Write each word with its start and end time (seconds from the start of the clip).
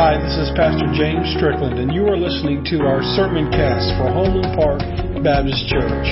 Hi, 0.00 0.16
this 0.16 0.32
is 0.32 0.48
Pastor 0.56 0.86
James 0.94 1.28
Strickland, 1.36 1.78
and 1.78 1.92
you 1.92 2.06
are 2.06 2.16
listening 2.16 2.64
to 2.70 2.86
our 2.86 3.02
sermon 3.02 3.50
cast 3.50 3.86
for 3.98 4.08
Homeland 4.10 4.56
Park 4.56 4.80
Baptist 5.22 5.68
Church. 5.68 6.06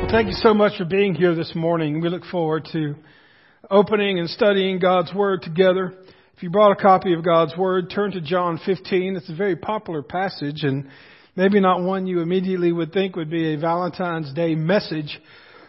Well, 0.00 0.08
thank 0.10 0.28
you 0.28 0.36
so 0.36 0.54
much 0.54 0.78
for 0.78 0.86
being 0.86 1.14
here 1.14 1.34
this 1.34 1.54
morning. 1.54 2.00
We 2.00 2.08
look 2.08 2.24
forward 2.24 2.66
to 2.72 2.94
opening 3.70 4.18
and 4.18 4.30
studying 4.30 4.78
God's 4.78 5.12
Word 5.12 5.42
together. 5.42 5.92
If 6.34 6.42
you 6.42 6.48
brought 6.48 6.72
a 6.72 6.80
copy 6.80 7.12
of 7.12 7.22
God's 7.22 7.54
Word, 7.54 7.90
turn 7.90 8.12
to 8.12 8.22
John 8.22 8.58
15. 8.64 9.16
It's 9.16 9.28
a 9.28 9.36
very 9.36 9.56
popular 9.56 10.02
passage 10.02 10.62
and 10.62 10.88
maybe 11.36 11.60
not 11.60 11.82
one 11.82 12.06
you 12.06 12.20
immediately 12.20 12.72
would 12.72 12.94
think 12.94 13.16
would 13.16 13.28
be 13.28 13.52
a 13.52 13.58
Valentine's 13.58 14.32
Day 14.32 14.54
message, 14.54 15.20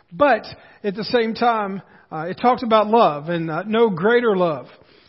but 0.10 0.46
at 0.86 0.96
the 0.96 1.04
same 1.04 1.34
time, 1.34 1.82
uh, 2.12 2.28
it 2.30 2.40
talks 2.42 2.64
about 2.64 2.88
love 2.88 3.30
and 3.30 3.50
uh, 3.50 3.64
no 3.66 3.90
greater 3.90 4.36
love. 4.36 4.68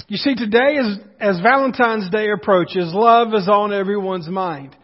You 0.09 0.17
see, 0.17 0.35
today 0.35 0.79
as, 0.79 0.99
as 1.19 1.41
Valentine's 1.41 2.09
Day 2.11 2.31
approaches, 2.31 2.93
love 2.95 3.35
is 3.35 3.49
on 3.49 3.73
everyone's 3.73 4.29
mind. 4.29 4.77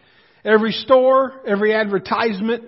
Every 0.43 0.73
store, 0.73 1.41
every 1.47 1.73
advertisement, 1.73 2.65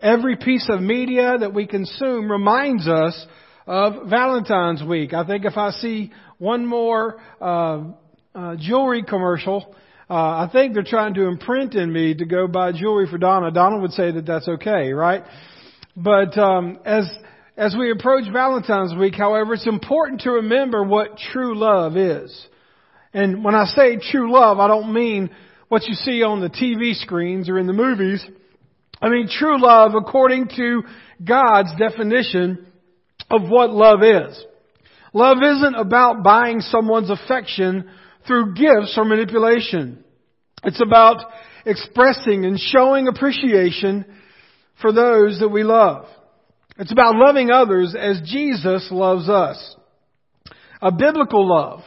every 0.00 0.36
piece 0.36 0.68
of 0.70 0.80
media 0.80 1.36
that 1.38 1.52
we 1.52 1.66
consume 1.66 2.30
reminds 2.30 2.88
us 2.88 3.26
of 3.66 4.08
Valentine's 4.08 4.82
week. 4.82 5.12
I 5.12 5.26
think 5.26 5.44
if 5.44 5.58
I 5.58 5.70
see 5.72 6.10
one 6.38 6.64
more 6.64 7.20
uh, 7.40 7.82
uh, 8.34 8.56
jewelry 8.58 9.02
commercial, 9.02 9.74
uh, 10.08 10.14
I 10.14 10.48
think 10.50 10.72
they're 10.72 10.82
trying 10.82 11.12
to 11.14 11.26
imprint 11.26 11.74
in 11.74 11.92
me 11.92 12.14
to 12.14 12.24
go 12.24 12.46
buy 12.46 12.72
jewelry 12.72 13.06
for 13.10 13.18
Donna. 13.18 13.50
Donna 13.50 13.78
would 13.78 13.92
say 13.92 14.10
that 14.12 14.24
that's 14.24 14.48
okay, 14.48 14.92
right? 14.92 15.24
But 15.94 16.38
um, 16.38 16.78
as 16.86 17.06
as 17.58 17.74
we 17.76 17.90
approach 17.90 18.24
Valentine's 18.32 18.94
week, 18.94 19.16
however, 19.16 19.54
it's 19.54 19.66
important 19.66 20.20
to 20.20 20.30
remember 20.30 20.84
what 20.84 21.18
true 21.18 21.58
love 21.58 21.96
is. 21.96 22.46
And 23.12 23.42
when 23.42 23.56
I 23.56 23.64
say 23.64 23.96
true 23.96 24.32
love, 24.32 24.60
I 24.60 24.68
don't 24.68 24.94
mean 24.94 25.30
what 25.66 25.82
you 25.88 25.94
see 25.94 26.22
on 26.22 26.40
the 26.40 26.50
TV 26.50 26.94
screens 26.94 27.48
or 27.48 27.58
in 27.58 27.66
the 27.66 27.72
movies. 27.72 28.24
I 29.02 29.08
mean 29.08 29.28
true 29.28 29.60
love 29.60 29.92
according 29.96 30.50
to 30.56 30.82
God's 31.22 31.70
definition 31.76 32.64
of 33.28 33.48
what 33.48 33.70
love 33.70 34.04
is. 34.04 34.40
Love 35.12 35.38
isn't 35.42 35.74
about 35.74 36.22
buying 36.22 36.60
someone's 36.60 37.10
affection 37.10 37.90
through 38.24 38.54
gifts 38.54 38.94
or 38.96 39.04
manipulation. 39.04 40.04
It's 40.62 40.80
about 40.80 41.24
expressing 41.66 42.44
and 42.44 42.58
showing 42.58 43.08
appreciation 43.08 44.04
for 44.80 44.92
those 44.92 45.40
that 45.40 45.48
we 45.48 45.64
love. 45.64 46.06
It's 46.78 46.92
about 46.92 47.16
loving 47.16 47.50
others 47.50 47.96
as 47.98 48.20
Jesus 48.24 48.88
loves 48.92 49.28
us. 49.28 49.76
A 50.80 50.92
biblical 50.92 51.48
love 51.48 51.80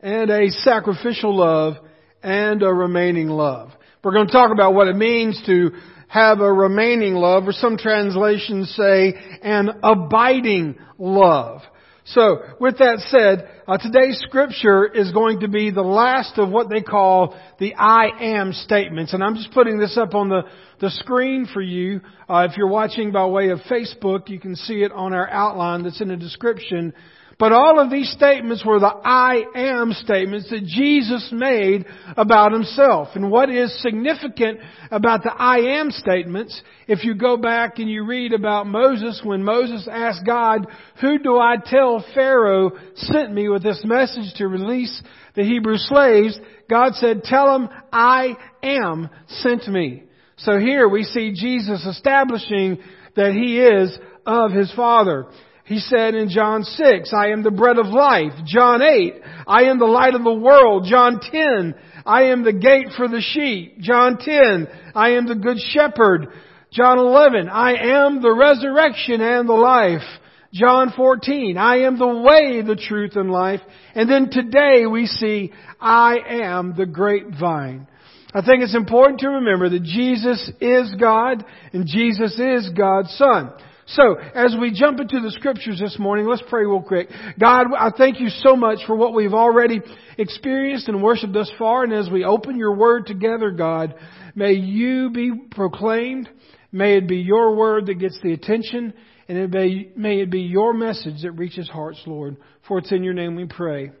and 0.00 0.30
a 0.30 0.50
sacrificial 0.50 1.36
love 1.36 1.74
and 2.22 2.62
a 2.62 2.72
remaining 2.72 3.28
love. 3.28 3.70
We're 4.02 4.12
going 4.12 4.26
to 4.26 4.32
talk 4.32 4.50
about 4.52 4.74
what 4.74 4.88
it 4.88 4.96
means 4.96 5.40
to 5.46 5.70
have 6.08 6.40
a 6.40 6.52
remaining 6.52 7.14
love, 7.14 7.46
or 7.48 7.52
some 7.52 7.76
translations 7.76 8.74
say 8.76 9.14
an 9.42 9.68
abiding 9.82 10.76
love. 10.98 11.60
So, 12.10 12.38
with 12.60 12.78
that 12.78 13.00
said, 13.08 13.50
uh, 13.66 13.78
today's 13.78 14.20
scripture 14.28 14.86
is 14.86 15.10
going 15.10 15.40
to 15.40 15.48
be 15.48 15.72
the 15.72 15.82
last 15.82 16.38
of 16.38 16.50
what 16.50 16.70
they 16.70 16.80
call 16.80 17.36
the 17.58 17.74
I 17.74 18.10
am 18.20 18.52
statements. 18.52 19.12
And 19.12 19.24
I'm 19.24 19.34
just 19.34 19.50
putting 19.50 19.76
this 19.78 19.98
up 19.98 20.14
on 20.14 20.28
the, 20.28 20.42
the 20.80 20.90
screen 20.90 21.48
for 21.52 21.60
you. 21.60 22.00
Uh, 22.28 22.46
if 22.48 22.56
you're 22.56 22.68
watching 22.68 23.10
by 23.10 23.26
way 23.26 23.48
of 23.48 23.58
Facebook, 23.68 24.28
you 24.28 24.38
can 24.38 24.54
see 24.54 24.82
it 24.82 24.92
on 24.92 25.14
our 25.14 25.28
outline 25.28 25.82
that's 25.82 26.00
in 26.00 26.06
the 26.06 26.16
description. 26.16 26.94
But 27.38 27.52
all 27.52 27.78
of 27.78 27.90
these 27.90 28.10
statements 28.12 28.64
were 28.64 28.80
the 28.80 28.86
I 28.86 29.44
am 29.54 29.92
statements 29.92 30.48
that 30.48 30.64
Jesus 30.64 31.28
made 31.30 31.84
about 32.16 32.52
himself. 32.52 33.08
And 33.14 33.30
what 33.30 33.50
is 33.50 33.82
significant 33.82 34.58
about 34.90 35.22
the 35.22 35.34
I 35.34 35.78
am 35.78 35.90
statements, 35.90 36.58
if 36.88 37.04
you 37.04 37.14
go 37.14 37.36
back 37.36 37.78
and 37.78 37.90
you 37.90 38.06
read 38.06 38.32
about 38.32 38.66
Moses, 38.66 39.20
when 39.22 39.44
Moses 39.44 39.86
asked 39.90 40.24
God, 40.24 40.66
who 41.02 41.18
do 41.18 41.36
I 41.36 41.56
tell 41.62 42.02
Pharaoh 42.14 42.70
sent 42.94 43.34
me 43.34 43.50
with 43.50 43.62
this 43.62 43.82
message 43.84 44.32
to 44.36 44.48
release 44.48 45.02
the 45.34 45.44
Hebrew 45.44 45.76
slaves? 45.76 46.38
God 46.70 46.94
said, 46.94 47.22
tell 47.22 47.54
him 47.54 47.68
I 47.92 48.34
am 48.62 49.10
sent 49.28 49.68
me. 49.68 50.04
So 50.38 50.58
here 50.58 50.88
we 50.88 51.02
see 51.02 51.34
Jesus 51.34 51.84
establishing 51.84 52.78
that 53.14 53.32
he 53.32 53.60
is 53.60 53.98
of 54.24 54.52
his 54.52 54.72
Father. 54.72 55.26
He 55.66 55.80
said 55.80 56.14
in 56.14 56.28
John 56.28 56.62
6, 56.62 57.12
I 57.12 57.30
am 57.30 57.42
the 57.42 57.50
bread 57.50 57.78
of 57.78 57.86
life. 57.86 58.32
John 58.44 58.82
8, 58.82 59.14
I 59.48 59.64
am 59.64 59.80
the 59.80 59.86
light 59.86 60.14
of 60.14 60.22
the 60.22 60.32
world. 60.32 60.86
John 60.88 61.18
10, 61.20 61.74
I 62.06 62.26
am 62.26 62.44
the 62.44 62.52
gate 62.52 62.90
for 62.96 63.08
the 63.08 63.20
sheep. 63.20 63.80
John 63.80 64.16
10, 64.16 64.68
I 64.94 65.10
am 65.10 65.26
the 65.26 65.34
good 65.34 65.58
shepherd. 65.58 66.28
John 66.70 67.00
11, 67.00 67.48
I 67.48 68.04
am 68.04 68.22
the 68.22 68.32
resurrection 68.32 69.20
and 69.20 69.48
the 69.48 69.54
life. 69.54 70.06
John 70.52 70.92
14, 70.96 71.58
I 71.58 71.78
am 71.80 71.98
the 71.98 72.06
way, 72.06 72.62
the 72.62 72.76
truth, 72.76 73.16
and 73.16 73.30
life. 73.30 73.60
And 73.96 74.08
then 74.08 74.30
today 74.30 74.86
we 74.86 75.06
see, 75.06 75.52
I 75.80 76.18
am 76.28 76.74
the 76.76 76.86
grapevine. 76.86 77.88
I 78.32 78.40
think 78.44 78.62
it's 78.62 78.76
important 78.76 79.20
to 79.20 79.30
remember 79.30 79.68
that 79.70 79.82
Jesus 79.82 80.48
is 80.60 80.94
God 81.00 81.44
and 81.72 81.86
Jesus 81.86 82.38
is 82.38 82.70
God's 82.70 83.10
Son. 83.16 83.52
So, 83.88 84.16
as 84.34 84.56
we 84.60 84.72
jump 84.72 84.98
into 84.98 85.20
the 85.20 85.30
scriptures 85.30 85.78
this 85.78 85.96
morning, 85.96 86.26
let's 86.26 86.42
pray 86.48 86.64
real 86.64 86.82
quick. 86.82 87.08
God, 87.38 87.66
I 87.78 87.90
thank 87.96 88.18
you 88.18 88.30
so 88.30 88.56
much 88.56 88.80
for 88.84 88.96
what 88.96 89.14
we've 89.14 89.32
already 89.32 89.80
experienced 90.18 90.88
and 90.88 91.04
worshiped 91.04 91.32
thus 91.32 91.50
far. 91.56 91.84
And 91.84 91.92
as 91.92 92.10
we 92.10 92.24
open 92.24 92.58
your 92.58 92.74
word 92.74 93.06
together, 93.06 93.52
God, 93.52 93.94
may 94.34 94.54
you 94.54 95.10
be 95.10 95.30
proclaimed. 95.52 96.28
May 96.72 96.96
it 96.96 97.06
be 97.06 97.18
your 97.18 97.54
word 97.54 97.86
that 97.86 98.00
gets 98.00 98.18
the 98.24 98.32
attention. 98.32 98.92
And 99.28 99.38
it 99.38 99.52
may, 99.52 99.92
may 99.94 100.20
it 100.20 100.30
be 100.30 100.40
your 100.40 100.74
message 100.74 101.22
that 101.22 101.32
reaches 101.32 101.68
hearts, 101.68 102.02
Lord. 102.06 102.38
For 102.66 102.78
it's 102.78 102.90
in 102.90 103.04
your 103.04 103.14
name 103.14 103.36
we 103.36 103.46
pray. 103.46 103.92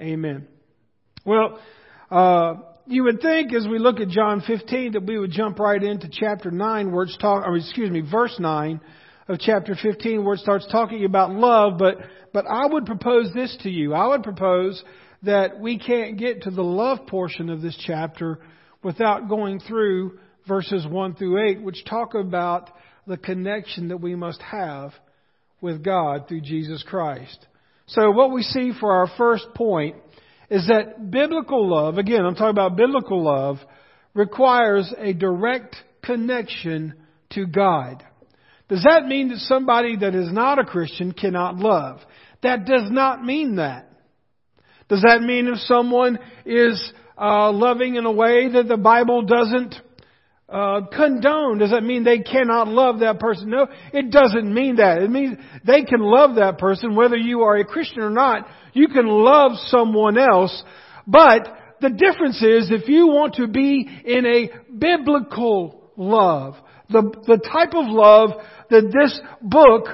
Amen. 0.00 0.48
Well, 1.26 1.60
uh, 2.10 2.54
you 2.86 3.04
would 3.04 3.20
think 3.20 3.52
as 3.52 3.66
we 3.68 3.78
look 3.78 4.00
at 4.00 4.08
John 4.08 4.42
15 4.46 4.92
that 4.92 5.04
we 5.04 5.18
would 5.18 5.32
jump 5.32 5.58
right 5.58 5.82
into 5.82 6.08
chapter 6.10 6.50
9 6.50 6.90
where 6.90 7.04
it's 7.04 7.18
talk, 7.18 7.44
excuse 7.54 7.90
me, 7.90 8.00
verse 8.00 8.34
9 8.38 8.80
of 9.28 9.38
chapter 9.38 9.76
15 9.80 10.24
where 10.24 10.34
it 10.34 10.40
starts 10.40 10.66
talking 10.70 11.04
about 11.04 11.30
love, 11.30 11.78
but, 11.78 11.98
but 12.32 12.46
I 12.46 12.66
would 12.66 12.86
propose 12.86 13.32
this 13.34 13.56
to 13.62 13.70
you. 13.70 13.94
I 13.94 14.08
would 14.08 14.22
propose 14.22 14.82
that 15.22 15.60
we 15.60 15.78
can't 15.78 16.16
get 16.16 16.42
to 16.42 16.50
the 16.50 16.62
love 16.62 17.06
portion 17.06 17.50
of 17.50 17.60
this 17.60 17.76
chapter 17.86 18.38
without 18.82 19.28
going 19.28 19.60
through 19.60 20.18
verses 20.46 20.86
1 20.86 21.16
through 21.16 21.50
8, 21.50 21.62
which 21.62 21.84
talk 21.84 22.14
about 22.14 22.70
the 23.06 23.18
connection 23.18 23.88
that 23.88 24.00
we 24.00 24.14
must 24.14 24.40
have 24.40 24.92
with 25.60 25.84
God 25.84 26.26
through 26.28 26.42
Jesus 26.42 26.82
Christ. 26.86 27.46
So 27.86 28.10
what 28.10 28.32
we 28.32 28.42
see 28.42 28.72
for 28.78 28.92
our 28.92 29.08
first 29.18 29.46
point 29.54 29.96
is 30.50 30.66
that 30.68 31.10
biblical 31.10 31.68
love, 31.68 31.98
again, 31.98 32.24
I'm 32.24 32.34
talking 32.34 32.50
about 32.50 32.76
biblical 32.76 33.22
love, 33.22 33.58
requires 34.14 34.92
a 34.96 35.12
direct 35.12 35.76
connection 36.02 36.94
to 37.30 37.46
God. 37.46 38.02
Does 38.68 38.84
that 38.84 39.06
mean 39.06 39.28
that 39.28 39.38
somebody 39.38 39.96
that 39.96 40.14
is 40.14 40.30
not 40.30 40.58
a 40.58 40.64
Christian 40.64 41.12
cannot 41.12 41.56
love? 41.56 42.00
That 42.42 42.66
does 42.66 42.90
not 42.90 43.24
mean 43.24 43.56
that. 43.56 43.90
Does 44.88 45.02
that 45.02 45.22
mean 45.22 45.48
if 45.48 45.58
someone 45.60 46.18
is 46.44 46.92
uh, 47.18 47.50
loving 47.52 47.96
in 47.96 48.04
a 48.04 48.12
way 48.12 48.48
that 48.52 48.68
the 48.68 48.76
Bible 48.76 49.22
doesn't 49.22 49.74
uh, 50.48 50.82
condone? 50.94 51.58
Does 51.58 51.70
that 51.70 51.82
mean 51.82 52.04
they 52.04 52.20
cannot 52.20 52.68
love 52.68 53.00
that 53.00 53.18
person? 53.18 53.50
No, 53.50 53.66
it 53.92 54.10
doesn't 54.10 54.52
mean 54.52 54.76
that. 54.76 55.02
It 55.02 55.10
means 55.10 55.36
they 55.66 55.82
can 55.82 56.00
love 56.00 56.36
that 56.36 56.58
person 56.58 56.94
whether 56.94 57.16
you 57.16 57.42
are 57.42 57.56
a 57.56 57.64
Christian 57.64 58.02
or 58.02 58.10
not. 58.10 58.46
You 58.72 58.88
can 58.88 59.06
love 59.06 59.52
someone 59.66 60.16
else, 60.18 60.62
but 61.06 61.48
the 61.80 61.90
difference 61.90 62.42
is 62.42 62.70
if 62.70 62.88
you 62.88 63.08
want 63.08 63.34
to 63.34 63.46
be 63.46 63.88
in 64.04 64.26
a 64.26 64.50
biblical 64.78 65.90
love, 65.96 66.54
the, 66.90 67.02
the 67.26 67.38
type 67.38 67.74
of 67.74 67.86
love 67.86 68.30
that 68.70 68.92
this 68.92 69.20
book 69.42 69.86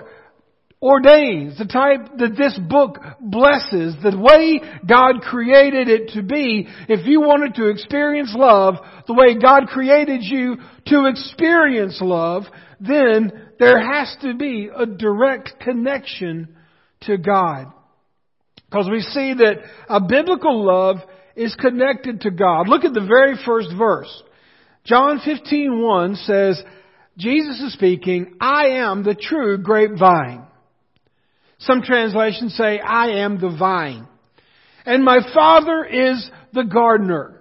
ordains, 0.84 1.56
the 1.56 1.64
type 1.64 2.18
that 2.18 2.36
this 2.36 2.58
book 2.68 2.98
blesses, 3.18 3.96
the 4.02 4.18
way 4.18 4.60
God 4.86 5.22
created 5.22 5.88
it 5.88 6.10
to 6.10 6.22
be, 6.22 6.68
if 6.88 7.06
you 7.06 7.22
wanted 7.22 7.54
to 7.54 7.68
experience 7.68 8.34
love 8.36 8.74
the 9.06 9.14
way 9.14 9.38
God 9.40 9.66
created 9.68 10.20
you 10.22 10.56
to 10.86 11.06
experience 11.06 11.98
love, 12.02 12.42
then 12.80 13.32
there 13.58 13.80
has 13.80 14.14
to 14.20 14.34
be 14.34 14.68
a 14.74 14.84
direct 14.84 15.58
connection 15.60 16.54
to 17.02 17.16
God. 17.16 17.72
Because 18.66 18.88
we 18.90 19.00
see 19.00 19.34
that 19.34 19.62
a 19.88 20.00
biblical 20.00 20.66
love 20.66 20.96
is 21.36 21.54
connected 21.54 22.22
to 22.22 22.30
God. 22.30 22.68
Look 22.68 22.84
at 22.84 22.92
the 22.92 23.06
very 23.06 23.36
first 23.44 23.68
verse. 23.76 24.22
John 24.84 25.18
15:1 25.20 26.16
says, 26.26 26.62
Jesus 27.16 27.60
is 27.60 27.72
speaking, 27.72 28.36
I 28.40 28.66
am 28.68 29.04
the 29.04 29.14
true 29.14 29.58
grapevine. 29.58 30.46
Some 31.58 31.82
translations 31.82 32.56
say, 32.56 32.80
I 32.80 33.22
am 33.22 33.40
the 33.40 33.56
vine. 33.56 34.06
And 34.84 35.04
my 35.04 35.20
Father 35.32 35.84
is 35.84 36.28
the 36.52 36.64
gardener. 36.64 37.40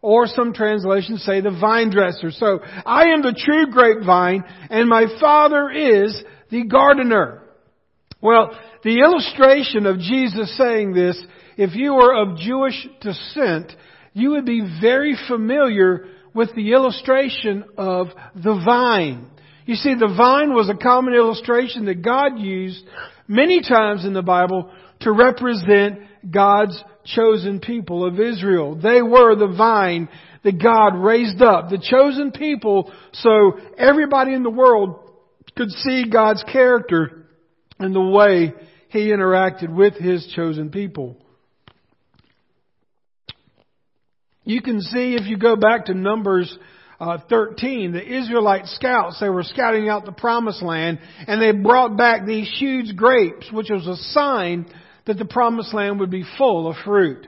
Or 0.00 0.26
some 0.26 0.52
translations 0.52 1.22
say 1.24 1.40
the 1.40 1.56
vine 1.60 1.90
dresser. 1.90 2.30
So, 2.30 2.60
I 2.84 3.08
am 3.08 3.22
the 3.22 3.38
true 3.38 3.70
grapevine, 3.70 4.42
and 4.70 4.88
my 4.88 5.06
Father 5.20 5.70
is 5.70 6.22
the 6.50 6.64
gardener. 6.64 7.42
Well, 8.20 8.58
the 8.82 8.98
illustration 8.98 9.86
of 9.86 9.98
Jesus 9.98 10.56
saying 10.56 10.92
this, 10.92 11.22
if 11.56 11.74
you 11.74 11.94
were 11.94 12.14
of 12.14 12.38
Jewish 12.38 12.86
descent, 13.00 13.72
you 14.12 14.30
would 14.30 14.44
be 14.46 14.78
very 14.80 15.16
familiar 15.28 16.06
with 16.34 16.54
the 16.54 16.72
illustration 16.72 17.64
of 17.76 18.08
the 18.34 18.60
vine. 18.64 19.30
You 19.66 19.76
see, 19.76 19.94
the 19.94 20.12
vine 20.16 20.54
was 20.54 20.68
a 20.68 20.74
common 20.74 21.14
illustration 21.14 21.84
that 21.86 22.02
God 22.02 22.38
used 22.38 22.84
many 23.28 23.60
times 23.60 24.04
in 24.04 24.12
the 24.12 24.22
Bible 24.22 24.70
to 25.00 25.12
represent 25.12 26.00
God's 26.28 26.82
chosen 27.04 27.60
people 27.60 28.04
of 28.04 28.20
Israel. 28.20 28.76
They 28.76 29.02
were 29.02 29.34
the 29.34 29.54
vine 29.56 30.08
that 30.44 30.60
God 30.60 30.96
raised 30.96 31.40
up, 31.40 31.68
the 31.68 31.78
chosen 31.82 32.32
people, 32.32 32.92
so 33.12 33.58
everybody 33.78 34.34
in 34.34 34.42
the 34.42 34.50
world 34.50 35.10
could 35.56 35.70
see 35.70 36.08
God's 36.10 36.44
character 36.50 37.26
and 37.78 37.94
the 37.94 38.00
way 38.00 38.52
He 38.88 39.08
interacted 39.08 39.72
with 39.72 39.94
His 39.94 40.26
chosen 40.34 40.70
people. 40.70 41.21
You 44.44 44.60
can 44.60 44.80
see 44.80 45.14
if 45.14 45.26
you 45.26 45.36
go 45.36 45.56
back 45.56 45.86
to 45.86 45.94
Numbers 45.94 46.56
uh, 47.00 47.18
13, 47.28 47.92
the 47.92 48.18
Israelite 48.20 48.66
scouts, 48.66 49.18
they 49.20 49.28
were 49.28 49.42
scouting 49.42 49.88
out 49.88 50.04
the 50.04 50.12
promised 50.12 50.62
land 50.62 51.00
and 51.26 51.42
they 51.42 51.50
brought 51.50 51.96
back 51.96 52.24
these 52.24 52.48
huge 52.58 52.94
grapes, 52.96 53.50
which 53.52 53.70
was 53.70 53.86
a 53.86 53.96
sign 54.12 54.66
that 55.06 55.18
the 55.18 55.24
promised 55.24 55.74
land 55.74 55.98
would 55.98 56.10
be 56.10 56.24
full 56.38 56.68
of 56.68 56.76
fruit. 56.84 57.26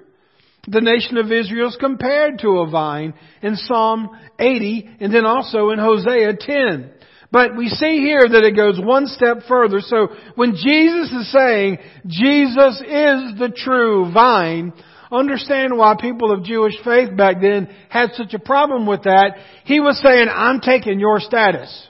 The 0.68 0.80
nation 0.80 1.18
of 1.18 1.30
Israel 1.30 1.68
is 1.68 1.76
compared 1.78 2.38
to 2.38 2.60
a 2.60 2.70
vine 2.70 3.14
in 3.42 3.56
Psalm 3.56 4.10
80 4.38 4.96
and 5.00 5.12
then 5.12 5.26
also 5.26 5.70
in 5.70 5.78
Hosea 5.78 6.36
10. 6.38 6.90
But 7.30 7.56
we 7.56 7.68
see 7.68 7.98
here 7.98 8.28
that 8.28 8.44
it 8.44 8.54
goes 8.54 8.78
one 8.80 9.08
step 9.08 9.38
further. 9.48 9.80
So 9.80 10.08
when 10.36 10.54
Jesus 10.54 11.10
is 11.10 11.32
saying 11.32 11.78
Jesus 12.06 12.80
is 12.80 13.38
the 13.38 13.52
true 13.54 14.12
vine, 14.12 14.72
understand 15.10 15.76
why 15.76 15.94
people 16.00 16.32
of 16.32 16.44
Jewish 16.44 16.74
faith 16.84 17.16
back 17.16 17.40
then 17.40 17.68
had 17.88 18.12
such 18.14 18.34
a 18.34 18.38
problem 18.38 18.86
with 18.86 19.04
that. 19.04 19.36
He 19.64 19.80
was 19.80 20.00
saying, 20.02 20.28
I'm 20.30 20.60
taking 20.60 20.98
your 20.98 21.20
status. 21.20 21.88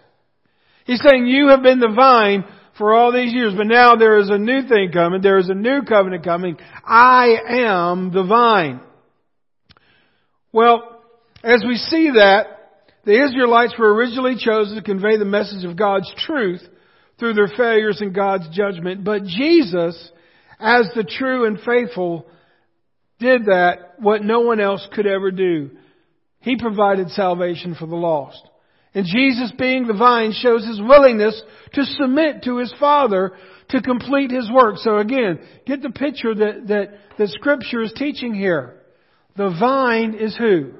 He's 0.84 1.02
saying, 1.02 1.26
you 1.26 1.49
have 1.49 1.62
been 1.62 1.81
the 1.81 1.93
vine 1.94 2.44
for 2.76 2.94
all 2.94 3.12
these 3.12 3.32
years, 3.32 3.55
but 3.56 3.66
now 3.66 3.96
there 3.96 4.19
is 4.19 4.31
a 4.31 4.38
new 4.38 4.66
thing 4.69 4.90
coming. 4.93 5.22
There 5.22 5.38
is 5.38 5.49
a 5.49 5.55
new 5.55 5.82
covenant 5.82 6.25
coming. 6.25 6.56
I 6.84 7.37
am 7.49 8.12
the 8.12 8.25
vine. 8.25 8.81
Well, 10.52 11.02
as 11.43 11.64
we 11.66 11.76
see 11.76 12.12
that, 12.16 12.46
the 13.05 13.22
Israelites 13.22 13.75
were 13.78 13.94
originally 13.94 14.37
chosen 14.38 14.76
to 14.76 14.82
convey 14.82 15.19
the 15.19 15.25
message 15.25 15.64
of 15.64 15.76
God's 15.76 16.12
truth 16.19 16.62
through 17.19 17.34
their 17.34 17.49
failures 17.49 18.00
and 18.00 18.14
God's 18.14 18.49
judgment, 18.49 19.05
but 19.05 19.25
Jesus, 19.25 20.11
as 20.58 20.90
the 20.94 21.05
true 21.05 21.46
and 21.46 21.61
faithful 21.61 22.26
did 23.25 23.47
that 23.47 23.94
what 23.99 24.23
no 24.23 24.41
one 24.41 24.61
else 24.61 24.87
could 24.94 25.06
ever 25.06 25.31
do. 25.31 25.71
He 26.41 26.56
provided 26.56 27.11
salvation 27.11 27.75
for 27.75 27.87
the 27.87 27.97
lost. 27.97 28.41
And 28.94 29.06
Jesus 29.06 29.53
being 29.59 29.87
the 29.87 29.94
vine 29.94 30.32
shows 30.32 30.65
his 30.65 30.81
willingness 30.81 31.43
to 31.73 31.85
submit 31.85 32.44
to 32.44 32.59
his 32.59 32.73
Father 32.79 33.32
to 33.71 33.82
complete 33.82 34.31
his 34.31 34.49
work. 34.50 34.76
So 34.79 34.99
again, 34.99 35.41
get 35.67 35.82
the 35.82 35.91
picture 35.91 36.35
that, 36.35 36.69
that, 36.69 36.99
that 37.19 37.29
scripture 37.31 37.82
is 37.82 37.93
teaching 37.97 38.35
here. 38.35 38.81
The 39.37 39.56
vine 39.59 40.15
is 40.15 40.37
who? 40.37 40.75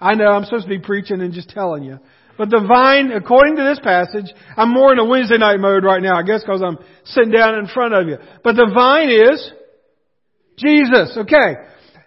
I 0.00 0.14
know 0.14 0.26
I'm 0.26 0.44
supposed 0.44 0.64
to 0.64 0.68
be 0.68 0.80
preaching 0.80 1.20
and 1.20 1.32
just 1.32 1.50
telling 1.50 1.84
you. 1.84 2.00
But 2.36 2.50
the 2.50 2.64
vine, 2.66 3.12
according 3.12 3.56
to 3.56 3.62
this 3.62 3.78
passage, 3.78 4.26
I'm 4.56 4.70
more 4.72 4.92
in 4.92 4.98
a 4.98 5.04
Wednesday 5.04 5.38
night 5.38 5.60
mode 5.60 5.84
right 5.84 6.02
now, 6.02 6.18
I 6.18 6.22
guess 6.22 6.42
because 6.42 6.62
I'm 6.62 6.78
sitting 7.04 7.30
down 7.30 7.54
in 7.54 7.66
front 7.66 7.94
of 7.94 8.08
you. 8.08 8.18
But 8.42 8.56
the 8.56 8.70
vine 8.74 9.08
is 9.08 9.52
Jesus, 10.56 11.16
okay. 11.16 11.54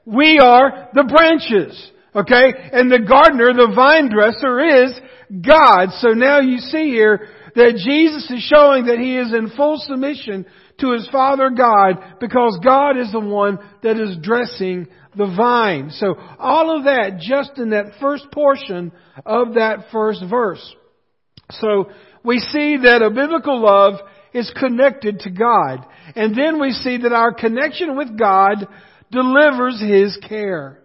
We 0.06 0.40
are 0.40 0.90
the 0.94 1.04
branches, 1.04 1.92
okay? 2.16 2.54
And 2.72 2.92
the 2.92 3.06
gardener, 3.08 3.54
the 3.54 3.74
vine 3.76 4.10
dresser 4.10 4.86
is 4.86 5.00
God. 5.30 5.90
So 6.00 6.10
now 6.10 6.40
you 6.40 6.58
see 6.58 6.90
here 6.90 7.28
that 7.56 7.82
Jesus 7.84 8.30
is 8.32 8.44
showing 8.44 8.86
that 8.86 9.00
He 9.00 9.18
is 9.18 9.34
in 9.34 9.56
full 9.56 9.78
submission 9.78 10.46
to 10.80 10.92
His 10.94 11.08
Father 11.12 11.50
God 11.50 12.20
because 12.20 12.60
God 12.64 12.98
is 12.98 13.12
the 13.12 13.20
one 13.20 13.60
that 13.84 13.98
is 13.98 14.18
dressing 14.22 14.88
the 15.16 15.34
vine. 15.36 15.92
So 15.92 16.16
all 16.40 16.76
of 16.78 16.86
that 16.86 17.20
just 17.20 17.58
in 17.58 17.72
that 17.72 18.00
first 18.00 18.32
portion 18.32 18.92
of 19.26 19.56
that 19.56 19.88
first 19.92 20.24
verse. 20.30 20.76
So 21.52 21.90
we 22.24 22.40
see 22.40 22.78
that 22.84 23.02
a 23.02 23.10
biblical 23.10 23.62
love 23.62 23.96
is 24.34 24.52
connected 24.60 25.20
to 25.22 25.30
God. 25.30 25.86
And 26.16 26.36
then 26.38 26.60
we 26.60 26.72
see 26.72 26.98
that 26.98 27.14
our 27.14 27.34
connection 27.34 27.98
with 27.98 28.18
God 28.18 28.68
delivers 29.12 29.82
His 29.82 30.18
care. 30.28 30.80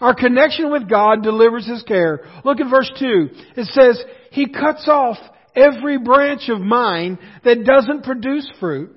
Our 0.00 0.14
connection 0.14 0.70
with 0.70 0.88
God 0.88 1.22
delivers 1.22 1.66
His 1.66 1.82
care. 1.82 2.20
Look 2.44 2.60
at 2.60 2.70
verse 2.70 2.90
2. 2.98 3.28
It 3.56 3.66
says, 3.66 4.02
He 4.30 4.48
cuts 4.48 4.88
off 4.88 5.16
every 5.54 5.98
branch 5.98 6.48
of 6.48 6.60
mine 6.60 7.18
that 7.44 7.64
doesn't 7.64 8.04
produce 8.04 8.50
fruit, 8.60 8.94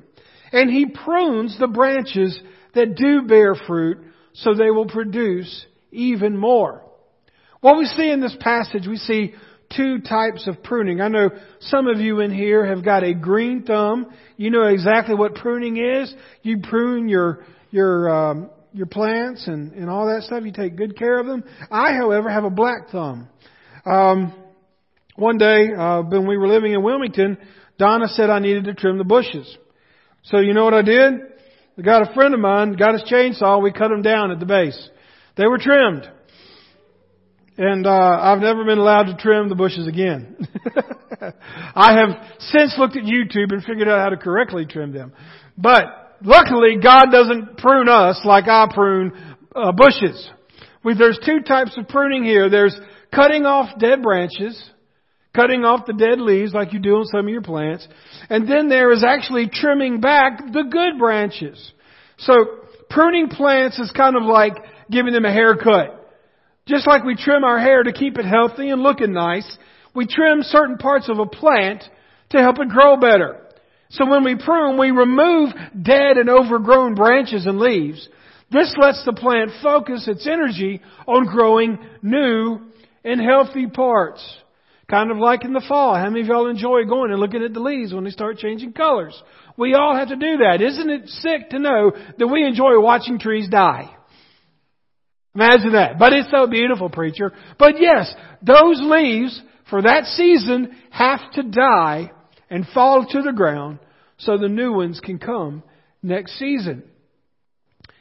and 0.52 0.70
He 0.70 0.88
prunes 0.88 1.58
the 1.58 1.68
branches 1.68 2.40
that 2.76 2.96
do 2.96 3.24
bear 3.28 3.56
fruit 3.56 4.00
so 4.34 4.54
they 4.54 4.70
will 4.70 4.88
produce 4.88 5.66
even 5.92 6.38
more. 6.38 6.84
What 7.62 7.78
we 7.78 7.86
see 7.86 8.10
in 8.10 8.22
this 8.22 8.36
passage, 8.40 8.88
we 8.88 8.98
see 8.98 9.34
two 9.76 10.00
types 10.00 10.48
of 10.48 10.64
pruning. 10.64 11.02
I 11.02 11.08
know 11.08 11.30
some 11.60 11.88
of 11.88 12.00
you 12.00 12.20
in 12.22 12.34
here 12.34 12.66
have 12.66 12.84
got 12.84 13.04
a 13.04 13.14
green 13.14 13.64
thumb. 13.64 14.12
You 14.38 14.50
know 14.50 14.68
exactly 14.68 15.16
what 15.16 15.36
pruning 15.36 15.78
is. 15.78 16.14
You 16.42 16.62
prune 16.62 17.08
your 17.08 17.46
your 17.72 18.10
um, 18.10 18.50
your 18.74 18.88
plants 18.88 19.48
and 19.48 19.74
and 19.74 19.90
all 19.90 20.08
that 20.08 20.24
stuff. 20.24 20.44
You 20.44 20.52
take 20.52 20.76
good 20.76 20.98
care 20.98 21.20
of 21.20 21.28
them. 21.28 21.44
I, 21.72 21.94
however, 21.94 22.30
have 22.30 22.44
a 22.44 22.50
black 22.50 22.90
thumb. 22.92 23.28
Um, 23.86 24.34
one 25.16 25.38
day 25.38 25.70
uh, 25.78 26.02
when 26.02 26.28
we 26.28 26.38
were 26.38 26.48
living 26.48 26.74
in 26.74 26.82
Wilmington, 26.82 27.38
Donna 27.78 28.08
said 28.08 28.30
I 28.30 28.40
needed 28.40 28.66
to 28.66 28.74
trim 28.74 28.98
the 28.98 29.04
bushes. 29.04 29.58
So 30.24 30.40
you 30.40 30.54
know 30.54 30.64
what 30.64 30.74
I 30.74 30.82
did? 30.82 31.14
I 31.78 31.82
got 31.82 32.10
a 32.10 32.14
friend 32.14 32.34
of 32.34 32.40
mine, 32.40 32.74
got 32.74 32.94
his 32.94 33.04
chainsaw. 33.04 33.62
We 33.62 33.72
cut 33.72 33.90
them 33.90 34.02
down 34.02 34.32
at 34.32 34.40
the 34.40 34.46
base. 34.46 34.90
They 35.38 35.46
were 35.46 35.58
trimmed. 35.58 36.10
And 37.60 37.86
uh, 37.86 37.90
I've 37.92 38.40
never 38.40 38.64
been 38.64 38.78
allowed 38.78 39.08
to 39.08 39.18
trim 39.18 39.50
the 39.50 39.56
bushes 39.56 39.86
again. 39.86 40.38
I 41.76 41.94
have 41.94 42.40
since 42.40 42.74
looked 42.78 42.96
at 42.96 43.04
YouTube 43.04 43.52
and 43.52 43.62
figured 43.62 43.90
out 43.90 44.00
how 44.00 44.10
to 44.12 44.16
correctly 44.16 44.66
trim 44.66 44.94
them. 44.94 45.12
But 45.58 45.84
luckily, 46.24 46.78
God 46.82 47.08
doesn't 47.12 47.58
prune 47.58 47.90
us 47.90 48.22
like 48.24 48.46
I 48.48 48.68
prune 48.74 49.12
uh, 49.54 49.74
bushes. 49.74 50.32
We, 50.86 50.94
there's 50.94 51.20
two 51.26 51.42
types 51.42 51.78
of 51.78 51.90
pruning 51.90 52.24
here. 52.24 52.50
There's 52.50 52.80
cutting 53.14 53.46
off 53.46 53.78
dead 53.78 54.02
branches, 54.02 54.58
cutting 55.36 55.66
off 55.66 55.86
the 55.86 55.92
dead 55.92 56.22
leaves 56.22 56.54
like 56.54 56.72
you 56.72 56.80
do 56.80 56.96
on 56.96 57.08
some 57.08 57.26
of 57.26 57.30
your 57.30 57.42
plants, 57.42 57.86
and 58.30 58.50
then 58.50 58.70
there 58.70 58.94
is 58.94 59.04
actually 59.04 59.50
trimming 59.52 60.00
back 60.00 60.38
the 60.54 60.64
good 60.64 60.98
branches. 60.98 61.74
So 62.20 62.36
pruning 62.90 63.28
plants 63.28 63.78
is 63.80 63.92
kind 63.92 64.16
of 64.16 64.24
like 64.24 64.54
giving 64.90 65.12
them 65.12 65.26
a 65.26 65.34
haircut. 65.34 65.99
Just 66.70 66.86
like 66.86 67.04
we 67.04 67.16
trim 67.16 67.44
our 67.44 67.60
hair 67.60 67.82
to 67.82 67.92
keep 67.92 68.20
it 68.20 68.26
healthy 68.26 68.70
and 68.70 68.84
looking 68.84 69.12
nice, 69.12 69.58
we 69.96 70.06
trim 70.06 70.44
certain 70.44 70.78
parts 70.78 71.10
of 71.10 71.18
a 71.18 71.26
plant 71.26 71.84
to 72.30 72.38
help 72.38 72.60
it 72.60 72.70
grow 72.70 72.96
better. 72.96 73.42
So 73.90 74.06
when 74.08 74.24
we 74.24 74.36
prune, 74.36 74.78
we 74.78 74.92
remove 74.92 75.50
dead 75.82 76.18
and 76.18 76.30
overgrown 76.30 76.94
branches 76.94 77.48
and 77.48 77.58
leaves. 77.58 78.08
This 78.52 78.72
lets 78.80 79.04
the 79.04 79.14
plant 79.14 79.50
focus 79.64 80.08
its 80.08 80.28
energy 80.28 80.80
on 81.08 81.26
growing 81.26 81.80
new 82.04 82.60
and 83.04 83.20
healthy 83.20 83.66
parts. 83.66 84.24
Kind 84.88 85.10
of 85.10 85.18
like 85.18 85.44
in 85.46 85.54
the 85.54 85.66
fall. 85.68 85.96
How 85.96 86.08
many 86.08 86.22
of 86.22 86.28
y'all 86.28 86.50
enjoy 86.50 86.84
going 86.84 87.10
and 87.10 87.20
looking 87.20 87.44
at 87.44 87.54
the 87.56 87.60
leaves 87.60 87.94
when 87.94 88.04
they 88.04 88.12
start 88.12 88.38
changing 88.38 88.74
colors? 88.74 89.20
We 89.58 89.74
all 89.74 89.96
have 89.96 90.10
to 90.10 90.16
do 90.16 90.38
that. 90.38 90.62
Isn't 90.62 90.90
it 90.92 91.10
sick 91.10 91.50
to 91.50 91.58
know 91.58 91.94
that 92.20 92.28
we 92.28 92.46
enjoy 92.46 92.80
watching 92.80 93.18
trees 93.18 93.50
die? 93.50 93.90
Imagine 95.36 95.74
that. 95.74 96.00
But 96.00 96.14
it's 96.14 96.32
so 96.32 96.48
beautiful, 96.48 96.90
preacher. 96.90 97.32
But 97.58 97.80
yes, 97.80 98.14
those 98.42 98.80
leaves 98.82 99.40
for 99.70 99.82
that 99.82 100.06
season 100.06 100.76
have 100.90 101.32
to 101.34 101.44
die 101.44 102.12
and 102.50 102.66
fall 102.74 103.06
to 103.06 103.22
the 103.22 103.34
ground 103.34 103.80
so 104.18 104.38
the 104.38 104.50
new 104.50 104.74
ones 104.74 105.00
can 105.00 105.20
come 105.20 105.64
next 106.02 106.38
season. 106.40 106.84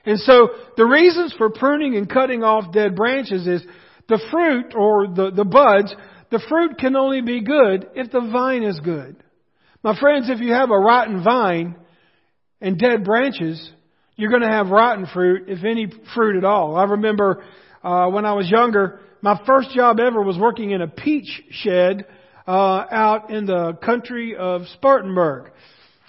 And 0.05 0.19
so 0.21 0.49
the 0.77 0.87
reasons 0.87 1.35
for 1.37 1.51
pruning 1.51 1.97
and 1.97 2.09
cutting 2.09 2.43
off 2.43 2.73
dead 2.73 2.97
branches 2.97 3.47
is 3.47 3.63
the 4.09 4.21
fruit 4.31 4.75
or 4.75 5.07
the, 5.09 5.31
the 5.31 5.45
buds, 5.45 5.95
the 6.31 6.43
fruit 6.49 6.79
can 6.79 6.97
only 6.97 7.21
be 7.21 7.43
good 7.43 7.89
if 7.95 8.11
the 8.11 8.21
vine 8.21 8.63
is 8.63 8.81
good. 8.81 9.23
My 9.83 9.99
friends, 9.99 10.31
if 10.31 10.41
you 10.41 10.53
have 10.53 10.71
a 10.71 10.79
rotten 10.79 11.23
vine 11.23 11.77
and 12.61 12.79
dead 12.79 13.05
branches, 13.05 13.71
you're 14.19 14.31
going 14.31 14.43
to 14.43 14.49
have 14.49 14.69
rotten 14.69 15.07
fruit, 15.07 15.45
if 15.49 15.65
any 15.65 15.87
fruit 16.13 16.37
at 16.37 16.45
all. 16.45 16.77
I 16.77 16.85
remember 16.85 17.45
uh, 17.85 18.09
when 18.09 18.27
I 18.27 18.33
was 18.33 18.51
younger, 18.51 18.99
my 19.23 19.41
first 19.47 19.71
job 19.71 20.01
ever 20.01 20.21
was 20.21 20.37
working 20.37 20.73
in 20.73 20.83
a 20.83 20.89
peach 20.89 21.41
shed 21.51 22.05
uh, 22.47 22.85
out 22.91 23.31
in 23.31 23.47
the 23.47 23.79
country 23.81 24.35
of 24.37 24.63
Spartanburg. 24.75 25.53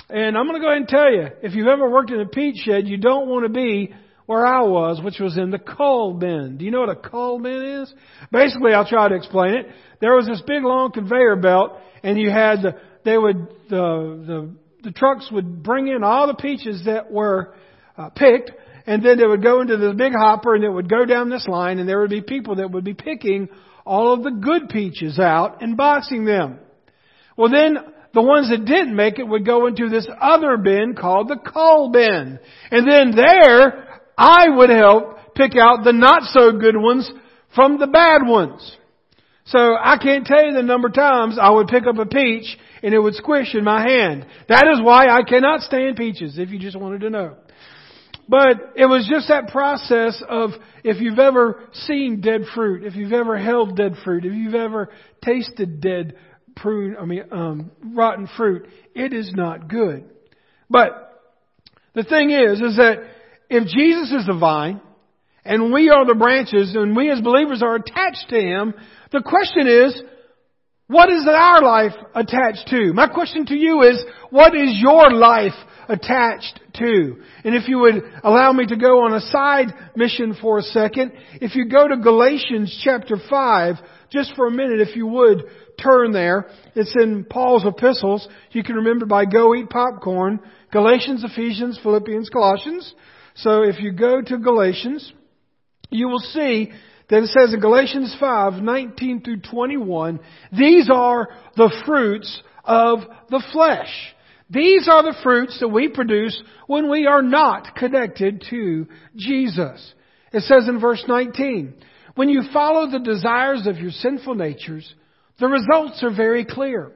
And 0.09 0.35
I'm 0.35 0.47
going 0.47 0.59
to 0.59 0.59
go 0.59 0.69
ahead 0.69 0.79
and 0.79 0.87
tell 0.87 1.11
you, 1.11 1.27
if 1.43 1.53
you've 1.53 1.67
ever 1.67 1.87
worked 1.87 2.09
in 2.09 2.19
a 2.19 2.25
peach 2.25 2.63
shed, 2.63 2.87
you 2.87 2.97
don't 2.97 3.27
want 3.27 3.45
to 3.45 3.49
be 3.49 3.93
where 4.25 4.43
I 4.43 4.61
was, 4.61 4.99
which 5.03 5.19
was 5.19 5.37
in 5.37 5.51
the 5.51 5.59
coal 5.59 6.15
bin. 6.15 6.57
Do 6.57 6.65
you 6.65 6.71
know 6.71 6.79
what 6.79 6.89
a 6.89 6.95
coal 6.95 7.39
bin 7.39 7.83
is? 7.83 7.93
Basically, 8.31 8.73
I'll 8.73 8.89
try 8.89 9.07
to 9.07 9.15
explain 9.15 9.53
it. 9.53 9.67
There 10.01 10.15
was 10.15 10.25
this 10.25 10.41
big 10.47 10.63
long 10.63 10.91
conveyor 10.91 11.35
belt, 11.35 11.77
and 12.01 12.19
you 12.19 12.31
had 12.31 12.63
the, 12.63 12.75
they 13.05 13.19
would, 13.19 13.49
the, 13.69 14.23
the, 14.25 14.55
the 14.81 14.91
trucks 14.91 15.29
would 15.31 15.61
bring 15.61 15.87
in 15.87 16.03
all 16.03 16.25
the 16.25 16.33
peaches 16.33 16.85
that 16.85 17.11
were 17.11 17.53
uh, 17.99 18.09
picked, 18.09 18.51
and 18.87 19.03
then 19.03 19.17
they 19.17 19.27
would 19.27 19.43
go 19.43 19.61
into 19.61 19.77
this 19.77 19.95
big 19.95 20.13
hopper, 20.13 20.55
and 20.55 20.63
it 20.63 20.69
would 20.69 20.89
go 20.89 21.05
down 21.05 21.29
this 21.29 21.47
line, 21.47 21.79
and 21.79 21.87
there 21.87 21.99
would 21.99 22.09
be 22.09 22.21
people 22.21 22.55
that 22.55 22.71
would 22.71 22.83
be 22.83 22.93
picking 22.93 23.49
all 23.85 24.13
of 24.13 24.23
the 24.23 24.31
good 24.31 24.69
peaches 24.69 25.19
out 25.19 25.61
and 25.61 25.75
boxing 25.75 26.25
them. 26.25 26.59
Well, 27.35 27.49
then 27.49 27.77
the 28.13 28.21
ones 28.21 28.49
that 28.49 28.65
didn't 28.65 28.95
make 28.95 29.19
it 29.19 29.27
would 29.27 29.45
go 29.45 29.67
into 29.67 29.89
this 29.89 30.07
other 30.19 30.57
bin 30.57 30.95
called 30.95 31.27
the 31.27 31.37
coal 31.37 31.91
bin. 31.91 32.39
And 32.71 32.89
then 32.89 33.15
there, 33.15 34.01
I 34.17 34.49
would 34.49 34.69
help 34.69 35.35
pick 35.35 35.51
out 35.55 35.83
the 35.83 35.93
not 35.93 36.23
so 36.23 36.51
good 36.57 36.75
ones 36.75 37.09
from 37.55 37.79
the 37.79 37.87
bad 37.87 38.27
ones. 38.27 38.77
So 39.45 39.57
I 39.57 39.97
can't 39.97 40.25
tell 40.25 40.45
you 40.45 40.53
the 40.53 40.61
number 40.61 40.89
of 40.89 40.93
times 40.93 41.37
I 41.41 41.49
would 41.49 41.67
pick 41.67 41.87
up 41.87 41.97
a 41.97 42.05
peach 42.05 42.57
and 42.83 42.93
it 42.93 42.99
would 42.99 43.15
squish 43.15 43.55
in 43.55 43.63
my 43.63 43.81
hand. 43.81 44.25
That 44.47 44.67
is 44.71 44.79
why 44.81 45.07
I 45.07 45.23
cannot 45.27 45.61
stand 45.61 45.95
peaches, 45.97 46.37
if 46.37 46.49
you 46.49 46.59
just 46.59 46.79
wanted 46.79 47.01
to 47.01 47.09
know. 47.09 47.35
But 48.29 48.73
it 48.75 48.85
was 48.85 49.09
just 49.11 49.27
that 49.29 49.47
process 49.47 50.21
of 50.29 50.51
if 50.83 51.01
you've 51.01 51.17
ever 51.17 51.63
seen 51.73 52.21
dead 52.21 52.41
fruit, 52.53 52.85
if 52.85 52.95
you've 52.95 53.11
ever 53.11 53.35
held 53.39 53.75
dead 53.75 53.95
fruit, 54.03 54.23
if 54.23 54.33
you've 54.33 54.53
ever 54.53 54.89
tasted 55.25 55.81
dead 55.81 56.15
prune, 56.55 56.95
I 56.95 57.05
mean, 57.05 57.23
um, 57.31 57.71
rotten 57.83 58.29
fruit, 58.37 58.67
it 58.93 59.13
is 59.13 59.33
not 59.33 59.67
good. 59.67 60.05
But 60.69 61.21
the 61.95 62.03
thing 62.03 62.29
is, 62.29 62.61
is 62.61 62.77
that 62.77 62.97
if 63.49 63.67
Jesus 63.67 64.11
is 64.11 64.27
the 64.27 64.37
vine, 64.39 64.79
and 65.43 65.73
we 65.73 65.89
are 65.89 66.05
the 66.05 66.13
branches, 66.13 66.75
and 66.75 66.95
we 66.95 67.09
as 67.09 67.21
believers 67.21 67.63
are 67.63 67.77
attached 67.77 68.27
to 68.29 68.39
Him, 68.39 68.75
the 69.11 69.23
question 69.23 69.67
is, 69.67 69.99
what 70.85 71.11
is 71.11 71.25
our 71.27 71.63
life 71.63 71.93
attached 72.13 72.67
to? 72.69 72.93
My 72.93 73.07
question 73.07 73.47
to 73.47 73.55
you 73.55 73.81
is, 73.81 74.03
what 74.29 74.55
is 74.55 74.77
your 74.79 75.11
life 75.11 75.53
attached 75.87 76.59
And 76.85 77.55
if 77.55 77.67
you 77.67 77.79
would 77.79 78.03
allow 78.23 78.51
me 78.51 78.65
to 78.67 78.75
go 78.75 79.03
on 79.05 79.13
a 79.13 79.21
side 79.21 79.67
mission 79.95 80.35
for 80.41 80.57
a 80.57 80.61
second, 80.61 81.13
if 81.35 81.55
you 81.55 81.69
go 81.69 81.87
to 81.87 81.97
Galatians 81.97 82.79
chapter 82.83 83.17
5, 83.29 83.75
just 84.11 84.33
for 84.35 84.47
a 84.47 84.51
minute, 84.51 84.81
if 84.81 84.95
you 84.95 85.07
would, 85.07 85.43
turn 85.81 86.11
there. 86.11 86.47
It's 86.75 86.95
in 86.99 87.25
Paul's 87.25 87.65
epistles. 87.65 88.27
You 88.51 88.63
can 88.63 88.75
remember 88.75 89.05
by 89.05 89.25
Go 89.25 89.53
Eat 89.55 89.69
Popcorn, 89.69 90.39
Galatians, 90.71 91.23
Ephesians, 91.23 91.79
Philippians, 91.81 92.29
Colossians. 92.29 92.93
So 93.35 93.63
if 93.63 93.79
you 93.79 93.91
go 93.91 94.21
to 94.21 94.37
Galatians, 94.37 95.13
you 95.89 96.07
will 96.07 96.19
see 96.19 96.71
that 97.09 97.23
it 97.23 97.29
says 97.29 97.53
in 97.53 97.59
Galatians 97.59 98.15
5, 98.19 98.61
19 98.61 99.21
through 99.21 99.41
21, 99.41 100.19
these 100.51 100.89
are 100.91 101.29
the 101.55 101.71
fruits 101.85 102.41
of 102.63 102.99
the 103.29 103.43
flesh. 103.51 103.89
These 104.49 104.87
are 104.87 105.03
the 105.03 105.17
fruits 105.21 105.59
that 105.59 105.67
we 105.67 105.89
produce 105.89 106.41
when 106.67 106.89
we 106.89 107.05
are 107.05 107.21
not 107.21 107.75
connected 107.75 108.43
to 108.49 108.87
Jesus. 109.15 109.93
It 110.33 110.41
says 110.43 110.67
in 110.67 110.79
verse 110.79 111.03
19, 111.07 111.75
when 112.15 112.29
you 112.29 112.43
follow 112.51 112.89
the 112.89 112.99
desires 112.99 113.67
of 113.67 113.77
your 113.77 113.91
sinful 113.91 114.35
natures, 114.35 114.91
the 115.39 115.47
results 115.47 116.03
are 116.03 116.15
very 116.15 116.45
clear. 116.45 116.91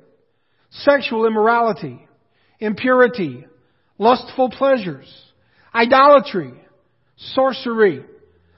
Sexual 0.72 1.28
immorality, 1.28 2.06
impurity, 2.60 3.46
lustful 4.00 4.50
pleasures, 4.50 5.08
idolatry, 5.74 6.54
sorcery, 7.18 8.04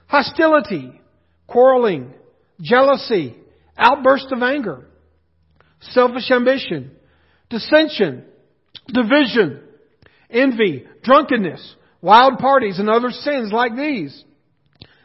hostility, 0.06 1.00
quarreling, 1.46 2.14
jealousy, 2.60 3.36
outburst 3.76 4.32
of 4.32 4.42
anger, 4.42 4.86
selfish 5.80 6.30
ambition, 6.30 6.90
dissension, 7.50 8.24
division, 8.88 9.60
envy, 10.30 10.84
drunkenness, 11.02 11.76
wild 12.00 12.38
parties, 12.38 12.78
and 12.78 12.88
other 12.88 13.10
sins 13.10 13.52
like 13.52 13.76
these. 13.76 14.24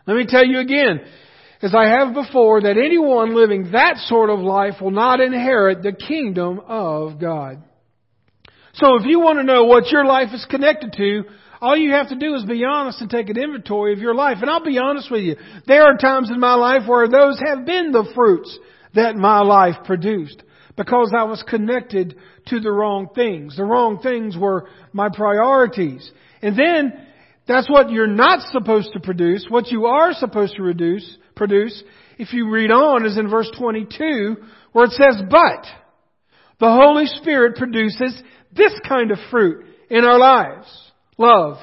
Let 0.05 0.17
me 0.17 0.25
tell 0.27 0.45
you 0.45 0.59
again, 0.59 1.01
as 1.61 1.75
I 1.75 1.87
have 1.87 2.13
before, 2.13 2.61
that 2.61 2.77
anyone 2.77 3.35
living 3.35 3.71
that 3.71 3.97
sort 3.97 4.29
of 4.29 4.39
life 4.39 4.81
will 4.81 4.91
not 4.91 5.19
inherit 5.19 5.83
the 5.83 5.93
kingdom 5.93 6.59
of 6.67 7.19
God. 7.19 7.63
So 8.73 8.95
if 8.95 9.05
you 9.05 9.19
want 9.19 9.39
to 9.39 9.43
know 9.43 9.65
what 9.65 9.91
your 9.91 10.05
life 10.05 10.29
is 10.33 10.45
connected 10.49 10.93
to, 10.93 11.23
all 11.61 11.77
you 11.77 11.91
have 11.91 12.09
to 12.09 12.15
do 12.15 12.33
is 12.33 12.43
be 12.45 12.63
honest 12.65 13.01
and 13.01 13.09
take 13.09 13.29
an 13.29 13.37
inventory 13.37 13.93
of 13.93 13.99
your 13.99 14.15
life. 14.15 14.37
And 14.41 14.49
I'll 14.49 14.63
be 14.63 14.79
honest 14.79 15.11
with 15.11 15.21
you. 15.21 15.35
There 15.67 15.83
are 15.83 15.97
times 15.97 16.31
in 16.31 16.39
my 16.39 16.55
life 16.55 16.87
where 16.87 17.07
those 17.07 17.39
have 17.45 17.65
been 17.65 17.91
the 17.91 18.11
fruits 18.15 18.57
that 18.95 19.15
my 19.15 19.41
life 19.41 19.75
produced 19.85 20.41
because 20.75 21.13
I 21.17 21.23
was 21.23 21.43
connected 21.47 22.15
to 22.47 22.59
the 22.59 22.71
wrong 22.71 23.09
things. 23.13 23.57
The 23.57 23.63
wrong 23.63 23.99
things 24.01 24.37
were 24.37 24.67
my 24.93 25.09
priorities. 25.09 26.09
And 26.41 26.57
then 26.57 27.07
that's 27.47 27.69
what 27.69 27.91
you're 27.91 28.07
not 28.07 28.41
supposed 28.51 28.93
to 28.93 28.99
produce. 28.99 29.45
What 29.49 29.71
you 29.71 29.85
are 29.85 30.13
supposed 30.13 30.55
to 30.55 30.63
reduce, 30.63 31.17
produce, 31.35 31.83
if 32.17 32.33
you 32.33 32.49
read 32.49 32.71
on, 32.71 33.05
is 33.05 33.17
in 33.17 33.29
verse 33.29 33.49
22 33.57 34.37
where 34.71 34.85
it 34.85 34.91
says, 34.91 35.21
but 35.29 35.65
the 36.59 36.71
Holy 36.71 37.07
Spirit 37.07 37.57
produces 37.57 38.21
this 38.55 38.73
kind 38.87 39.11
of 39.11 39.17
fruit 39.29 39.65
in 39.89 40.05
our 40.05 40.19
lives 40.19 40.91
love, 41.17 41.57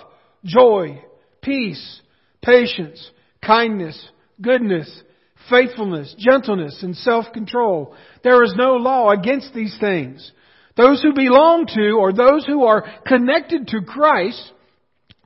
joy, 0.45 1.03
peace, 1.43 2.01
patience, 2.43 3.11
kindness, 3.45 4.09
goodness, 4.41 5.03
faithfulness, 5.51 6.15
gentleness, 6.19 6.83
and 6.83 6.97
self-control. 6.97 7.95
There 8.23 8.43
is 8.45 8.55
no 8.57 8.75
law 8.75 9.11
against 9.11 9.55
these 9.55 9.77
things. 9.81 10.33
Those 10.77 11.03
who 11.03 11.13
belong 11.13 11.67
to 11.75 11.93
or 11.93 12.13
those 12.13 12.47
who 12.47 12.65
are 12.65 12.87
connected 13.07 13.69
to 13.69 13.83
Christ, 13.83 14.53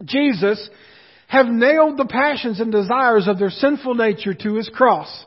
Jesus, 0.04 0.70
have 1.28 1.46
nailed 1.46 1.98
the 1.98 2.06
passions 2.06 2.60
and 2.60 2.72
desires 2.72 3.28
of 3.28 3.38
their 3.38 3.50
sinful 3.50 3.94
nature 3.94 4.34
to 4.34 4.54
His 4.54 4.68
cross 4.68 5.24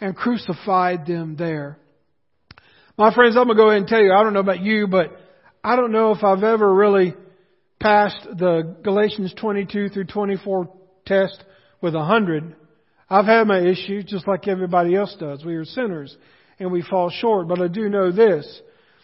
and 0.00 0.16
crucified 0.16 1.06
them 1.06 1.36
there. 1.36 1.78
My 2.96 3.14
friends, 3.14 3.36
I'm 3.36 3.46
going 3.46 3.56
to 3.56 3.62
go 3.62 3.68
ahead 3.68 3.82
and 3.82 3.88
tell 3.88 4.02
you, 4.02 4.12
I 4.12 4.22
don't 4.24 4.32
know 4.32 4.40
about 4.40 4.60
you, 4.60 4.88
but 4.88 5.16
I 5.62 5.76
don't 5.76 5.92
know 5.92 6.12
if 6.12 6.24
I've 6.24 6.42
ever 6.42 6.72
really 6.72 7.14
passed 7.80 8.26
the 8.36 8.76
Galatians 8.82 9.32
22 9.40 9.90
through 9.90 10.06
24 10.06 10.72
test 11.06 11.44
with 11.80 11.94
a 11.94 12.04
hundred. 12.04 12.56
I've 13.10 13.26
had 13.26 13.46
my 13.46 13.60
issues 13.60 14.04
just 14.04 14.28
like 14.28 14.48
everybody 14.48 14.94
else 14.94 15.14
does. 15.18 15.44
We 15.44 15.54
are 15.56 15.64
sinners 15.64 16.16
and 16.58 16.70
we 16.70 16.82
fall 16.82 17.10
short. 17.10 17.48
But 17.48 17.60
I 17.60 17.68
do 17.68 17.88
know 17.88 18.12
this, 18.12 18.60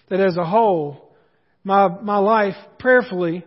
that 0.08 0.20
as 0.20 0.37
a 0.37 0.44
whole, 0.44 1.14
my, 1.62 1.88
my 1.88 2.18
life 2.18 2.56
prayerfully 2.78 3.44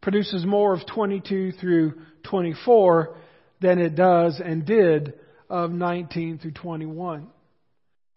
produces 0.00 0.46
more 0.46 0.72
of 0.72 0.86
22 0.86 1.52
through 1.52 1.94
24 2.30 3.16
than 3.60 3.78
it 3.78 3.94
does 3.94 4.40
and 4.42 4.64
did 4.64 5.14
of 5.50 5.70
19 5.70 6.38
through 6.38 6.52
21. 6.52 7.28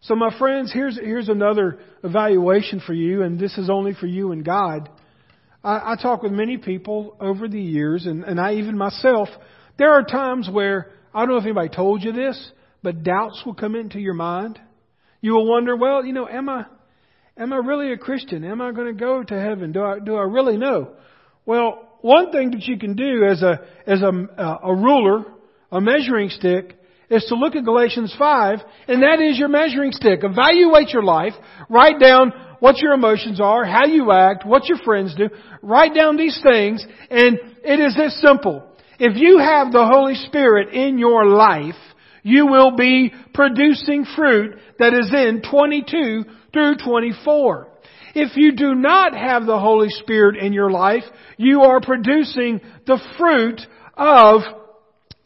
So 0.02 0.16
my 0.16 0.36
friends, 0.40 0.72
here's, 0.74 0.98
here's 0.98 1.30
another 1.30 1.80
evaluation 2.04 2.82
for 2.86 2.94
you, 2.94 3.22
and 3.22 3.40
this 3.40 3.58
is 3.58 3.70
only 3.70 3.94
for 3.94 4.08
you 4.08 4.32
and 4.32 4.44
God. 4.44 4.90
I, 5.64 5.94
I 5.94 5.96
talk 6.02 6.24
with 6.24 6.32
many 6.32 6.58
people 6.58 7.16
over 7.20 7.48
the 7.48 7.62
years, 7.62 8.06
and, 8.06 8.24
and 8.24 8.40
I 8.40 8.56
even 8.56 8.78
myself, 8.78 9.30
there 9.78 9.92
are 9.92 10.04
times 10.04 10.50
where, 10.52 10.92
I 11.14 11.20
don't 11.20 11.30
know 11.30 11.38
if 11.38 11.44
anybody 11.44 11.70
told 11.70 12.04
you 12.04 12.12
this, 12.12 12.52
but 12.84 13.04
doubts 13.04 13.42
will 13.46 13.54
come 13.54 13.76
into 13.76 14.00
your 14.00 14.14
mind. 14.14 14.60
You 15.22 15.34
will 15.34 15.48
wonder, 15.48 15.76
well, 15.76 16.06
you 16.06 16.14
know, 16.14 16.28
am 16.28 16.50
I, 16.50 16.66
am 17.38 17.54
I 17.54 17.58
really 17.58 17.92
a 17.92 17.98
Christian? 17.98 18.44
Am 18.44 18.62
I 18.62 18.72
going 18.72 18.88
to 18.88 19.00
go 19.00 19.24
to 19.24 19.40
heaven? 19.40 19.72
Do 19.72 19.84
I, 19.84 20.00
do 20.00 20.16
I 20.16 20.24
really 20.24 20.58
know? 20.58 20.94
Well, 21.46 21.88
one 22.02 22.32
thing 22.32 22.52
that 22.52 22.64
you 22.64 22.80
can 22.80 22.96
do 22.96 23.26
as 23.26 23.42
a, 23.44 23.62
as 23.86 24.02
a, 24.02 24.08
uh, 24.08 24.58
a 24.64 24.76
ruler, 24.76 25.26
a 25.72 25.82
measuring 25.82 26.30
stick, 26.30 26.78
is 27.10 27.26
to 27.26 27.36
look 27.36 27.56
at 27.56 27.66
Galatians 27.66 28.16
5, 28.18 28.60
and 28.88 29.04
that 29.04 29.22
is 29.22 29.38
your 29.38 29.50
measuring 29.50 29.92
stick. 29.92 30.22
Evaluate 30.24 30.90
your 30.90 31.04
life, 31.04 31.34
write 31.70 32.00
down 32.00 32.32
what 32.60 32.78
your 32.78 32.94
emotions 32.94 33.42
are, 33.42 33.66
how 33.66 33.86
you 33.86 34.12
act, 34.12 34.46
what 34.46 34.68
your 34.68 34.78
friends 34.78 35.14
do. 35.16 35.30
Write 35.62 35.94
down 35.94 36.16
these 36.16 36.40
things, 36.42 36.86
and 37.10 37.38
it 37.64 37.80
is 37.80 37.96
this 37.96 38.20
simple. 38.22 38.66
If 39.04 39.18
you 39.18 39.40
have 39.40 39.72
the 39.72 39.88
Holy 39.88 40.14
Spirit 40.14 40.76
in 40.76 41.00
your 41.00 41.26
life, 41.26 41.74
you 42.22 42.46
will 42.46 42.76
be 42.76 43.12
producing 43.34 44.06
fruit 44.16 44.60
that 44.78 44.94
is 44.94 45.12
in 45.12 45.42
22 45.42 46.24
through 46.54 46.76
24. 46.86 47.68
If 48.14 48.38
you 48.38 48.52
do 48.52 48.76
not 48.76 49.18
have 49.18 49.48
the 49.48 49.58
Holy 49.58 49.90
Spirit 49.90 50.38
in 50.38 50.54
your 50.54 50.70
life, 50.70 51.02
you 51.38 51.62
are 51.62 51.82
producing 51.82 52.62
the 52.86 53.00
fruit 53.18 53.62
of 53.98 54.42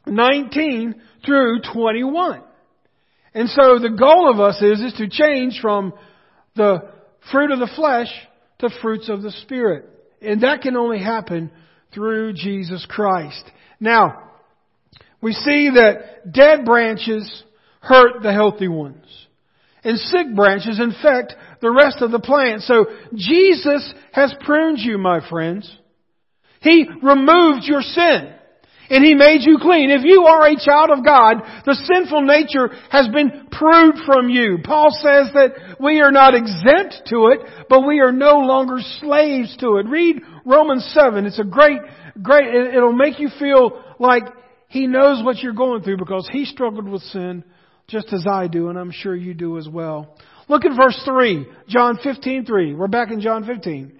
19 0.07 0.95
through 1.25 1.59
21. 1.73 2.43
And 3.33 3.49
so 3.49 3.77
the 3.77 3.89
goal 3.89 4.31
of 4.31 4.39
us 4.39 4.61
is, 4.61 4.79
is 4.79 4.93
to 4.99 5.09
change 5.09 5.59
from 5.61 5.91
the 6.55 6.77
fruit 7.29 7.51
of 7.51 7.59
the 7.59 7.71
flesh 7.75 8.07
to 8.59 8.69
fruits 8.81 9.09
of 9.09 9.21
the 9.21 9.31
Spirit. 9.31 9.89
And 10.21 10.43
that 10.43 10.61
can 10.61 10.77
only 10.77 10.99
happen 10.99 11.51
through 11.93 12.33
Jesus 12.33 12.85
Christ. 12.87 13.43
Now, 13.85 14.23
we 15.21 15.31
see 15.31 15.69
that 15.75 16.31
dead 16.31 16.65
branches 16.65 17.43
hurt 17.79 18.23
the 18.23 18.33
healthy 18.33 18.67
ones. 18.67 19.05
And 19.83 19.99
sick 19.99 20.35
branches 20.35 20.79
infect 20.79 21.35
the 21.61 21.71
rest 21.71 22.01
of 22.01 22.11
the 22.11 22.19
plant. 22.19 22.63
So 22.63 22.85
Jesus 23.13 23.93
has 24.11 24.33
pruned 24.43 24.79
you, 24.79 24.97
my 24.97 25.27
friends. 25.29 25.71
He 26.61 26.87
removed 27.03 27.65
your 27.65 27.81
sin. 27.81 28.33
And 28.89 29.03
He 29.03 29.15
made 29.15 29.41
you 29.41 29.57
clean. 29.61 29.89
If 29.89 30.03
you 30.03 30.23
are 30.23 30.47
a 30.47 30.59
child 30.59 30.89
of 30.91 31.05
God, 31.05 31.37
the 31.65 31.75
sinful 31.75 32.21
nature 32.21 32.69
has 32.89 33.07
been 33.09 33.47
pruned 33.51 33.99
from 34.05 34.29
you. 34.29 34.59
Paul 34.63 34.89
says 34.91 35.31
that 35.33 35.77
we 35.79 36.01
are 36.01 36.11
not 36.11 36.35
exempt 36.35 37.07
to 37.09 37.27
it, 37.27 37.65
but 37.69 37.85
we 37.85 37.99
are 37.99 38.11
no 38.11 38.39
longer 38.39 38.77
slaves 38.99 39.55
to 39.57 39.77
it. 39.77 39.87
Read 39.87 40.21
Romans 40.45 40.85
7. 40.93 41.25
It's 41.25 41.39
a 41.39 41.43
great, 41.43 41.79
great, 42.21 42.53
it'll 42.53 42.93
make 42.93 43.19
you 43.19 43.29
feel 43.39 43.83
like 43.99 44.23
He 44.67 44.87
knows 44.87 45.23
what 45.23 45.37
you're 45.39 45.53
going 45.53 45.83
through 45.83 45.97
because 45.97 46.27
He 46.31 46.45
struggled 46.45 46.87
with 46.87 47.01
sin 47.03 47.43
just 47.87 48.11
as 48.13 48.25
I 48.29 48.47
do, 48.47 48.69
and 48.69 48.77
I'm 48.77 48.91
sure 48.91 49.15
you 49.15 49.33
do 49.33 49.57
as 49.57 49.67
well. 49.67 50.15
Look 50.47 50.65
at 50.65 50.75
verse 50.75 50.99
3, 51.05 51.47
John 51.67 51.97
15, 52.03 52.45
3. 52.45 52.73
We're 52.75 52.87
back 52.87 53.11
in 53.11 53.21
John 53.21 53.45
15. 53.45 53.99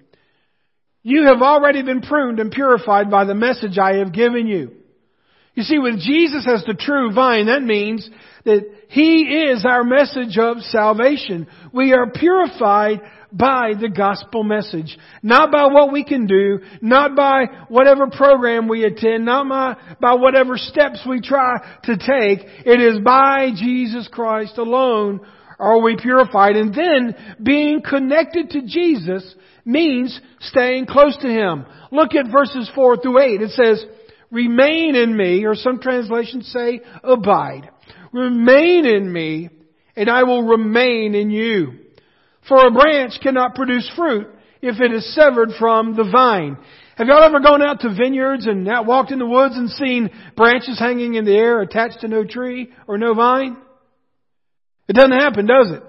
You 1.02 1.26
have 1.26 1.40
already 1.40 1.82
been 1.82 2.02
pruned 2.02 2.40
and 2.40 2.50
purified 2.50 3.10
by 3.10 3.24
the 3.24 3.34
message 3.34 3.78
I 3.78 3.98
have 3.98 4.12
given 4.12 4.46
you. 4.46 4.72
You 5.54 5.62
see, 5.62 5.78
with 5.78 6.00
Jesus 6.00 6.46
as 6.46 6.64
the 6.64 6.74
true 6.74 7.12
vine, 7.14 7.46
that 7.46 7.62
means 7.62 8.08
that 8.44 8.62
He 8.88 9.22
is 9.22 9.64
our 9.64 9.84
message 9.84 10.36
of 10.38 10.58
salvation. 10.62 11.46
We 11.72 11.92
are 11.94 12.10
purified 12.10 13.00
by 13.36 13.72
the 13.78 13.88
gospel 13.88 14.42
message. 14.44 14.96
Not 15.22 15.50
by 15.52 15.66
what 15.66 15.92
we 15.92 16.04
can 16.04 16.26
do, 16.26 16.60
not 16.80 17.14
by 17.14 17.46
whatever 17.68 18.08
program 18.08 18.68
we 18.68 18.84
attend, 18.84 19.24
not 19.24 19.48
by, 19.48 19.76
by 20.00 20.14
whatever 20.14 20.56
steps 20.56 21.04
we 21.08 21.20
try 21.20 21.78
to 21.84 21.96
take. 21.96 22.46
It 22.64 22.80
is 22.80 23.00
by 23.04 23.50
Jesus 23.54 24.08
Christ 24.10 24.58
alone 24.58 25.20
are 25.58 25.80
we 25.80 25.96
purified. 25.96 26.56
And 26.56 26.74
then 26.74 27.14
being 27.42 27.82
connected 27.82 28.50
to 28.50 28.62
Jesus 28.62 29.34
means 29.64 30.18
staying 30.40 30.86
close 30.86 31.16
to 31.18 31.28
Him. 31.28 31.66
Look 31.90 32.14
at 32.14 32.30
verses 32.30 32.70
4 32.74 32.98
through 32.98 33.20
8. 33.20 33.42
It 33.42 33.50
says, 33.50 33.84
remain 34.30 34.94
in 34.94 35.16
me, 35.16 35.44
or 35.44 35.54
some 35.54 35.80
translations 35.80 36.50
say 36.52 36.80
abide. 37.02 37.70
Remain 38.12 38.86
in 38.86 39.12
me, 39.12 39.50
and 39.94 40.08
I 40.08 40.24
will 40.24 40.46
remain 40.46 41.14
in 41.14 41.30
you. 41.30 41.85
For 42.48 42.66
a 42.66 42.70
branch 42.70 43.14
cannot 43.22 43.54
produce 43.54 43.90
fruit 43.96 44.28
if 44.62 44.80
it 44.80 44.92
is 44.92 45.14
severed 45.14 45.50
from 45.58 45.96
the 45.96 46.08
vine. 46.10 46.56
Have 46.96 47.08
y'all 47.08 47.22
ever 47.22 47.40
gone 47.40 47.62
out 47.62 47.80
to 47.80 47.94
vineyards 47.94 48.46
and 48.46 48.66
walked 48.86 49.10
in 49.10 49.18
the 49.18 49.26
woods 49.26 49.56
and 49.56 49.68
seen 49.68 50.10
branches 50.36 50.78
hanging 50.78 51.14
in 51.14 51.24
the 51.24 51.36
air 51.36 51.60
attached 51.60 52.00
to 52.00 52.08
no 52.08 52.24
tree 52.24 52.72
or 52.86 52.96
no 52.98 53.14
vine? 53.14 53.56
It 54.88 54.94
doesn't 54.94 55.12
happen, 55.12 55.46
does 55.46 55.72
it? 55.72 55.82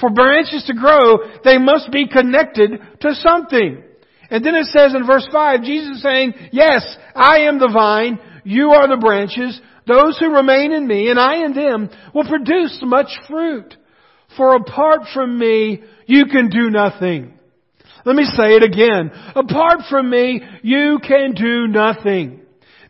For 0.00 0.10
branches 0.10 0.64
to 0.66 0.74
grow, 0.74 1.18
they 1.44 1.58
must 1.58 1.90
be 1.90 2.08
connected 2.08 2.72
to 3.00 3.14
something. 3.14 3.82
And 4.30 4.44
then 4.44 4.54
it 4.54 4.66
says 4.66 4.94
in 4.94 5.06
verse 5.06 5.26
5, 5.32 5.62
Jesus 5.62 6.02
saying, 6.02 6.34
Yes, 6.52 6.84
I 7.14 7.40
am 7.40 7.58
the 7.58 7.70
vine, 7.72 8.18
you 8.44 8.70
are 8.70 8.88
the 8.88 9.00
branches, 9.00 9.60
those 9.86 10.18
who 10.18 10.34
remain 10.34 10.72
in 10.72 10.86
me, 10.86 11.10
and 11.10 11.18
I 11.18 11.44
in 11.44 11.54
them, 11.54 11.90
will 12.14 12.28
produce 12.28 12.78
much 12.82 13.08
fruit. 13.28 13.74
For 14.36 14.56
apart 14.56 15.02
from 15.12 15.38
me, 15.38 15.82
you 16.06 16.26
can 16.26 16.48
do 16.50 16.70
nothing. 16.70 17.34
Let 18.04 18.16
me 18.16 18.24
say 18.24 18.56
it 18.56 18.62
again. 18.62 19.10
Apart 19.34 19.80
from 19.88 20.10
me, 20.10 20.42
you 20.62 20.98
can 21.06 21.34
do 21.34 21.66
nothing. 21.68 22.40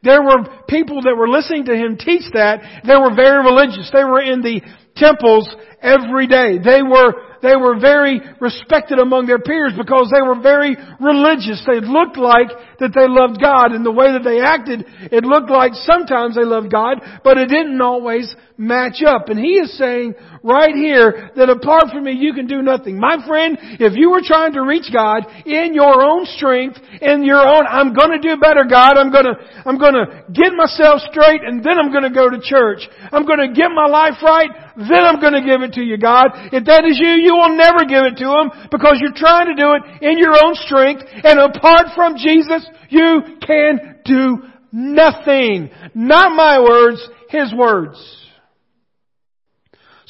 There 0.03 0.23
were 0.23 0.45
people 0.69 1.03
that 1.03 1.17
were 1.17 1.29
listening 1.29 1.65
to 1.67 1.75
him 1.75 1.97
teach 1.97 2.29
that. 2.35 2.83
They 2.87 2.97
were 2.97 3.15
very 3.15 3.43
religious. 3.43 3.91
They 3.93 4.05
were 4.05 4.21
in 4.21 4.43
the 4.43 4.61
temples 4.97 5.49
every 5.81 6.27
day. 6.27 6.59
They 6.59 6.83
were 6.83 7.13
they 7.45 7.57
were 7.57 7.79
very 7.79 8.23
respected 8.41 8.99
among 8.99 9.27
their 9.27 9.39
peers 9.39 9.75
because 9.77 10.09
they 10.09 10.23
were 10.25 10.41
very 10.41 10.77
religious. 10.99 11.63
They 11.69 11.81
looked 11.85 12.17
like 12.17 12.49
that 12.81 12.97
they 12.97 13.05
loved 13.05 13.37
God 13.37 13.73
and 13.73 13.85
the 13.85 13.93
way 13.93 14.17
that 14.17 14.25
they 14.25 14.41
acted, 14.41 14.85
it 15.13 15.25
looked 15.25 15.51
like 15.51 15.75
sometimes 15.85 16.37
they 16.37 16.45
loved 16.45 16.73
God, 16.73 17.05
but 17.23 17.37
it 17.37 17.51
didn't 17.51 17.83
always 17.83 18.35
match 18.57 19.03
up. 19.03 19.29
And 19.29 19.39
he 19.39 19.59
is 19.59 19.77
saying 19.77 20.15
right 20.43 20.75
here 20.75 21.31
that 21.37 21.51
apart 21.51 21.91
from 21.91 22.05
me 22.05 22.13
you 22.13 22.33
can 22.33 22.47
do 22.47 22.63
nothing. 22.63 22.99
My 22.99 23.19
friend, 23.27 23.59
if 23.81 23.95
you 23.97 24.11
were 24.11 24.23
trying 24.23 24.53
to 24.55 24.63
reach 24.63 24.93
God 24.93 25.27
in 25.47 25.75
your 25.75 26.03
own 26.03 26.27
strength, 26.27 26.79
in 27.01 27.25
your 27.25 27.43
own, 27.43 27.67
I'm 27.67 27.95
gonna 27.95 28.21
do 28.21 28.37
better 28.37 28.65
God, 28.65 28.97
I'm 28.97 29.11
gonna, 29.11 29.35
I'm 29.67 29.79
gonna 29.79 30.25
get 30.33 30.55
myself 30.55 31.03
straight 31.11 31.43
and 31.43 31.65
then 31.65 31.79
I'm 31.79 31.93
gonna 31.93 32.13
go 32.13 32.31
to 32.31 32.39
church. 32.41 32.87
I'm 33.11 33.27
gonna 33.27 33.53
get 33.53 33.71
my 33.75 33.87
life 33.87 34.23
right, 34.23 34.51
then 34.77 35.03
I'm 35.03 35.21
gonna 35.21 35.45
give 35.45 35.63
it 35.63 35.75
to 35.75 35.83
you 35.83 35.99
God. 35.99 36.31
If 36.53 36.65
that 36.67 36.85
is 36.87 36.99
you, 36.99 37.19
you 37.19 37.35
will 37.35 37.57
never 37.57 37.85
give 37.85 38.07
it 38.07 38.17
to 38.23 38.29
Him 38.31 38.69
because 38.71 38.99
you're 39.03 39.17
trying 39.17 39.51
to 39.51 39.57
do 39.59 39.75
it 39.75 39.83
in 40.03 40.19
your 40.19 40.39
own 40.39 40.55
strength 40.55 41.03
and 41.25 41.41
apart 41.41 41.97
from 41.97 42.17
Jesus, 42.17 42.63
you 42.89 43.41
can 43.45 43.99
do 44.05 44.47
nothing. 44.71 45.71
Not 45.95 46.37
my 46.37 46.61
words, 46.61 47.03
His 47.31 47.53
words. 47.53 48.24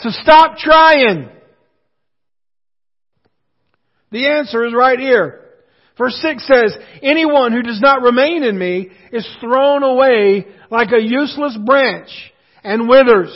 So 0.04 0.10
stop 0.10 0.58
trying. 0.58 1.30
The 4.12 4.26
answer 4.28 4.66
is 4.66 4.74
right 4.74 4.98
here. 4.98 5.40
Verse 5.96 6.14
6 6.20 6.46
says, 6.46 6.76
Anyone 7.02 7.52
who 7.52 7.62
does 7.62 7.80
not 7.80 8.02
remain 8.02 8.42
in 8.42 8.58
me 8.58 8.90
is 9.12 9.26
thrown 9.40 9.82
away 9.82 10.46
like 10.70 10.88
a 10.92 11.02
useless 11.02 11.56
branch 11.64 12.10
and 12.62 12.86
withers. 12.86 13.32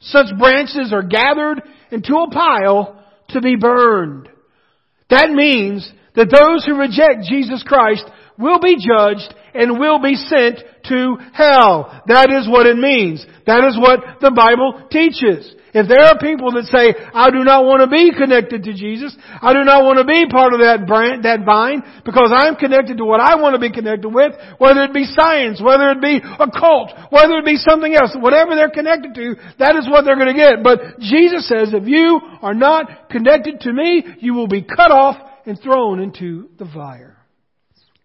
Such 0.00 0.38
branches 0.38 0.90
are 0.90 1.02
gathered 1.02 1.60
into 1.90 2.14
a 2.16 2.30
pile 2.30 3.04
to 3.28 3.42
be 3.42 3.56
burned. 3.56 4.30
That 5.10 5.28
means 5.32 5.92
that 6.16 6.30
those 6.30 6.64
who 6.64 6.80
reject 6.80 7.28
Jesus 7.28 7.62
Christ 7.62 8.04
will 8.38 8.58
be 8.58 8.76
judged 8.76 9.34
and 9.52 9.78
will 9.78 10.00
be 10.00 10.14
sent 10.14 10.60
to 10.88 11.16
hell. 11.34 12.02
That 12.06 12.30
is 12.32 12.48
what 12.48 12.66
it 12.66 12.78
means. 12.78 13.26
That 13.46 13.64
is 13.64 13.76
what 13.78 14.20
the 14.22 14.30
Bible 14.30 14.88
teaches. 14.90 15.56
If 15.72 15.86
there 15.86 16.02
are 16.02 16.18
people 16.18 16.50
that 16.58 16.66
say, 16.66 16.98
I 17.14 17.30
do 17.30 17.46
not 17.46 17.62
want 17.62 17.80
to 17.82 17.86
be 17.86 18.10
connected 18.10 18.64
to 18.64 18.74
Jesus, 18.74 19.14
I 19.40 19.54
do 19.54 19.62
not 19.62 19.84
want 19.86 19.98
to 19.98 20.04
be 20.04 20.26
part 20.26 20.52
of 20.52 20.58
that 20.60 20.82
brand, 20.86 21.22
that 21.22 21.46
vine, 21.46 21.82
because 22.04 22.34
I'm 22.34 22.56
connected 22.56 22.98
to 22.98 23.04
what 23.04 23.20
I 23.20 23.38
want 23.38 23.54
to 23.54 23.62
be 23.62 23.70
connected 23.70 24.10
with, 24.10 24.34
whether 24.58 24.82
it 24.82 24.92
be 24.92 25.06
science, 25.06 25.62
whether 25.62 25.94
it 25.94 26.02
be 26.02 26.18
a 26.18 26.50
cult, 26.50 26.90
whether 27.10 27.38
it 27.38 27.44
be 27.44 27.54
something 27.54 27.94
else, 27.94 28.10
whatever 28.18 28.58
they're 28.58 28.74
connected 28.74 29.14
to, 29.14 29.36
that 29.62 29.76
is 29.76 29.86
what 29.86 30.02
they're 30.02 30.18
going 30.18 30.34
to 30.34 30.38
get. 30.38 30.62
But 30.66 30.98
Jesus 30.98 31.46
says, 31.46 31.70
if 31.70 31.86
you 31.86 32.18
are 32.42 32.54
not 32.54 33.08
connected 33.08 33.60
to 33.60 33.72
me, 33.72 34.04
you 34.18 34.34
will 34.34 34.48
be 34.48 34.62
cut 34.62 34.90
off 34.90 35.16
and 35.46 35.60
thrown 35.60 36.00
into 36.00 36.48
the 36.58 36.66
fire. 36.66 37.16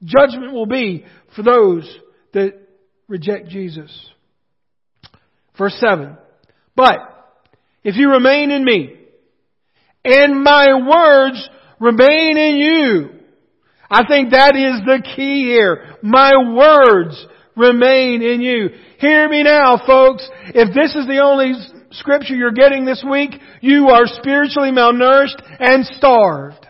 Judgment 0.04 0.54
will 0.54 0.68
be 0.68 1.06
for 1.36 1.42
those 1.42 1.90
that 2.34 2.54
reject 3.08 3.48
Jesus. 3.48 3.92
Verse 5.58 5.76
7. 5.80 6.18
But, 6.76 7.15
if 7.86 7.96
you 7.96 8.10
remain 8.10 8.52
in 8.52 8.66
me, 8.66 8.94
and 10.04 10.44
my 10.44 10.74
words 10.88 11.50
remain 11.80 12.38
in 12.38 12.56
you. 12.58 13.10
I 13.90 14.06
think 14.08 14.32
that 14.32 14.56
is 14.56 14.84
the 14.86 15.02
key 15.16 15.44
here. 15.46 15.96
My 16.02 16.34
words 16.54 17.26
remain 17.56 18.22
in 18.22 18.42
you. 18.42 18.70
Hear 19.00 19.30
me 19.30 19.44
now, 19.44 19.80
folks. 19.86 20.28
If 20.48 20.74
this 20.74 20.96
is 20.96 21.08
the 21.08 21.20
only 21.20 21.54
scripture 21.92 22.36
you're 22.36 22.52
getting 22.52 22.86
this 22.86 23.06
week, 23.10 23.32
you 23.62 23.90
are 23.90 24.08
spiritually 24.08 24.72
malnourished 24.72 25.42
and 25.60 25.86
starved. 25.86 26.65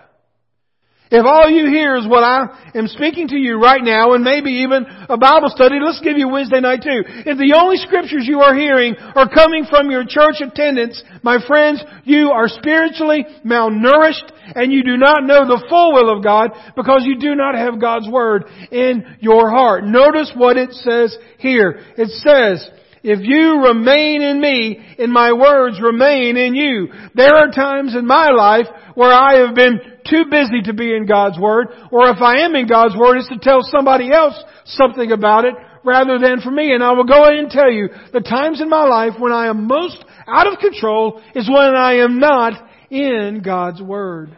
If 1.12 1.24
all 1.24 1.48
you 1.50 1.68
hear 1.68 1.98
is 1.98 2.08
what 2.08 2.24
I 2.24 2.72
am 2.74 2.88
speaking 2.88 3.28
to 3.28 3.38
you 3.38 3.62
right 3.62 3.84
now 3.84 4.14
and 4.14 4.24
maybe 4.24 4.66
even 4.66 4.86
a 5.08 5.18
Bible 5.18 5.50
study, 5.50 5.78
let's 5.80 6.02
give 6.02 6.18
you 6.18 6.28
Wednesday 6.28 6.60
night 6.60 6.82
too. 6.82 7.04
If 7.06 7.38
the 7.38 7.54
only 7.56 7.78
scriptures 7.78 8.26
you 8.26 8.42
are 8.42 8.56
hearing 8.56 8.96
are 8.98 9.30
coming 9.30 9.66
from 9.70 9.92
your 9.92 10.04
church 10.04 10.42
attendance, 10.42 11.04
my 11.22 11.38
friends, 11.46 11.84
you 12.06 12.32
are 12.32 12.48
spiritually 12.48 13.24
malnourished 13.46 14.32
and 14.56 14.74
you 14.74 14.84
do 14.84 14.98
not 14.98 15.24
know 15.24 15.46
the 15.46 15.64
full 15.70 15.94
will 15.94 16.10
of 16.10 16.24
God 16.24 16.52
because 16.76 17.04
you 17.06 17.20
do 17.20 17.36
not 17.36 17.54
have 17.54 17.80
God's 17.80 18.10
Word 18.10 18.46
in 18.72 19.06
your 19.20 19.52
heart. 19.52 19.84
Notice 19.84 20.32
what 20.36 20.58
it 20.58 20.72
says 20.74 21.16
here. 21.38 21.82
It 21.98 22.10
says, 22.26 22.68
if 23.04 23.20
you 23.22 23.62
remain 23.62 24.24
in 24.24 24.42
me 24.42 24.84
and 24.98 25.14
my 25.14 25.34
words 25.34 25.80
remain 25.80 26.36
in 26.36 26.56
you. 26.56 26.88
There 27.14 27.36
are 27.36 27.52
times 27.52 27.96
in 27.96 28.08
my 28.08 28.32
life 28.32 28.66
where 28.96 29.14
I 29.14 29.46
have 29.46 29.54
been 29.54 29.80
too 30.10 30.26
busy 30.30 30.62
to 30.66 30.74
be 30.74 30.96
in 30.96 31.06
God's 31.06 31.40
Word, 31.40 31.68
or 31.92 32.10
if 32.10 32.22
I 32.22 32.42
am 32.42 32.56
in 32.56 32.68
God's 32.68 32.96
Word, 32.96 33.18
it's 33.18 33.30
to 33.30 33.40
tell 33.40 33.60
somebody 33.62 34.12
else 34.12 34.36
something 34.66 35.12
about 35.12 35.46
it 35.46 35.56
rather 35.84 36.18
than 36.20 36.42
for 36.42 36.52
me. 36.52 36.74
And 36.74 36.84
I 36.84 36.92
will 36.94 37.06
go 37.06 37.24
ahead 37.24 37.40
and 37.40 37.50
tell 37.50 37.72
you, 37.72 37.90
the 38.14 38.22
times 38.22 38.62
in 38.62 38.70
my 38.70 38.84
life 38.84 39.14
when 39.20 39.32
I 39.32 39.48
am 39.48 39.68
most 39.68 40.04
out 40.28 40.52
of 40.52 40.60
control 40.60 41.22
is 41.36 41.48
when 41.50 41.76
I 41.76 41.98
am 41.98 42.20
not 42.20 42.54
in 42.90 43.42
God's 43.44 43.82
Word. 43.82 44.36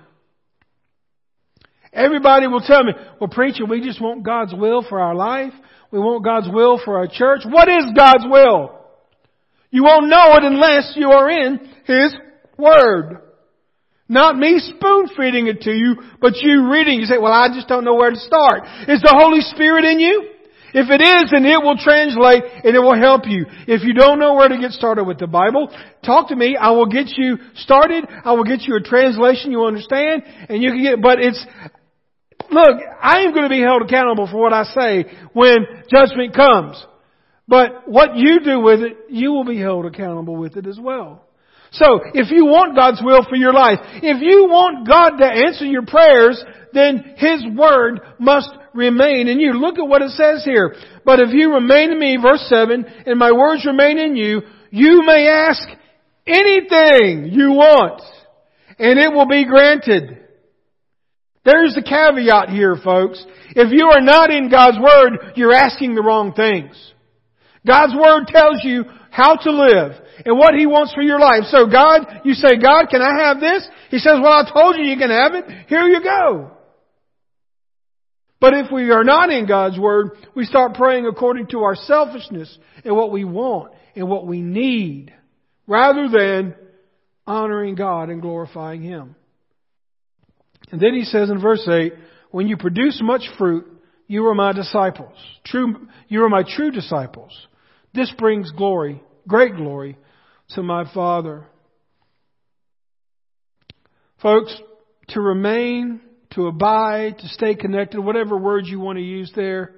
Everybody 1.93 2.47
will 2.47 2.61
tell 2.61 2.83
me, 2.83 2.93
well 3.19 3.29
preacher, 3.29 3.65
we 3.65 3.81
just 3.81 4.01
want 4.01 4.23
God's 4.23 4.53
will 4.53 4.85
for 4.87 4.99
our 4.99 5.15
life. 5.15 5.53
We 5.89 5.99
want 5.99 6.23
God's 6.23 6.47
will 6.51 6.79
for 6.83 6.97
our 6.97 7.07
church. 7.07 7.41
What 7.49 7.67
is 7.69 7.85
God's 7.95 8.25
will? 8.29 8.77
You 9.71 9.83
won't 9.83 10.09
know 10.09 10.35
it 10.35 10.43
unless 10.43 10.93
you 10.95 11.09
are 11.09 11.29
in 11.29 11.59
His 11.85 12.15
Word. 12.57 13.26
Not 14.09 14.37
me 14.37 14.59
spoon 14.59 15.09
feeding 15.17 15.47
it 15.47 15.61
to 15.61 15.71
you, 15.71 15.97
but 16.21 16.37
you 16.37 16.71
reading. 16.71 16.99
You 16.99 17.05
say, 17.05 17.17
well 17.17 17.33
I 17.33 17.49
just 17.53 17.67
don't 17.67 17.83
know 17.83 17.95
where 17.95 18.11
to 18.11 18.17
start. 18.17 18.63
Is 18.87 19.01
the 19.01 19.15
Holy 19.17 19.41
Spirit 19.41 19.83
in 19.85 19.99
you? 19.99 20.29
If 20.73 20.89
it 20.91 21.01
is, 21.01 21.31
then 21.31 21.45
it 21.45 21.63
will 21.63 21.77
translate 21.77 22.43
and 22.63 22.75
it 22.75 22.79
will 22.79 22.97
help 22.97 23.23
you. 23.25 23.45
If 23.67 23.83
you 23.83 23.93
don't 23.93 24.19
know 24.19 24.35
where 24.35 24.47
to 24.47 24.57
get 24.57 24.71
started 24.71 25.05
with 25.05 25.17
the 25.17 25.27
Bible, 25.27 25.69
talk 26.05 26.29
to 26.29 26.35
me. 26.35 26.57
I 26.59 26.71
will 26.71 26.87
get 26.87 27.07
you 27.17 27.37
started. 27.55 28.05
I 28.23 28.33
will 28.33 28.43
get 28.43 28.61
you 28.63 28.75
a 28.75 28.81
translation 28.81 29.51
you 29.51 29.63
understand 29.63 30.23
and 30.49 30.61
you 30.61 30.71
can 30.71 30.83
get, 30.83 31.01
but 31.01 31.19
it's, 31.19 31.43
look, 32.51 32.79
I 33.01 33.21
am 33.21 33.31
going 33.33 33.43
to 33.43 33.49
be 33.49 33.61
held 33.61 33.81
accountable 33.81 34.27
for 34.27 34.41
what 34.41 34.53
I 34.53 34.63
say 34.63 35.05
when 35.33 35.65
judgment 35.89 36.35
comes. 36.35 36.85
But 37.47 37.87
what 37.87 38.15
you 38.15 38.41
do 38.43 38.59
with 38.59 38.81
it, 38.81 38.97
you 39.09 39.31
will 39.31 39.45
be 39.45 39.59
held 39.59 39.85
accountable 39.85 40.35
with 40.35 40.57
it 40.57 40.67
as 40.67 40.77
well. 40.79 41.26
So, 41.71 41.99
if 42.13 42.31
you 42.31 42.45
want 42.45 42.75
God's 42.75 43.01
will 43.03 43.23
for 43.27 43.35
your 43.35 43.53
life, 43.53 43.79
if 44.01 44.21
you 44.21 44.47
want 44.47 44.87
God 44.87 45.17
to 45.17 45.25
answer 45.25 45.65
your 45.65 45.85
prayers, 45.85 46.41
then 46.73 47.15
His 47.17 47.43
Word 47.55 47.99
must 48.19 48.49
remain 48.73 49.27
in 49.27 49.39
you. 49.39 49.53
Look 49.53 49.77
at 49.77 49.87
what 49.87 50.01
it 50.01 50.11
says 50.11 50.43
here. 50.45 50.75
But 51.03 51.19
if 51.19 51.29
you 51.33 51.53
remain 51.53 51.91
in 51.91 51.99
me, 51.99 52.17
verse 52.21 52.45
7, 52.47 52.85
and 53.05 53.19
my 53.19 53.31
words 53.31 53.65
remain 53.65 53.97
in 53.97 54.15
you, 54.15 54.41
you 54.71 55.03
may 55.05 55.27
ask 55.27 55.61
anything 56.25 57.29
you 57.31 57.51
want, 57.51 58.01
and 58.79 58.99
it 58.99 59.11
will 59.11 59.27
be 59.27 59.45
granted. 59.45 60.23
There's 61.43 61.75
the 61.75 61.81
caveat 61.81 62.49
here, 62.49 62.75
folks. 62.83 63.23
If 63.55 63.71
you 63.71 63.87
are 63.87 64.01
not 64.01 64.31
in 64.31 64.49
God's 64.49 64.77
Word, 64.79 65.33
you're 65.35 65.53
asking 65.53 65.95
the 65.95 66.03
wrong 66.03 66.33
things. 66.33 66.75
God's 67.65 67.93
Word 67.95 68.27
tells 68.27 68.63
you 68.63 68.85
how 69.09 69.35
to 69.35 69.51
live 69.51 69.93
and 70.25 70.37
what 70.37 70.55
He 70.55 70.65
wants 70.65 70.93
for 70.93 71.01
your 71.01 71.19
life. 71.19 71.43
So 71.49 71.67
God, 71.67 72.21
you 72.23 72.33
say, 72.33 72.57
God, 72.61 72.87
can 72.89 73.01
I 73.01 73.25
have 73.25 73.39
this? 73.39 73.67
He 73.89 73.99
says, 73.99 74.19
well, 74.21 74.33
I 74.33 74.49
told 74.51 74.77
you 74.77 74.83
you 74.83 74.97
can 74.97 75.09
have 75.09 75.33
it. 75.33 75.45
Here 75.67 75.87
you 75.87 76.01
go. 76.03 76.51
But 78.39 78.53
if 78.53 78.71
we 78.71 78.91
are 78.91 79.03
not 79.03 79.31
in 79.31 79.47
God's 79.47 79.79
Word, 79.79 80.11
we 80.35 80.45
start 80.45 80.75
praying 80.75 81.07
according 81.07 81.47
to 81.47 81.59
our 81.61 81.75
selfishness 81.75 82.55
and 82.83 82.95
what 82.95 83.11
we 83.11 83.23
want 83.23 83.73
and 83.95 84.07
what 84.07 84.27
we 84.27 84.41
need, 84.41 85.11
rather 85.65 86.07
than 86.07 86.53
honoring 87.25 87.75
God 87.75 88.09
and 88.09 88.21
glorifying 88.21 88.81
Him. 88.81 89.15
And 90.71 90.79
then 90.79 90.93
he 90.93 91.03
says 91.03 91.29
in 91.29 91.41
verse 91.41 91.67
8, 91.67 91.93
when 92.31 92.47
you 92.47 92.57
produce 92.57 92.99
much 93.01 93.23
fruit, 93.37 93.65
you 94.05 94.27
are 94.27 94.35
my 94.35 94.53
disciples. 94.53 95.17
True, 95.45 95.87
you 96.07 96.23
are 96.23 96.29
my 96.29 96.43
true 96.43 96.71
disciples. 96.71 97.31
This 97.93 98.11
brings 98.17 98.51
glory, 98.51 99.01
great 99.27 99.55
glory, 99.55 99.97
to 100.49 100.63
my 100.63 100.91
Father. 100.93 101.45
Folks, 104.21 104.55
to 105.09 105.21
remain 105.21 106.01
to 106.31 106.47
abide, 106.47 107.17
to 107.19 107.27
stay 107.29 107.55
connected, 107.55 107.99
whatever 107.99 108.37
words 108.37 108.67
you 108.69 108.79
want 108.79 108.97
to 108.97 109.03
use 109.03 109.31
there. 109.35 109.73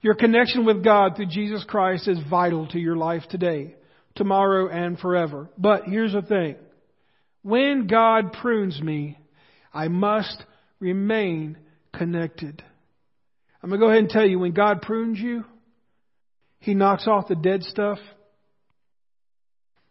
Your 0.00 0.14
connection 0.14 0.64
with 0.64 0.84
God 0.84 1.16
through 1.16 1.26
Jesus 1.26 1.64
Christ 1.64 2.08
is 2.08 2.18
vital 2.30 2.66
to 2.68 2.78
your 2.78 2.96
life 2.96 3.22
today, 3.30 3.74
tomorrow, 4.14 4.68
and 4.68 4.98
forever. 4.98 5.48
But 5.58 5.84
here's 5.84 6.12
the 6.12 6.22
thing. 6.22 6.56
When 7.42 7.86
God 7.86 8.32
prunes 8.32 8.80
me, 8.80 9.18
I 9.72 9.88
must 9.88 10.44
remain 10.80 11.58
connected. 11.96 12.62
I'm 13.62 13.70
going 13.70 13.80
to 13.80 13.86
go 13.86 13.90
ahead 13.90 14.02
and 14.02 14.10
tell 14.10 14.26
you, 14.26 14.38
when 14.38 14.52
God 14.52 14.82
prunes 14.82 15.18
you, 15.18 15.44
He 16.60 16.74
knocks 16.74 17.06
off 17.06 17.28
the 17.28 17.34
dead 17.34 17.64
stuff 17.64 17.98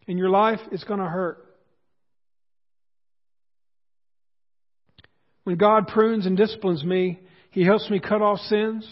in 0.08 0.18
your 0.18 0.30
life, 0.30 0.60
it's 0.72 0.84
going 0.86 1.00
to 1.00 1.06
hurt. 1.06 1.44
When 5.44 5.58
God 5.58 5.88
prunes 5.88 6.26
and 6.26 6.36
disciplines 6.36 6.84
me, 6.84 7.20
He 7.52 7.64
helps 7.64 7.90
me 7.90 8.00
cut 8.00 8.22
off 8.22 8.40
sins 8.40 8.88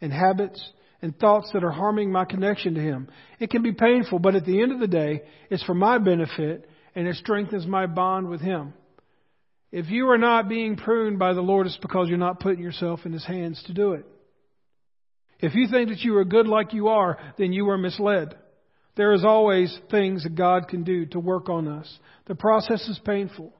and 0.00 0.12
habits 0.12 0.62
and 1.00 1.18
thoughts 1.18 1.50
that 1.52 1.64
are 1.64 1.70
harming 1.70 2.10
my 2.10 2.24
connection 2.24 2.74
to 2.74 2.80
Him. 2.80 3.08
It 3.38 3.50
can 3.50 3.62
be 3.62 3.72
painful, 3.72 4.18
but 4.18 4.34
at 4.34 4.44
the 4.44 4.62
end 4.62 4.72
of 4.72 4.80
the 4.80 4.86
day, 4.86 5.22
it's 5.50 5.64
for 5.64 5.74
my 5.74 5.98
benefit 5.98 6.68
and 6.94 7.06
it 7.06 7.16
strengthens 7.16 7.66
my 7.66 7.86
bond 7.86 8.28
with 8.28 8.40
Him. 8.40 8.74
If 9.72 9.90
you 9.90 10.08
are 10.10 10.18
not 10.18 10.48
being 10.48 10.76
pruned 10.76 11.18
by 11.18 11.32
the 11.32 11.40
Lord, 11.40 11.66
it's 11.66 11.76
because 11.78 12.08
you're 12.08 12.18
not 12.18 12.40
putting 12.40 12.62
yourself 12.62 13.00
in 13.04 13.12
His 13.12 13.24
hands 13.24 13.62
to 13.66 13.72
do 13.72 13.92
it. 13.92 14.06
If 15.40 15.54
you 15.54 15.68
think 15.68 15.88
that 15.88 16.00
you 16.00 16.16
are 16.16 16.24
good 16.24 16.46
like 16.46 16.72
you 16.72 16.88
are, 16.88 17.18
then 17.38 17.52
you 17.52 17.68
are 17.70 17.78
misled. 17.78 18.36
There 18.96 19.12
is 19.12 19.24
always 19.24 19.76
things 19.90 20.22
that 20.22 20.34
God 20.34 20.68
can 20.68 20.84
do 20.84 21.06
to 21.06 21.18
work 21.18 21.48
on 21.48 21.66
us. 21.66 21.98
The 22.26 22.34
process 22.34 22.86
is 22.88 23.00
painful. 23.04 23.52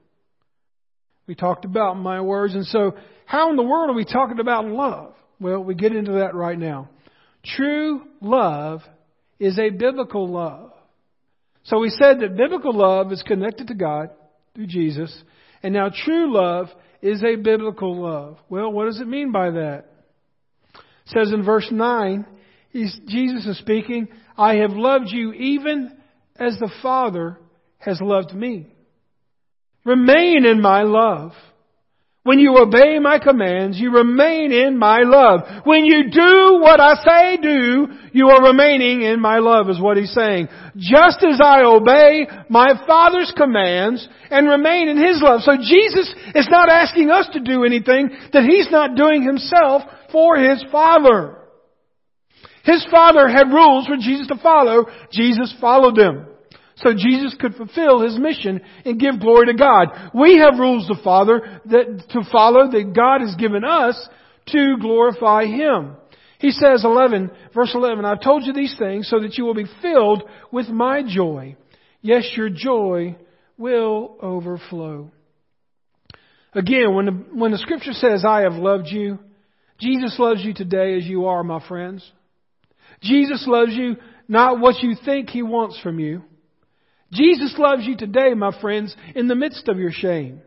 We 1.27 1.35
talked 1.35 1.65
about 1.65 1.95
my 1.95 2.21
words. 2.21 2.53
And 2.55 2.65
so, 2.65 2.95
how 3.25 3.49
in 3.49 3.55
the 3.55 3.63
world 3.63 3.89
are 3.89 3.95
we 3.95 4.05
talking 4.05 4.39
about 4.39 4.65
love? 4.65 5.13
Well, 5.39 5.63
we 5.63 5.75
get 5.75 5.95
into 5.95 6.13
that 6.13 6.35
right 6.35 6.57
now. 6.57 6.89
True 7.43 8.03
love 8.21 8.81
is 9.39 9.59
a 9.59 9.69
biblical 9.69 10.27
love. 10.31 10.71
So 11.63 11.79
we 11.79 11.89
said 11.89 12.19
that 12.19 12.37
biblical 12.37 12.73
love 12.73 13.11
is 13.11 13.23
connected 13.23 13.67
to 13.67 13.73
God 13.73 14.09
through 14.53 14.67
Jesus. 14.67 15.15
And 15.63 15.73
now 15.73 15.89
true 15.89 16.31
love 16.33 16.67
is 17.01 17.23
a 17.23 17.35
biblical 17.35 18.01
love. 18.01 18.37
Well, 18.49 18.71
what 18.71 18.85
does 18.85 18.99
it 18.99 19.07
mean 19.07 19.31
by 19.31 19.51
that? 19.51 19.85
It 20.75 20.81
says 21.07 21.31
in 21.33 21.43
verse 21.43 21.67
9, 21.71 22.25
Jesus 22.73 23.45
is 23.45 23.57
speaking, 23.57 24.07
I 24.37 24.55
have 24.55 24.71
loved 24.71 25.09
you 25.09 25.33
even 25.33 25.91
as 26.37 26.57
the 26.59 26.71
Father 26.81 27.37
has 27.77 28.01
loved 28.01 28.33
me. 28.33 28.67
Remain 29.85 30.45
in 30.45 30.61
my 30.61 30.83
love. 30.83 31.31
When 32.23 32.39
you 32.39 32.57
obey 32.57 32.97
my 32.97 33.19
commands, 33.19 33.79
you 33.79 33.91
remain 33.91 34.51
in 34.51 34.79
my 34.79 35.01
love. 35.03 35.41
When 35.63 35.85
you 35.85 36.09
do 36.09 36.59
what 36.59 36.79
I 36.79 36.95
say 36.95 37.37
do, 37.39 37.87
you 38.13 38.29
are 38.29 38.47
remaining 38.47 39.03
in 39.03 39.19
my 39.19 39.37
love 39.37 39.69
is 39.69 39.79
what 39.79 39.97
he's 39.97 40.11
saying. 40.11 40.47
Just 40.75 41.23
as 41.23 41.39
I 41.39 41.61
obey 41.61 42.25
my 42.49 42.83
Father's 42.87 43.31
commands 43.37 44.07
and 44.31 44.49
remain 44.49 44.87
in 44.87 44.97
his 44.97 45.21
love. 45.21 45.41
So 45.41 45.51
Jesus 45.57 46.11
is 46.33 46.47
not 46.49 46.67
asking 46.67 47.11
us 47.11 47.27
to 47.33 47.41
do 47.41 47.63
anything 47.63 48.09
that 48.33 48.43
he's 48.43 48.71
not 48.71 48.95
doing 48.95 49.21
himself 49.21 49.83
for 50.11 50.35
his 50.37 50.65
Father. 50.71 51.37
His 52.65 52.85
Father 52.89 53.27
had 53.27 53.51
rules 53.51 53.87
for 53.87 53.95
Jesus 53.97 54.27
to 54.27 54.37
follow. 54.37 54.85
Jesus 55.11 55.53
followed 55.61 55.95
them 55.95 56.27
so 56.77 56.91
Jesus 56.93 57.35
could 57.39 57.55
fulfill 57.55 58.01
his 58.01 58.19
mission 58.19 58.61
and 58.83 58.99
give 58.99 59.19
glory 59.19 59.47
to 59.47 59.53
God. 59.53 59.87
We 60.13 60.39
have 60.39 60.59
rules 60.59 60.87
to 60.87 61.01
follow 61.03 61.39
that, 61.65 62.03
to 62.09 62.21
follow 62.31 62.69
that 62.69 62.93
God 62.93 63.21
has 63.21 63.35
given 63.35 63.63
us 63.63 64.07
to 64.47 64.75
glorify 64.79 65.45
him. 65.45 65.95
He 66.39 66.51
says 66.51 66.83
11, 66.83 67.31
verse 67.53 67.71
11, 67.73 68.03
I've 68.03 68.21
told 68.21 68.45
you 68.45 68.53
these 68.53 68.75
things 68.77 69.07
so 69.09 69.21
that 69.21 69.37
you 69.37 69.45
will 69.45 69.55
be 69.55 69.65
filled 69.81 70.23
with 70.51 70.67
my 70.67 71.01
joy. 71.07 71.55
Yes, 72.01 72.29
your 72.35 72.49
joy 72.49 73.15
will 73.57 74.17
overflow. 74.21 75.11
Again, 76.53 76.93
when 76.93 77.05
the, 77.05 77.11
when 77.33 77.51
the 77.51 77.57
scripture 77.57 77.93
says, 77.93 78.25
I 78.25 78.41
have 78.41 78.53
loved 78.53 78.87
you, 78.87 79.19
Jesus 79.79 80.15
loves 80.19 80.43
you 80.43 80.53
today 80.53 80.97
as 80.97 81.05
you 81.05 81.25
are, 81.25 81.43
my 81.43 81.65
friends. 81.67 82.09
Jesus 83.01 83.45
loves 83.47 83.73
you 83.73 83.97
not 84.27 84.59
what 84.59 84.81
you 84.81 84.95
think 85.05 85.29
he 85.29 85.43
wants 85.43 85.79
from 85.81 85.99
you. 85.99 86.23
Jesus 87.13 87.55
loves 87.57 87.85
you 87.85 87.95
today, 87.95 88.33
my 88.35 88.59
friends, 88.59 88.95
in 89.15 89.27
the 89.27 89.35
midst 89.35 89.67
of 89.67 89.77
your 89.77 89.91
shame. 89.91 90.41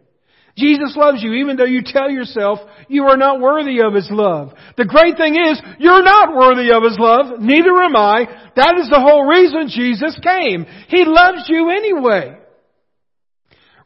Jesus 0.59 0.97
loves 0.97 1.23
you 1.23 1.35
even 1.35 1.57
though 1.57 1.65
you 1.65 1.83
tell 1.85 2.11
yourself 2.11 2.59
you 2.89 3.05
are 3.05 3.17
not 3.17 3.41
worthy 3.41 3.81
of 3.81 3.95
His 3.95 4.09
love. 4.11 4.53
The 4.77 4.85
great 4.85 5.17
thing 5.17 5.37
is, 5.37 5.63
you're 5.79 6.03
not 6.03 6.35
worthy 6.35 6.73
of 6.73 6.83
His 6.83 6.99
love, 6.99 7.41
neither 7.41 7.71
am 7.81 7.95
I. 7.95 8.27
That 8.57 8.77
is 8.79 8.91
the 8.91 9.01
whole 9.01 9.25
reason 9.25 9.69
Jesus 9.69 10.19
came. 10.21 10.67
He 10.89 11.05
loves 11.07 11.45
you 11.47 11.71
anyway. 11.71 12.37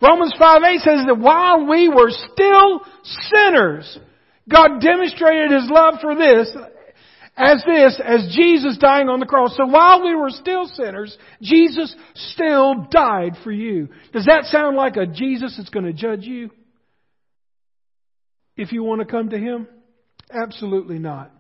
Romans 0.01 0.35
5 0.39 0.63
8 0.63 0.81
says 0.81 1.07
that 1.07 1.19
while 1.19 1.67
we 1.69 1.89
were 1.89 2.11
still 2.11 2.81
sinners, 3.05 3.99
God 4.49 4.81
demonstrated 4.81 5.53
His 5.53 5.71
love 5.71 5.97
for 6.01 6.17
this, 6.17 6.51
as 7.37 7.65
this, 7.67 8.01
as 8.05 8.35
Jesus 8.35 8.77
dying 8.79 9.09
on 9.09 9.21
the 9.21 9.27
cross. 9.27 9.57
So 9.57 9.67
while 9.67 10.03
we 10.03 10.15
were 10.15 10.31
still 10.31 10.67
sinners, 10.67 11.17
Jesus 11.41 11.95
still 12.15 12.87
died 12.91 13.37
for 13.43 13.51
you. 13.51 13.89
Does 14.13 14.27
that 14.27 14.45
sound 14.45 14.77
like 14.77 14.97
a 14.97 15.07
Jesus 15.07 15.55
that's 15.57 15.71
going 15.71 15.87
to 15.87 15.93
judge 15.93 16.25
you? 16.25 16.51
if 18.57 18.73
you 18.73 18.83
want 18.83 19.01
to 19.01 19.07
come 19.07 19.31
to 19.31 19.39
Him? 19.39 19.67
Absolutely 20.31 20.99
not. 20.99 21.31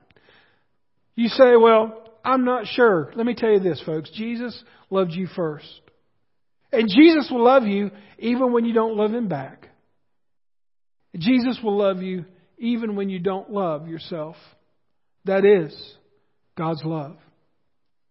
You 1.14 1.28
say, 1.28 1.56
well, 1.56 2.10
I'm 2.24 2.44
not 2.44 2.66
sure. 2.66 3.12
Let 3.14 3.26
me 3.26 3.34
tell 3.34 3.50
you 3.50 3.60
this, 3.60 3.82
folks. 3.84 4.10
Jesus 4.10 4.62
loved 4.90 5.12
you 5.12 5.26
first. 5.34 5.66
And 6.72 6.88
Jesus 6.88 7.28
will 7.30 7.44
love 7.44 7.64
you 7.64 7.90
even 8.18 8.52
when 8.52 8.64
you 8.64 8.72
don't 8.72 8.96
love 8.96 9.12
Him 9.12 9.28
back. 9.28 9.68
Jesus 11.16 11.58
will 11.62 11.76
love 11.76 12.02
you 12.02 12.24
even 12.58 12.96
when 12.96 13.10
you 13.10 13.18
don't 13.18 13.50
love 13.50 13.88
yourself. 13.88 14.36
That 15.24 15.44
is 15.44 15.74
God's 16.56 16.82
love. 16.84 17.16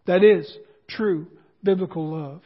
That 0.06 0.24
is 0.24 0.52
true 0.88 1.28
biblical 1.64 2.12
love. 2.12 2.42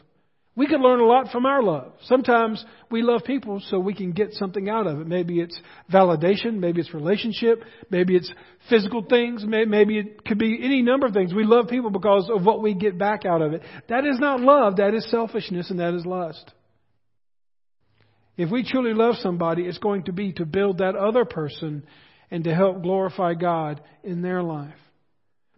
We 0.57 0.67
can 0.67 0.81
learn 0.81 1.01
a 1.01 1.05
lot 1.05 1.31
from 1.31 1.45
our 1.45 1.61
love. 1.61 1.91
Sometimes 2.03 2.63
we 2.89 3.01
love 3.01 3.25
people 3.25 3.61
so 3.67 3.77
we 3.77 3.93
can 3.93 4.13
get 4.13 4.31
something 4.33 4.69
out 4.69 4.87
of 4.87 5.01
it. 5.01 5.07
Maybe 5.07 5.41
it's 5.41 5.59
validation, 5.91 6.59
maybe 6.59 6.79
it's 6.79 6.93
relationship, 6.93 7.61
maybe 7.89 8.15
it's 8.15 8.31
physical 8.69 9.03
things, 9.03 9.43
maybe 9.45 9.99
it 9.99 10.23
could 10.23 10.39
be 10.39 10.57
any 10.63 10.81
number 10.81 11.07
of 11.07 11.13
things. 11.13 11.33
We 11.33 11.43
love 11.43 11.67
people 11.67 11.89
because 11.89 12.29
of 12.33 12.45
what 12.45 12.61
we 12.61 12.73
get 12.73 12.97
back 12.97 13.25
out 13.25 13.41
of 13.41 13.51
it. 13.51 13.63
That 13.89 14.05
is 14.05 14.17
not 14.17 14.39
love, 14.39 14.77
that 14.77 14.93
is 14.93 15.09
selfishness 15.11 15.69
and 15.69 15.79
that 15.79 15.93
is 15.93 16.05
lust. 16.05 16.49
If 18.37 18.49
we 18.49 18.63
truly 18.63 18.93
love 18.93 19.15
somebody, 19.15 19.63
it's 19.63 19.77
going 19.77 20.03
to 20.03 20.13
be 20.13 20.33
to 20.33 20.45
build 20.45 20.77
that 20.77 20.95
other 20.95 21.25
person 21.25 21.83
and 22.31 22.43
to 22.43 22.53
help 22.53 22.81
glorify 22.81 23.33
God 23.33 23.81
in 24.03 24.21
their 24.21 24.43
life. 24.43 24.73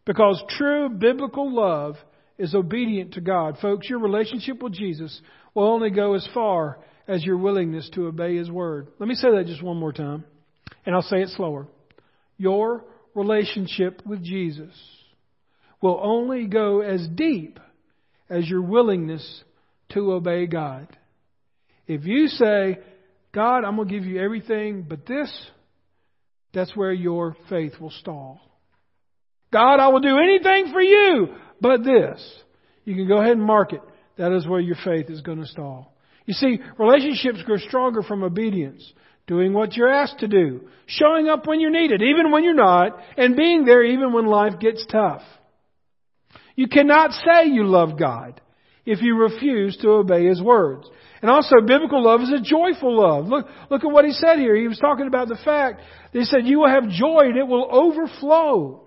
Because 0.06 0.42
true 0.58 0.90
biblical 0.90 1.54
love 1.54 1.96
is 2.38 2.56
obedient 2.56 3.14
to 3.14 3.22
God. 3.22 3.58
Folks, 3.62 3.90
your 3.90 4.00
relationship 4.00 4.62
with 4.62 4.74
Jesus 4.74 5.22
will 5.54 5.68
only 5.68 5.90
go 5.90 6.14
as 6.14 6.28
far 6.34 6.80
as 7.08 7.24
your 7.24 7.38
willingness 7.38 7.90
to 7.94 8.08
obey 8.08 8.38
His 8.38 8.52
Word. 8.52 8.88
Let 9.00 9.10
me 9.10 9.16
say 9.16 9.32
that 9.32 9.48
just 9.48 9.64
one 9.64 9.78
more 9.78 9.94
time, 9.94 10.24
and 10.86 10.96
I'll 10.96 11.02
say 11.02 11.22
it 11.22 11.30
slower. 11.30 11.68
Your 12.38 12.84
relationship 13.16 14.02
with 14.06 14.24
Jesus 14.24 14.74
will 15.82 16.00
only 16.02 16.46
go 16.48 16.82
as 16.82 17.08
deep 17.08 17.60
as 18.30 18.48
your 18.48 18.62
willingness 18.62 19.44
to 19.90 20.12
obey 20.14 20.46
God. 20.48 20.88
If 21.88 22.06
you 22.06 22.28
say, 22.28 22.80
God, 23.32 23.64
I'm 23.64 23.78
going 23.78 23.88
to 23.88 23.94
give 23.94 24.06
you 24.06 24.22
everything 24.22 24.86
but 24.88 25.06
this, 25.06 25.32
that's 26.58 26.76
where 26.76 26.92
your 26.92 27.36
faith 27.50 27.74
will 27.80 27.92
stall. 27.92 28.42
God, 29.52 29.80
I 29.80 29.90
will 29.90 30.00
do 30.00 30.18
anything 30.18 30.72
for 30.74 30.82
you 30.82 31.36
but 31.62 31.84
this. 31.84 32.42
You 32.84 32.96
can 32.96 33.08
go 33.08 33.20
ahead 33.20 33.34
and 33.38 33.44
mark 33.44 33.74
it. 33.74 33.82
That 34.18 34.32
is 34.32 34.48
where 34.48 34.60
your 34.60 34.78
faith 34.84 35.10
is 35.10 35.22
going 35.22 35.40
to 35.40 35.46
stall. 35.46 35.94
You 36.26 36.34
see, 36.34 36.60
relationships 36.78 37.44
grow 37.44 37.58
stronger 37.58 38.02
from 38.02 38.24
obedience, 38.24 38.92
doing 39.28 39.54
what 39.54 39.76
you're 39.76 39.90
asked 39.90 40.20
to 40.20 40.28
do, 40.28 40.68
showing 40.88 41.28
up 41.30 41.48
when 41.48 41.60
you're 41.60 41.70
needed, 41.70 42.02
even 42.02 42.32
when 42.32 42.44
you're 42.44 42.54
not, 42.54 42.98
and 43.16 43.36
being 43.36 43.66
there 43.66 43.84
even 43.84 44.12
when 44.12 44.26
life 44.26 44.60
gets 44.60 44.86
tough. 44.92 45.22
You 46.56 46.68
cannot 46.68 47.12
say 47.12 47.48
you 47.48 47.66
love 47.66 48.00
God 48.00 48.42
if 48.88 49.02
you 49.02 49.16
refuse 49.16 49.78
to 49.78 49.90
obey 49.90 50.26
His 50.26 50.42
words. 50.42 50.88
And 51.22 51.30
also, 51.30 51.56
biblical 51.66 52.04
love 52.04 52.22
is 52.22 52.32
a 52.32 52.42
joyful 52.42 53.00
love. 53.00 53.26
Look, 53.26 53.48
look 53.70 53.84
at 53.84 53.92
what 53.92 54.06
he 54.06 54.12
said 54.12 54.38
here. 54.38 54.56
He 54.56 54.68
was 54.68 54.78
talking 54.78 55.08
about 55.08 55.28
the 55.28 55.40
fact 55.44 55.82
that 56.14 56.20
he 56.20 56.26
said, 56.26 56.46
You 56.46 56.60
will 56.60 56.70
have 56.70 56.90
joy 56.90 57.26
and 57.26 57.38
it 57.38 57.48
will 57.48 57.68
overflow. 57.72 58.84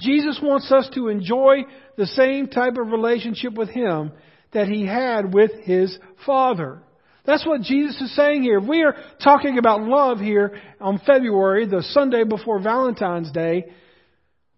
Jesus 0.00 0.40
wants 0.42 0.70
us 0.72 0.88
to 0.94 1.08
enjoy 1.08 1.64
the 1.96 2.06
same 2.06 2.48
type 2.48 2.76
of 2.78 2.90
relationship 2.90 3.54
with 3.54 3.68
Him 3.68 4.12
that 4.52 4.66
He 4.66 4.86
had 4.86 5.32
with 5.32 5.52
His 5.64 5.96
Father. 6.26 6.82
That's 7.24 7.46
what 7.46 7.60
Jesus 7.60 8.00
is 8.00 8.16
saying 8.16 8.42
here. 8.42 8.58
We 8.58 8.82
are 8.82 8.96
talking 9.22 9.58
about 9.58 9.82
love 9.82 10.18
here 10.18 10.60
on 10.80 11.00
February, 11.06 11.66
the 11.66 11.82
Sunday 11.82 12.24
before 12.24 12.60
Valentine's 12.60 13.30
Day. 13.30 13.66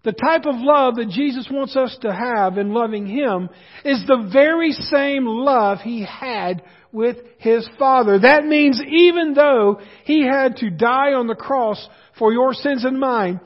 The 0.04 0.12
type 0.12 0.44
of 0.44 0.56
love 0.56 0.96
that 0.96 1.08
Jesus 1.08 1.48
wants 1.50 1.76
us 1.76 1.96
to 2.02 2.14
have 2.14 2.58
in 2.58 2.74
loving 2.74 3.06
Him 3.06 3.48
is 3.84 4.04
the 4.06 4.28
very 4.32 4.72
same 4.72 5.26
love 5.26 5.78
He 5.80 6.04
had 6.04 6.62
with 6.92 7.16
His 7.38 7.68
Father. 7.78 8.18
That 8.18 8.44
means 8.44 8.80
even 8.86 9.34
though 9.34 9.80
He 10.04 10.26
had 10.26 10.56
to 10.56 10.70
die 10.70 11.14
on 11.14 11.26
the 11.26 11.34
cross 11.34 11.88
for 12.18 12.32
your 12.32 12.52
sins 12.52 12.84
and 12.84 13.00
mine, 13.00 13.40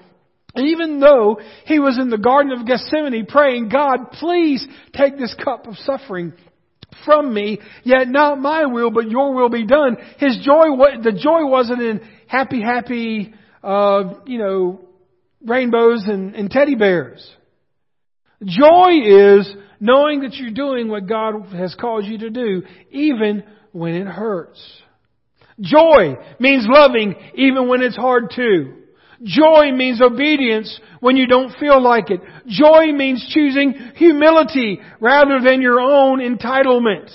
even 0.57 0.99
though 0.99 1.40
he 1.66 1.79
was 1.79 1.99
in 1.99 2.11
the 2.11 2.18
Garden 2.18 2.53
of 2.53 2.66
Gethsemane 2.66 3.27
praying, 3.27 3.68
God, 3.68 4.11
please 4.12 4.66
take 4.92 5.16
this 5.16 5.35
cup 5.42 5.66
of 5.66 5.77
suffering 5.77 6.33
from 7.05 7.33
me, 7.33 7.61
yet 7.85 8.09
not 8.09 8.40
my 8.40 8.66
will, 8.66 8.90
but 8.90 9.11
your 9.11 9.35
will 9.35 9.51
be 9.51 9.66
done. 9.66 9.97
His 10.18 10.38
joy, 10.42 10.68
the 11.03 11.12
joy 11.12 11.47
wasn't 11.47 11.83
in 11.83 12.01
happy, 12.27 12.62
happy, 12.62 13.35
uh, 13.62 14.14
you 14.27 14.38
know, 14.38 14.88
rainbows 15.44 16.05
and, 16.07 16.35
and 16.35 16.51
teddy 16.51 16.74
bears. 16.74 17.37
Joy 18.44 18.90
is 19.05 19.53
knowing 19.81 20.20
that 20.20 20.35
you're 20.35 20.51
doing 20.51 20.88
what 20.88 21.09
God 21.09 21.46
has 21.53 21.74
called 21.74 22.05
you 22.05 22.18
to 22.18 22.31
do, 22.31 22.62
even 22.90 23.44
when 23.72 23.94
it 23.94 24.07
hurts. 24.07 24.61
Joy 25.61 26.16
means 26.38 26.66
loving 26.68 27.14
even 27.35 27.68
when 27.68 27.83
it's 27.83 27.96
hard 27.96 28.31
to. 28.37 28.74
Joy 29.24 29.72
means 29.72 30.01
obedience 30.01 30.81
when 31.01 31.16
you 31.16 31.27
don't 31.27 31.57
feel 31.59 31.83
like 31.83 32.11
it. 32.11 32.20
Joy 32.46 32.92
means 32.92 33.29
choosing 33.35 33.74
humility 33.96 34.81
rather 35.01 35.40
than 35.40 35.61
your 35.61 35.81
own 35.81 36.20
entitlement. 36.20 37.11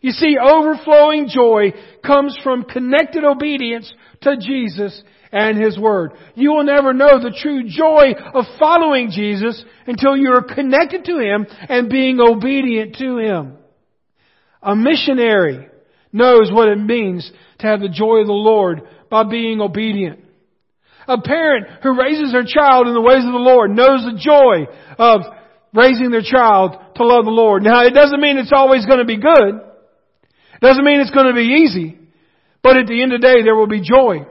You 0.00 0.10
see, 0.10 0.36
overflowing 0.36 1.28
joy 1.28 1.72
comes 2.04 2.36
from 2.42 2.64
connected 2.64 3.22
obedience 3.22 3.92
to 4.22 4.36
Jesus 4.36 5.00
and 5.32 5.60
His 5.60 5.78
Word. 5.78 6.12
You 6.34 6.52
will 6.52 6.64
never 6.64 6.92
know 6.92 7.18
the 7.18 7.36
true 7.36 7.64
joy 7.66 8.12
of 8.34 8.44
following 8.58 9.10
Jesus 9.10 9.64
until 9.86 10.16
you 10.16 10.32
are 10.34 10.42
connected 10.42 11.06
to 11.06 11.18
Him 11.18 11.46
and 11.68 11.88
being 11.88 12.20
obedient 12.20 12.96
to 12.96 13.18
Him. 13.18 13.56
A 14.62 14.76
missionary 14.76 15.68
knows 16.12 16.50
what 16.52 16.68
it 16.68 16.78
means 16.78 17.30
to 17.58 17.66
have 17.66 17.80
the 17.80 17.88
joy 17.88 18.18
of 18.18 18.26
the 18.26 18.32
Lord 18.32 18.82
by 19.10 19.24
being 19.24 19.60
obedient. 19.60 20.20
A 21.08 21.20
parent 21.20 21.66
who 21.82 21.98
raises 21.98 22.30
their 22.30 22.44
child 22.46 22.86
in 22.86 22.94
the 22.94 23.00
ways 23.00 23.24
of 23.24 23.32
the 23.32 23.38
Lord 23.38 23.70
knows 23.70 24.04
the 24.04 24.20
joy 24.20 24.70
of 24.98 25.22
raising 25.74 26.10
their 26.10 26.22
child 26.22 26.76
to 26.96 27.04
love 27.04 27.24
the 27.24 27.30
Lord. 27.30 27.62
Now, 27.62 27.84
it 27.84 27.94
doesn't 27.94 28.20
mean 28.20 28.38
it's 28.38 28.52
always 28.54 28.86
going 28.86 28.98
to 28.98 29.04
be 29.04 29.16
good. 29.16 29.56
It 29.56 30.60
doesn't 30.60 30.84
mean 30.84 31.00
it's 31.00 31.10
going 31.10 31.26
to 31.26 31.34
be 31.34 31.64
easy. 31.64 31.98
But 32.62 32.76
at 32.76 32.86
the 32.86 33.02
end 33.02 33.12
of 33.12 33.20
the 33.20 33.26
day, 33.26 33.42
there 33.42 33.56
will 33.56 33.66
be 33.66 33.80
joy. 33.80 34.26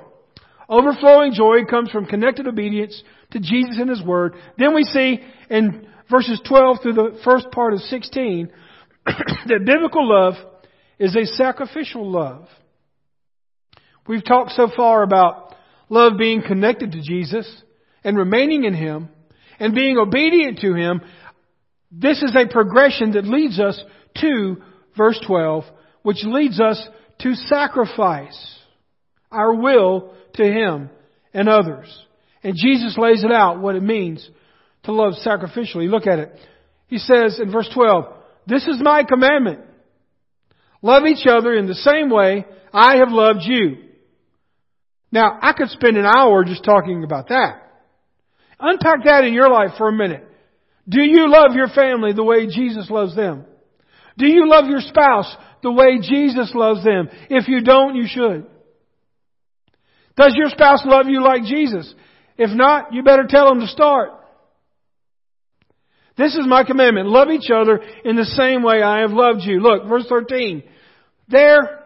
Overflowing 0.71 1.33
joy 1.33 1.65
comes 1.69 1.91
from 1.91 2.05
connected 2.05 2.47
obedience 2.47 3.03
to 3.31 3.39
Jesus 3.39 3.77
and 3.77 3.89
His 3.89 4.01
Word. 4.01 4.35
Then 4.57 4.73
we 4.73 4.85
see 4.85 5.19
in 5.49 5.85
verses 6.09 6.39
12 6.47 6.77
through 6.81 6.93
the 6.93 7.19
first 7.25 7.51
part 7.51 7.73
of 7.73 7.81
16 7.81 8.49
that 9.05 9.65
biblical 9.65 10.07
love 10.07 10.35
is 10.97 11.13
a 11.17 11.25
sacrificial 11.25 12.09
love. 12.09 12.47
We've 14.07 14.23
talked 14.23 14.51
so 14.51 14.69
far 14.73 15.03
about 15.03 15.55
love 15.89 16.13
being 16.17 16.41
connected 16.41 16.93
to 16.93 17.01
Jesus 17.01 17.63
and 18.05 18.17
remaining 18.17 18.63
in 18.63 18.73
Him 18.73 19.09
and 19.59 19.75
being 19.75 19.97
obedient 19.97 20.59
to 20.59 20.73
Him, 20.73 21.01
this 21.91 22.21
is 22.21 22.33
a 22.33 22.51
progression 22.51 23.11
that 23.11 23.25
leads 23.25 23.59
us 23.59 23.83
to 24.21 24.61
verse 24.95 25.19
12, 25.27 25.65
which 26.03 26.23
leads 26.23 26.61
us 26.61 26.81
to 27.19 27.35
sacrifice 27.35 28.57
our 29.31 29.53
will 29.53 30.13
to 30.35 30.43
Him 30.43 30.89
and 31.33 31.49
others. 31.49 31.87
And 32.43 32.55
Jesus 32.55 32.97
lays 32.97 33.23
it 33.23 33.31
out 33.31 33.59
what 33.59 33.75
it 33.75 33.83
means 33.83 34.27
to 34.83 34.91
love 34.91 35.13
sacrificially. 35.25 35.89
Look 35.89 36.07
at 36.07 36.19
it. 36.19 36.35
He 36.87 36.97
says 36.97 37.39
in 37.41 37.51
verse 37.51 37.69
12, 37.73 38.05
This 38.47 38.67
is 38.67 38.81
my 38.81 39.03
commandment. 39.03 39.61
Love 40.81 41.03
each 41.05 41.27
other 41.27 41.53
in 41.53 41.67
the 41.67 41.75
same 41.75 42.09
way 42.09 42.45
I 42.73 42.97
have 42.97 43.09
loved 43.09 43.41
you. 43.43 43.77
Now, 45.11 45.37
I 45.41 45.53
could 45.53 45.69
spend 45.69 45.97
an 45.97 46.05
hour 46.05 46.43
just 46.43 46.63
talking 46.63 47.03
about 47.03 47.29
that. 47.29 47.61
Unpack 48.59 49.03
that 49.05 49.23
in 49.23 49.33
your 49.33 49.49
life 49.49 49.71
for 49.77 49.89
a 49.89 49.93
minute. 49.93 50.23
Do 50.87 51.01
you 51.01 51.29
love 51.29 51.53
your 51.53 51.67
family 51.67 52.13
the 52.13 52.23
way 52.23 52.47
Jesus 52.47 52.89
loves 52.89 53.15
them? 53.15 53.45
Do 54.17 54.27
you 54.27 54.49
love 54.49 54.65
your 54.69 54.81
spouse 54.81 55.35
the 55.63 55.71
way 55.71 55.99
Jesus 56.01 56.51
loves 56.55 56.83
them? 56.83 57.09
If 57.29 57.47
you 57.47 57.61
don't, 57.61 57.95
you 57.95 58.07
should. 58.07 58.45
Does 60.21 60.35
your 60.35 60.49
spouse 60.49 60.83
love 60.85 61.07
you 61.07 61.23
like 61.23 61.45
Jesus? 61.45 61.91
If 62.37 62.51
not, 62.51 62.93
you 62.93 63.01
better 63.01 63.25
tell 63.27 63.49
them 63.49 63.59
to 63.59 63.65
start. 63.65 64.11
This 66.15 66.35
is 66.35 66.45
my 66.45 66.63
commandment. 66.63 67.07
Love 67.07 67.29
each 67.29 67.49
other 67.49 67.79
in 68.05 68.17
the 68.17 68.25
same 68.25 68.61
way 68.61 68.83
I 68.83 68.99
have 68.99 69.09
loved 69.09 69.41
you. 69.41 69.59
Look, 69.59 69.87
verse 69.87 70.05
13. 70.07 70.61
There 71.27 71.85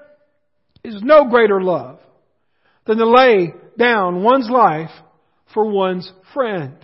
is 0.83 1.01
no 1.01 1.29
greater 1.29 1.61
love 1.61 1.99
than 2.85 2.97
to 2.97 3.07
lay 3.07 3.53
down 3.77 4.21
one's 4.21 4.49
life 4.49 4.91
for 5.53 5.71
one's 5.71 6.11
friend. 6.33 6.75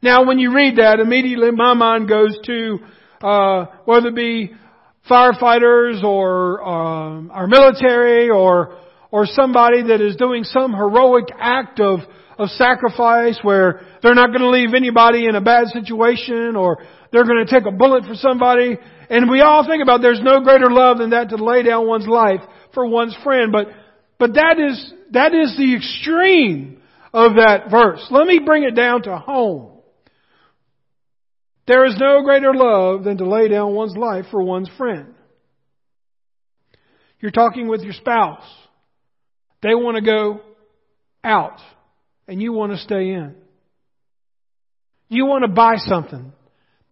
Now, 0.00 0.24
when 0.24 0.38
you 0.38 0.54
read 0.54 0.76
that, 0.76 0.98
immediately 0.98 1.50
my 1.50 1.74
mind 1.74 2.08
goes 2.08 2.38
to 2.46 2.78
uh, 3.20 3.66
whether 3.84 4.08
it 4.08 4.14
be 4.14 4.52
firefighters 5.10 6.02
or 6.02 6.62
um, 6.66 7.30
our 7.34 7.46
military 7.46 8.30
or 8.30 8.78
or 9.10 9.26
somebody 9.26 9.84
that 9.84 10.00
is 10.00 10.16
doing 10.16 10.44
some 10.44 10.72
heroic 10.72 11.26
act 11.38 11.80
of, 11.80 12.00
of 12.38 12.48
sacrifice 12.50 13.38
where 13.42 13.80
they're 14.02 14.14
not 14.14 14.28
going 14.28 14.40
to 14.40 14.50
leave 14.50 14.74
anybody 14.74 15.26
in 15.26 15.34
a 15.34 15.40
bad 15.40 15.68
situation 15.68 16.56
or 16.56 16.78
they're 17.10 17.24
going 17.24 17.44
to 17.44 17.50
take 17.50 17.66
a 17.66 17.74
bullet 17.74 18.04
for 18.04 18.14
somebody. 18.14 18.76
And 19.08 19.30
we 19.30 19.40
all 19.40 19.66
think 19.66 19.82
about 19.82 20.02
there's 20.02 20.20
no 20.22 20.40
greater 20.40 20.70
love 20.70 20.98
than 20.98 21.10
that 21.10 21.30
to 21.30 21.36
lay 21.36 21.62
down 21.62 21.86
one's 21.86 22.06
life 22.06 22.40
for 22.74 22.86
one's 22.86 23.16
friend. 23.24 23.50
But, 23.50 23.68
but 24.18 24.34
that 24.34 24.56
is, 24.60 24.92
that 25.12 25.34
is 25.34 25.56
the 25.56 25.74
extreme 25.74 26.82
of 27.14 27.36
that 27.36 27.70
verse. 27.70 28.06
Let 28.10 28.26
me 28.26 28.40
bring 28.44 28.64
it 28.64 28.74
down 28.74 29.02
to 29.02 29.16
home. 29.16 29.72
There 31.66 31.84
is 31.84 31.96
no 31.98 32.22
greater 32.22 32.54
love 32.54 33.04
than 33.04 33.18
to 33.18 33.28
lay 33.28 33.48
down 33.48 33.74
one's 33.74 33.96
life 33.96 34.26
for 34.30 34.42
one's 34.42 34.70
friend. 34.76 35.14
You're 37.20 37.30
talking 37.30 37.68
with 37.68 37.82
your 37.82 37.92
spouse. 37.92 38.44
They 39.62 39.74
want 39.74 39.96
to 39.96 40.02
go 40.02 40.40
out 41.24 41.60
and 42.26 42.40
you 42.40 42.52
want 42.52 42.72
to 42.72 42.78
stay 42.78 43.10
in. 43.10 43.34
You 45.08 45.26
want 45.26 45.42
to 45.42 45.48
buy 45.48 45.76
something. 45.78 46.32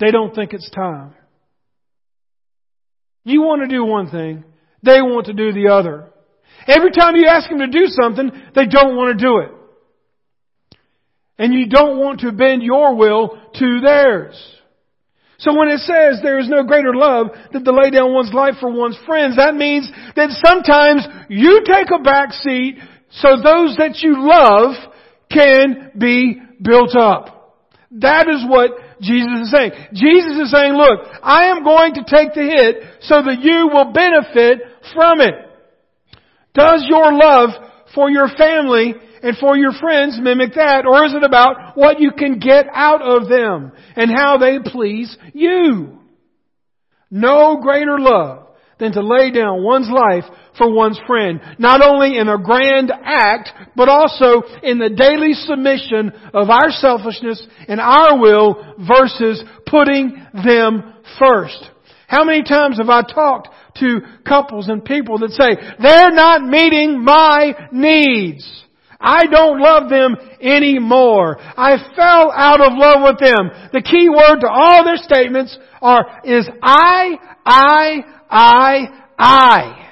They 0.01 0.11
don't 0.11 0.35
think 0.35 0.53
it's 0.53 0.71
time. 0.71 1.15
You 3.25 3.43
want 3.43 3.63
to 3.63 3.69
do 3.69 3.85
one 3.85 4.11
thing. 4.11 4.45
They 4.83 5.03
want 5.03 5.27
to 5.27 5.33
do 5.33 5.53
the 5.53 5.73
other. 5.73 6.11
Every 6.67 6.91
time 6.91 7.17
you 7.17 7.27
ask 7.27 7.49
them 7.49 7.59
to 7.59 7.67
do 7.67 7.87
something, 7.87 8.31
they 8.55 8.67
don't 8.67 8.97
want 8.97 9.19
to 9.19 9.25
do 9.25 9.39
it. 9.39 9.51
And 11.39 11.53
you 11.53 11.69
don't 11.69 11.99
want 11.99 12.21
to 12.21 12.33
bend 12.33 12.63
your 12.63 12.95
will 12.95 13.39
to 13.55 13.81
theirs. 13.81 14.56
So 15.39 15.57
when 15.57 15.69
it 15.69 15.81
says 15.81 16.21
there 16.23 16.39
is 16.39 16.49
no 16.49 16.65
greater 16.65 16.95
love 16.95 17.29
than 17.53 17.65
to 17.65 17.73
lay 17.73 17.91
down 17.91 18.13
one's 18.13 18.33
life 18.33 18.55
for 18.61 18.71
one's 18.71 18.99
friends, 19.07 19.37
that 19.37 19.55
means 19.55 19.91
that 20.15 20.31
sometimes 20.45 21.07
you 21.29 21.63
take 21.65 21.89
a 21.93 22.03
back 22.03 22.33
seat 22.33 22.79
so 23.11 23.37
those 23.37 23.77
that 23.77 23.99
you 24.03 24.17
love 24.19 24.75
can 25.31 25.93
be 25.99 26.41
built 26.63 26.97
up. 26.97 27.37
That 27.91 28.29
is 28.29 28.45
what 28.49 28.71
Jesus 29.01 29.45
is 29.45 29.51
saying. 29.51 29.73
Jesus 29.93 30.39
is 30.41 30.51
saying, 30.51 30.73
look, 30.73 31.01
I 31.23 31.47
am 31.47 31.65
going 31.65 31.95
to 31.95 32.05
take 32.05 32.35
the 32.35 32.43
hit 32.43 33.03
so 33.03 33.23
that 33.23 33.41
you 33.41 33.69
will 33.73 33.93
benefit 33.93 34.61
from 34.95 35.21
it. 35.21 35.35
Does 36.55 36.87
your 36.89 37.13
love 37.13 37.51
for 37.95 38.11
your 38.11 38.29
family 38.37 38.95
and 39.27 39.37
for 39.39 39.57
your 39.57 39.73
friends 39.73 40.17
mimic 40.23 40.55
that? 40.55 40.87
Or 40.87 41.05
is 41.05 41.13
it 41.13 41.25
about 41.25 41.77
what 41.77 41.99
you 41.99 42.13
can 42.13 42.39
get 42.39 42.67
out 42.73 43.03
of 43.03 43.29
them 43.29 43.73
and 43.97 44.09
how 44.09 44.39
they 44.39 44.59
please 44.65 45.17
you? 45.35 45.99
No 47.11 47.59
greater 47.61 47.99
love 47.99 48.47
than 48.79 48.93
to 48.93 49.01
lay 49.01 49.33
down 49.33 49.65
one's 49.65 49.91
life 49.91 50.23
for 50.57 50.73
one's 50.73 51.01
friend. 51.09 51.41
Not 51.59 51.85
only 51.85 52.19
in 52.19 52.29
a 52.29 52.39
grand 52.39 52.93
act, 52.93 53.49
but 53.75 53.89
also 53.89 54.43
in 54.63 54.79
the 54.79 54.91
daily 54.91 55.33
submission 55.33 56.13
of 56.33 56.49
our 56.49 56.71
selfishness 56.71 57.45
and 57.67 57.81
our 57.81 58.21
will 58.21 58.77
versus 58.79 59.43
putting 59.67 60.25
them 60.35 60.95
first. 61.19 61.69
How 62.07 62.23
many 62.23 62.45
times 62.45 62.79
have 62.79 62.91
I 62.91 63.03
talked 63.03 63.49
to 63.81 64.03
couples 64.25 64.69
and 64.69 64.85
people 64.85 65.19
that 65.19 65.31
say, 65.31 65.57
they're 65.83 66.13
not 66.13 66.45
meeting 66.45 67.03
my 67.03 67.69
needs. 67.73 68.66
I 69.01 69.27
don't 69.27 69.61
love 69.61 69.91
them 69.91 70.17
anymore. 70.41 71.37
I 71.39 71.77
fell 71.95 72.33
out 72.33 72.61
of 72.61 72.73
love 72.77 73.03
with 73.05 73.19
them. 73.19 73.51
The 73.73 73.83
key 73.83 74.09
word 74.09 74.41
to 74.41 74.49
all 74.49 74.85
their 74.85 74.97
statements 74.97 75.57
are, 75.83 76.21
is 76.25 76.49
I, 76.63 77.19
I, 77.45 78.05
I, 78.31 79.03
I. 79.19 79.89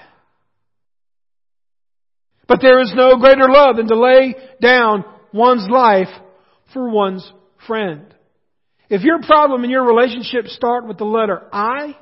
But 2.47 2.61
there 2.61 2.81
is 2.81 2.93
no 2.95 3.17
greater 3.19 3.49
love 3.49 3.77
than 3.77 3.89
to 3.89 3.99
lay 3.99 4.35
down 4.61 5.05
one's 5.33 5.69
life 5.69 6.09
for 6.73 6.89
one's 6.89 7.31
friend. 7.67 8.15
If 8.89 9.03
your 9.03 9.23
problem 9.23 9.65
in 9.65 9.71
your 9.71 9.85
relationship 9.85 10.47
start 10.47 10.87
with 10.87 10.99
the 10.99 11.05
letter 11.05 11.49
I, 11.53 11.97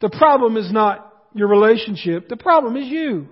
the 0.00 0.10
problem 0.10 0.56
is 0.56 0.72
not 0.72 1.06
your 1.34 1.48
relationship, 1.48 2.28
the 2.28 2.36
problem 2.36 2.76
is 2.76 2.86
you. 2.86 3.28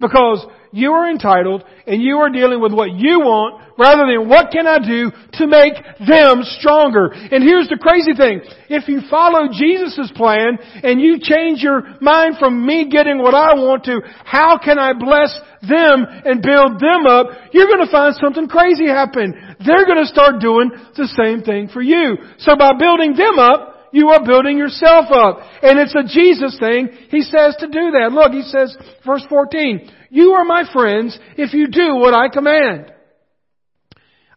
Because 0.00 0.46
you 0.70 0.92
are 0.92 1.10
entitled 1.10 1.64
and 1.86 2.02
you 2.02 2.18
are 2.18 2.30
dealing 2.30 2.60
with 2.60 2.72
what 2.72 2.92
you 2.92 3.20
want 3.20 3.64
rather 3.78 4.06
than 4.06 4.28
what 4.28 4.50
can 4.50 4.66
I 4.66 4.78
do 4.78 5.10
to 5.38 5.46
make 5.46 5.74
them 6.06 6.42
stronger. 6.58 7.10
And 7.10 7.42
here's 7.42 7.68
the 7.68 7.78
crazy 7.80 8.12
thing. 8.12 8.42
If 8.68 8.86
you 8.86 9.00
follow 9.08 9.48
Jesus' 9.50 10.12
plan 10.14 10.58
and 10.82 11.00
you 11.00 11.18
change 11.22 11.62
your 11.62 11.82
mind 12.00 12.36
from 12.38 12.66
me 12.66 12.90
getting 12.90 13.18
what 13.18 13.34
I 13.34 13.54
want 13.54 13.84
to 13.84 14.00
how 14.24 14.58
can 14.58 14.78
I 14.78 14.92
bless 14.92 15.34
them 15.62 16.04
and 16.04 16.42
build 16.42 16.78
them 16.78 17.06
up, 17.06 17.26
you're 17.52 17.66
going 17.66 17.84
to 17.84 17.90
find 17.90 18.14
something 18.20 18.46
crazy 18.46 18.86
happen. 18.86 19.34
They're 19.64 19.86
going 19.86 20.02
to 20.02 20.10
start 20.10 20.40
doing 20.40 20.70
the 20.96 21.08
same 21.16 21.42
thing 21.42 21.68
for 21.68 21.82
you. 21.82 22.18
So 22.38 22.56
by 22.56 22.72
building 22.78 23.16
them 23.16 23.38
up, 23.38 23.77
you 23.92 24.08
are 24.08 24.24
building 24.24 24.58
yourself 24.58 25.06
up. 25.10 25.40
And 25.62 25.78
it's 25.78 25.94
a 25.94 26.02
Jesus 26.02 26.58
thing. 26.58 26.88
He 27.10 27.22
says 27.22 27.56
to 27.60 27.66
do 27.66 27.92
that. 27.92 28.10
Look, 28.12 28.32
he 28.32 28.42
says, 28.42 28.76
verse 29.04 29.24
14, 29.28 29.90
you 30.10 30.32
are 30.32 30.44
my 30.44 30.64
friends 30.72 31.18
if 31.36 31.52
you 31.52 31.68
do 31.68 31.96
what 31.96 32.14
I 32.14 32.28
command. 32.28 32.92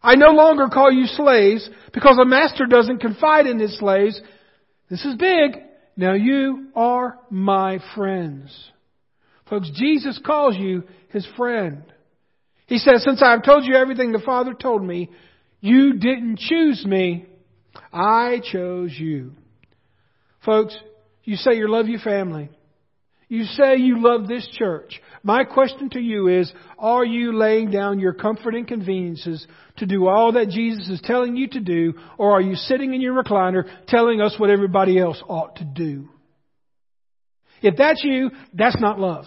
I 0.02 0.16
no 0.16 0.30
longer 0.30 0.68
call 0.68 0.90
you 0.90 1.06
slaves 1.06 1.68
because 1.94 2.18
a 2.20 2.24
master 2.24 2.66
doesn't 2.66 3.00
confide 3.00 3.46
in 3.46 3.58
his 3.58 3.78
slaves. 3.78 4.20
This 4.90 5.04
is 5.04 5.14
big. 5.14 5.62
Now 5.96 6.14
you 6.14 6.68
are 6.74 7.18
my 7.30 7.78
friends. 7.94 8.70
Folks, 9.48 9.70
Jesus 9.74 10.18
calls 10.24 10.56
you 10.56 10.84
his 11.10 11.26
friend. 11.36 11.84
He 12.66 12.78
says, 12.78 13.04
since 13.04 13.22
I 13.22 13.32
have 13.32 13.44
told 13.44 13.64
you 13.64 13.74
everything 13.74 14.12
the 14.12 14.18
Father 14.18 14.54
told 14.54 14.82
me, 14.82 15.10
you 15.60 15.94
didn't 15.94 16.38
choose 16.38 16.84
me. 16.84 17.26
I 17.92 18.40
chose 18.50 18.92
you. 18.98 19.32
Folks, 20.44 20.76
you 21.24 21.36
say 21.36 21.54
you 21.54 21.70
love 21.70 21.88
your 21.88 22.00
family. 22.00 22.50
You 23.28 23.44
say 23.44 23.76
you 23.76 24.02
love 24.02 24.28
this 24.28 24.46
church. 24.58 25.00
My 25.22 25.44
question 25.44 25.88
to 25.90 26.00
you 26.00 26.28
is, 26.28 26.52
are 26.78 27.04
you 27.04 27.32
laying 27.32 27.70
down 27.70 27.98
your 27.98 28.12
comfort 28.12 28.54
and 28.54 28.66
conveniences 28.66 29.46
to 29.78 29.86
do 29.86 30.06
all 30.06 30.32
that 30.32 30.50
Jesus 30.50 30.88
is 30.90 31.00
telling 31.02 31.36
you 31.36 31.48
to 31.48 31.60
do, 31.60 31.94
or 32.18 32.32
are 32.32 32.42
you 32.42 32.56
sitting 32.56 32.92
in 32.92 33.00
your 33.00 33.22
recliner 33.22 33.64
telling 33.86 34.20
us 34.20 34.34
what 34.36 34.50
everybody 34.50 34.98
else 34.98 35.22
ought 35.28 35.56
to 35.56 35.64
do? 35.64 36.10
If 37.62 37.76
that's 37.76 38.02
you, 38.04 38.32
that's 38.52 38.78
not 38.80 38.98
love. 38.98 39.24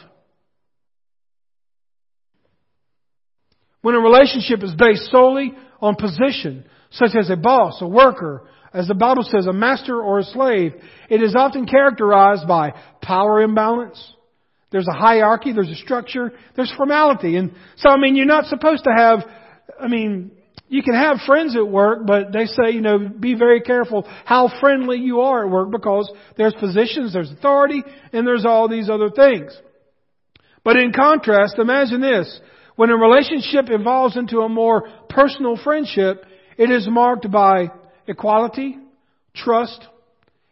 When 3.82 3.95
a 3.95 3.99
relationship 3.99 4.62
is 4.62 4.75
based 4.75 5.10
solely 5.10 5.54
on 5.80 5.95
position, 5.95 6.65
such 6.91 7.15
as 7.17 7.30
a 7.30 7.36
boss, 7.36 7.82
a 7.82 7.88
worker, 7.88 8.47
as 8.75 8.88
the 8.88 8.93
Bible 8.93 9.23
says, 9.23 9.47
a 9.47 9.53
master 9.53 10.01
or 10.01 10.19
a 10.19 10.23
slave, 10.23 10.73
it 11.09 11.23
is 11.23 11.33
often 11.35 11.65
characterized 11.65 12.45
by 12.47 12.73
power 13.01 13.41
imbalance. 13.41 14.13
There's 14.69 14.88
a 14.88 14.97
hierarchy, 14.97 15.53
there's 15.53 15.69
a 15.69 15.75
structure, 15.75 16.33
there's 16.57 16.73
formality. 16.75 17.38
And 17.38 17.53
so, 17.77 17.89
I 17.89 17.97
mean, 17.97 18.17
you're 18.17 18.25
not 18.25 18.45
supposed 18.45 18.83
to 18.83 18.91
have, 18.93 19.19
I 19.79 19.88
mean, 19.88 20.31
you 20.67 20.83
can 20.83 20.93
have 20.93 21.19
friends 21.25 21.55
at 21.55 21.65
work, 21.65 22.05
but 22.05 22.33
they 22.33 22.45
say, 22.47 22.71
you 22.71 22.81
know, 22.81 22.97
be 23.07 23.35
very 23.35 23.61
careful 23.61 24.05
how 24.25 24.51
friendly 24.59 24.97
you 24.97 25.21
are 25.21 25.45
at 25.45 25.51
work 25.51 25.71
because 25.71 26.11
there's 26.35 26.55
positions, 26.55 27.13
there's 27.13 27.31
authority, 27.31 27.81
and 28.11 28.27
there's 28.27 28.45
all 28.45 28.67
these 28.67 28.89
other 28.89 29.09
things. 29.09 29.57
But 30.65 30.75
in 30.75 30.91
contrast, 30.91 31.59
imagine 31.59 32.01
this. 32.01 32.41
When 32.75 32.89
a 32.89 32.97
relationship 32.97 33.67
evolves 33.69 34.17
into 34.17 34.39
a 34.39 34.49
more 34.49 34.89
personal 35.07 35.57
friendship, 35.63 36.25
it 36.57 36.69
is 36.71 36.88
marked 36.89 37.31
by 37.31 37.67
equality, 38.08 38.78
trust, 39.34 39.86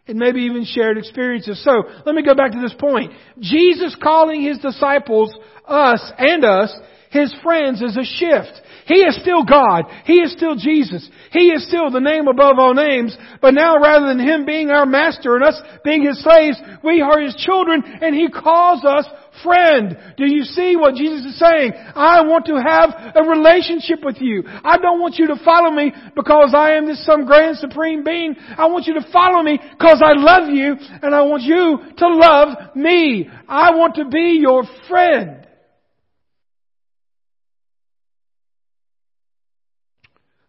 and 0.08 0.18
maybe 0.18 0.42
even 0.42 0.66
shared 0.66 0.98
experiences. 0.98 1.64
So, 1.64 1.84
let 2.06 2.16
me 2.16 2.24
go 2.24 2.36
back 2.36 2.52
to 2.52 2.60
this 2.60 2.74
point. 2.74 3.14
Jesus 3.40 3.96
calling 4.02 4.42
His 4.42 4.60
disciples, 4.60 5.34
us 5.66 6.12
and 6.18 6.44
us, 6.44 6.74
His 7.10 7.34
friends 7.44 7.82
is 7.82 7.98
a 7.98 8.04
shift. 8.04 8.62
He 8.86 8.96
is 8.96 9.16
still 9.22 9.44
God. 9.44 9.86
He 10.06 10.20
is 10.20 10.34
still 10.34 10.56
Jesus. 10.56 11.08
He 11.32 11.52
is 11.52 11.68
still 11.68 11.90
the 11.90 12.00
name 12.00 12.28
above 12.28 12.60
all 12.60 12.74
names. 12.74 13.16
But 13.42 13.54
now 13.54 13.78
rather 13.78 14.08
than 14.08 14.20
Him 14.20 14.46
being 14.46 14.70
our 14.70 14.86
master 14.86 15.36
and 15.36 15.46
us 15.46 15.60
being 15.84 16.04
His 16.06 16.22
slaves, 16.22 16.58
we 16.84 17.02
are 17.02 17.22
His 17.22 17.36
children 17.36 17.84
and 18.02 18.16
He 18.16 18.30
calls 18.30 18.84
us 18.84 19.06
friend. 19.42 19.98
Do 20.18 20.26
you 20.26 20.44
see 20.44 20.76
what 20.76 20.96
Jesus 20.96 21.26
is 21.26 21.40
saying? 21.40 21.74
I 21.96 22.22
want 22.22 22.46
to 22.48 22.56
have 22.56 23.16
a 23.16 23.28
relationship 23.28 24.04
with 24.04 24.18
you. 24.20 24.44
I 24.46 24.78
don't 24.78 25.00
want 25.00 25.16
you 25.16 25.28
to 25.28 25.42
follow 25.44 25.72
me 25.72 25.92
because 26.16 26.54
I 26.56 26.74
am 26.74 26.86
this 26.86 27.04
some 27.06 27.26
grand 27.26 27.58
supreme 27.58 28.04
being. 28.04 28.36
I 28.58 28.68
want 28.68 28.86
you 28.86 28.94
to 28.96 29.06
follow 29.12 29.42
me 29.42 29.60
because 29.72 30.02
I 30.06 30.14
love 30.14 30.50
you 30.50 30.76
and 31.02 31.16
I 31.16 31.24
want 31.24 31.44
you 31.44 31.80
to 31.98 32.08
love 32.08 32.76
me. 32.76 33.30
I 33.48 33.72
want 33.72 33.96
to 33.96 34.06
be 34.06 34.40
your 34.42 34.64
friend. 34.88 35.43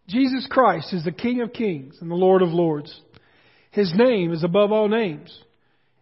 Jesus 0.09 0.47
Christ 0.51 0.93
is 0.93 1.05
the 1.05 1.13
King 1.13 1.41
of 1.41 1.53
kings 1.53 1.97
and 2.01 2.11
the 2.11 2.15
Lord 2.15 2.43
of 2.43 2.51
lords. 2.51 2.95
His 3.71 3.93
name 3.95 4.33
is 4.33 4.45
above 4.45 4.71
all 4.71 4.89
names. 4.89 5.37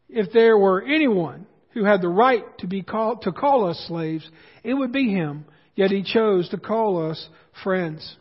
If 0.09 0.33
there 0.33 0.59
were 0.59 0.83
anyone 0.83 1.47
who 1.71 1.85
had 1.85 2.03
the 2.03 2.09
right 2.09 2.45
to 2.59 2.67
be 2.67 2.83
called, 2.83 3.23
to 3.23 3.33
call 3.33 3.69
us 3.69 3.83
slaves, 3.89 4.29
it 4.63 4.75
would 4.75 4.93
be 4.93 5.09
him. 5.09 5.47
Yet 5.75 5.91
he 5.91 6.03
chose 6.03 6.49
to 6.51 6.59
call 6.59 7.11
us 7.11 7.29
friends. 7.63 8.17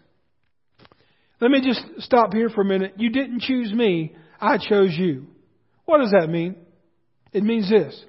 Let 1.42 1.52
me 1.52 1.60
just 1.62 1.82
stop 2.04 2.34
here 2.34 2.50
for 2.50 2.62
a 2.62 2.66
minute. 2.66 2.94
You 2.98 3.10
didn't 3.10 3.42
choose 3.42 3.74
me. 3.74 4.16
I 4.40 4.58
chose 4.58 4.96
you. 4.98 5.28
What 5.86 5.98
does 5.98 6.12
that 6.12 6.30
mean? 6.30 6.56
It 7.34 7.44
means 7.44 7.70
this. 7.70 8.00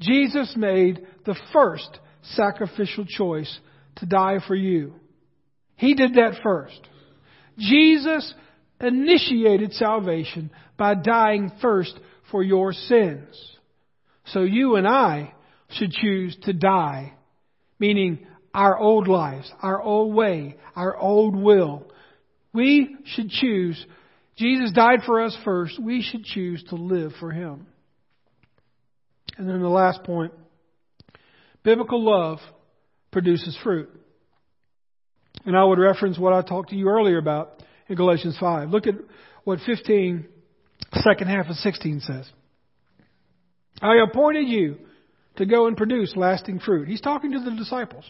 Jesus 0.00 0.54
made 0.56 1.06
the 1.26 1.36
first 1.52 1.98
sacrificial 2.22 3.04
choice 3.04 3.60
to 3.96 4.06
die 4.06 4.38
for 4.46 4.54
you. 4.54 4.94
He 5.76 5.94
did 5.94 6.14
that 6.14 6.40
first. 6.42 6.80
Jesus 7.60 8.34
initiated 8.80 9.72
salvation 9.74 10.50
by 10.76 10.94
dying 10.94 11.52
first 11.60 11.98
for 12.30 12.42
your 12.42 12.72
sins. 12.72 13.36
So 14.26 14.42
you 14.42 14.76
and 14.76 14.86
I 14.86 15.34
should 15.70 15.92
choose 15.92 16.36
to 16.42 16.52
die, 16.52 17.12
meaning 17.78 18.26
our 18.54 18.76
old 18.78 19.06
lives, 19.06 19.50
our 19.62 19.80
old 19.80 20.14
way, 20.14 20.56
our 20.74 20.96
old 20.96 21.36
will. 21.36 21.86
We 22.52 22.96
should 23.04 23.30
choose. 23.30 23.84
Jesus 24.36 24.72
died 24.72 25.00
for 25.06 25.20
us 25.20 25.36
first. 25.44 25.80
We 25.80 26.02
should 26.02 26.24
choose 26.24 26.64
to 26.70 26.76
live 26.76 27.12
for 27.20 27.30
Him. 27.30 27.66
And 29.36 29.48
then 29.48 29.60
the 29.60 29.68
last 29.68 30.02
point 30.04 30.32
biblical 31.62 32.02
love 32.02 32.38
produces 33.10 33.56
fruit. 33.62 33.90
And 35.44 35.56
I 35.56 35.64
would 35.64 35.78
reference 35.78 36.18
what 36.18 36.32
I 36.32 36.42
talked 36.42 36.70
to 36.70 36.76
you 36.76 36.88
earlier 36.88 37.18
about 37.18 37.62
in 37.88 37.96
Galatians 37.96 38.36
5. 38.38 38.70
Look 38.70 38.86
at 38.86 38.94
what 39.44 39.58
15, 39.66 40.26
second 40.94 41.28
half 41.28 41.46
of 41.46 41.56
16 41.56 42.00
says. 42.00 42.28
I 43.80 43.96
appointed 44.06 44.48
you 44.48 44.76
to 45.36 45.46
go 45.46 45.66
and 45.66 45.76
produce 45.76 46.14
lasting 46.16 46.60
fruit. 46.60 46.88
He's 46.88 47.00
talking 47.00 47.32
to 47.32 47.40
the 47.40 47.52
disciples. 47.52 48.04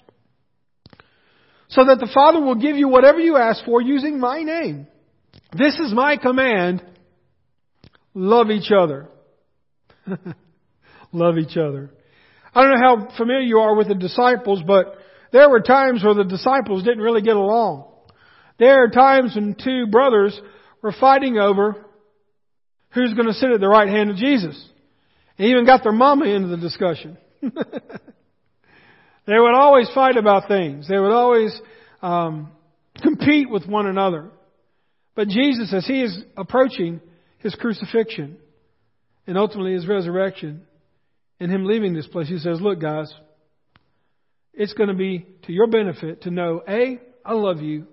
So 1.68 1.84
that 1.84 2.00
the 2.00 2.10
Father 2.12 2.40
will 2.40 2.56
give 2.56 2.76
you 2.76 2.88
whatever 2.88 3.20
you 3.20 3.36
ask 3.36 3.64
for 3.64 3.80
using 3.80 4.18
my 4.18 4.42
name. 4.42 4.88
This 5.56 5.78
is 5.78 5.92
my 5.92 6.16
command. 6.16 6.82
Love 8.12 8.50
each 8.50 8.72
other. 8.72 9.08
Love 11.12 11.38
each 11.38 11.56
other. 11.56 11.90
I 12.52 12.62
don't 12.62 12.72
know 12.72 12.80
how 12.80 13.16
familiar 13.16 13.42
you 13.42 13.58
are 13.58 13.76
with 13.76 13.86
the 13.86 13.94
disciples, 13.94 14.62
but 14.66 14.96
there 15.32 15.48
were 15.48 15.60
times 15.60 16.02
where 16.04 16.14
the 16.14 16.24
disciples 16.24 16.82
didn't 16.82 17.02
really 17.02 17.22
get 17.22 17.36
along. 17.36 17.86
There 18.58 18.84
are 18.84 18.88
times 18.88 19.34
when 19.34 19.54
two 19.54 19.86
brothers 19.86 20.38
were 20.82 20.92
fighting 20.92 21.38
over 21.38 21.76
who's 22.90 23.14
going 23.14 23.26
to 23.26 23.32
sit 23.32 23.50
at 23.50 23.60
the 23.60 23.68
right 23.68 23.88
hand 23.88 24.10
of 24.10 24.16
Jesus. 24.16 24.62
They 25.38 25.46
even 25.46 25.64
got 25.64 25.82
their 25.82 25.92
mama 25.92 26.26
into 26.26 26.48
the 26.48 26.56
discussion. 26.56 27.16
they 27.40 27.48
would 29.38 29.54
always 29.54 29.88
fight 29.94 30.16
about 30.16 30.48
things. 30.48 30.88
They 30.88 30.98
would 30.98 31.12
always 31.12 31.58
um, 32.02 32.50
compete 33.02 33.48
with 33.48 33.66
one 33.66 33.86
another. 33.86 34.30
But 35.14 35.28
Jesus, 35.28 35.72
as 35.72 35.86
he 35.86 36.02
is 36.02 36.18
approaching 36.36 37.00
his 37.38 37.54
crucifixion 37.54 38.36
and 39.26 39.38
ultimately 39.38 39.72
his 39.72 39.86
resurrection 39.86 40.66
and 41.38 41.50
him 41.50 41.64
leaving 41.64 41.94
this 41.94 42.06
place, 42.06 42.28
he 42.28 42.38
says, 42.38 42.60
Look, 42.60 42.80
guys, 42.80 43.12
it's 44.54 44.72
going 44.74 44.88
to 44.88 44.94
be 44.94 45.26
to 45.44 45.52
your 45.52 45.66
benefit 45.66 46.22
to 46.22 46.30
know 46.30 46.62
A, 46.68 47.00
I 47.24 47.32
love 47.32 47.60
you, 47.60 47.86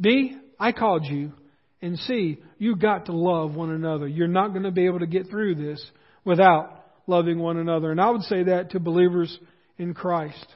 B, 0.00 0.36
I 0.58 0.72
called 0.72 1.04
you, 1.04 1.32
and 1.80 1.98
C, 1.98 2.38
you 2.58 2.76
got 2.76 3.06
to 3.06 3.12
love 3.12 3.54
one 3.54 3.70
another. 3.70 4.06
You're 4.06 4.28
not 4.28 4.48
going 4.48 4.62
to 4.62 4.70
be 4.70 4.86
able 4.86 5.00
to 5.00 5.06
get 5.06 5.28
through 5.28 5.56
this 5.56 5.84
without 6.24 6.84
loving 7.06 7.38
one 7.38 7.56
another. 7.56 7.90
And 7.90 8.00
I 8.00 8.10
would 8.10 8.22
say 8.22 8.44
that 8.44 8.70
to 8.70 8.80
believers 8.80 9.36
in 9.78 9.92
Christ. 9.92 10.46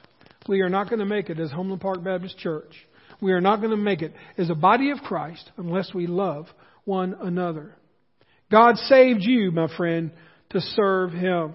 We 0.47 0.61
are 0.61 0.69
not 0.69 0.89
going 0.89 0.99
to 0.99 1.05
make 1.05 1.29
it 1.29 1.39
as 1.39 1.51
Homeland 1.51 1.81
Park 1.81 2.03
Baptist 2.03 2.37
Church. 2.37 2.73
We 3.19 3.33
are 3.33 3.41
not 3.41 3.57
going 3.57 3.71
to 3.71 3.77
make 3.77 4.01
it 4.01 4.13
as 4.37 4.49
a 4.49 4.55
body 4.55 4.91
of 4.91 4.99
Christ 4.99 5.51
unless 5.57 5.93
we 5.93 6.07
love 6.07 6.47
one 6.85 7.15
another. 7.21 7.75
God 8.49 8.77
saved 8.77 9.23
you, 9.23 9.51
my 9.51 9.67
friend, 9.75 10.11
to 10.51 10.61
serve 10.61 11.11
Him. 11.11 11.53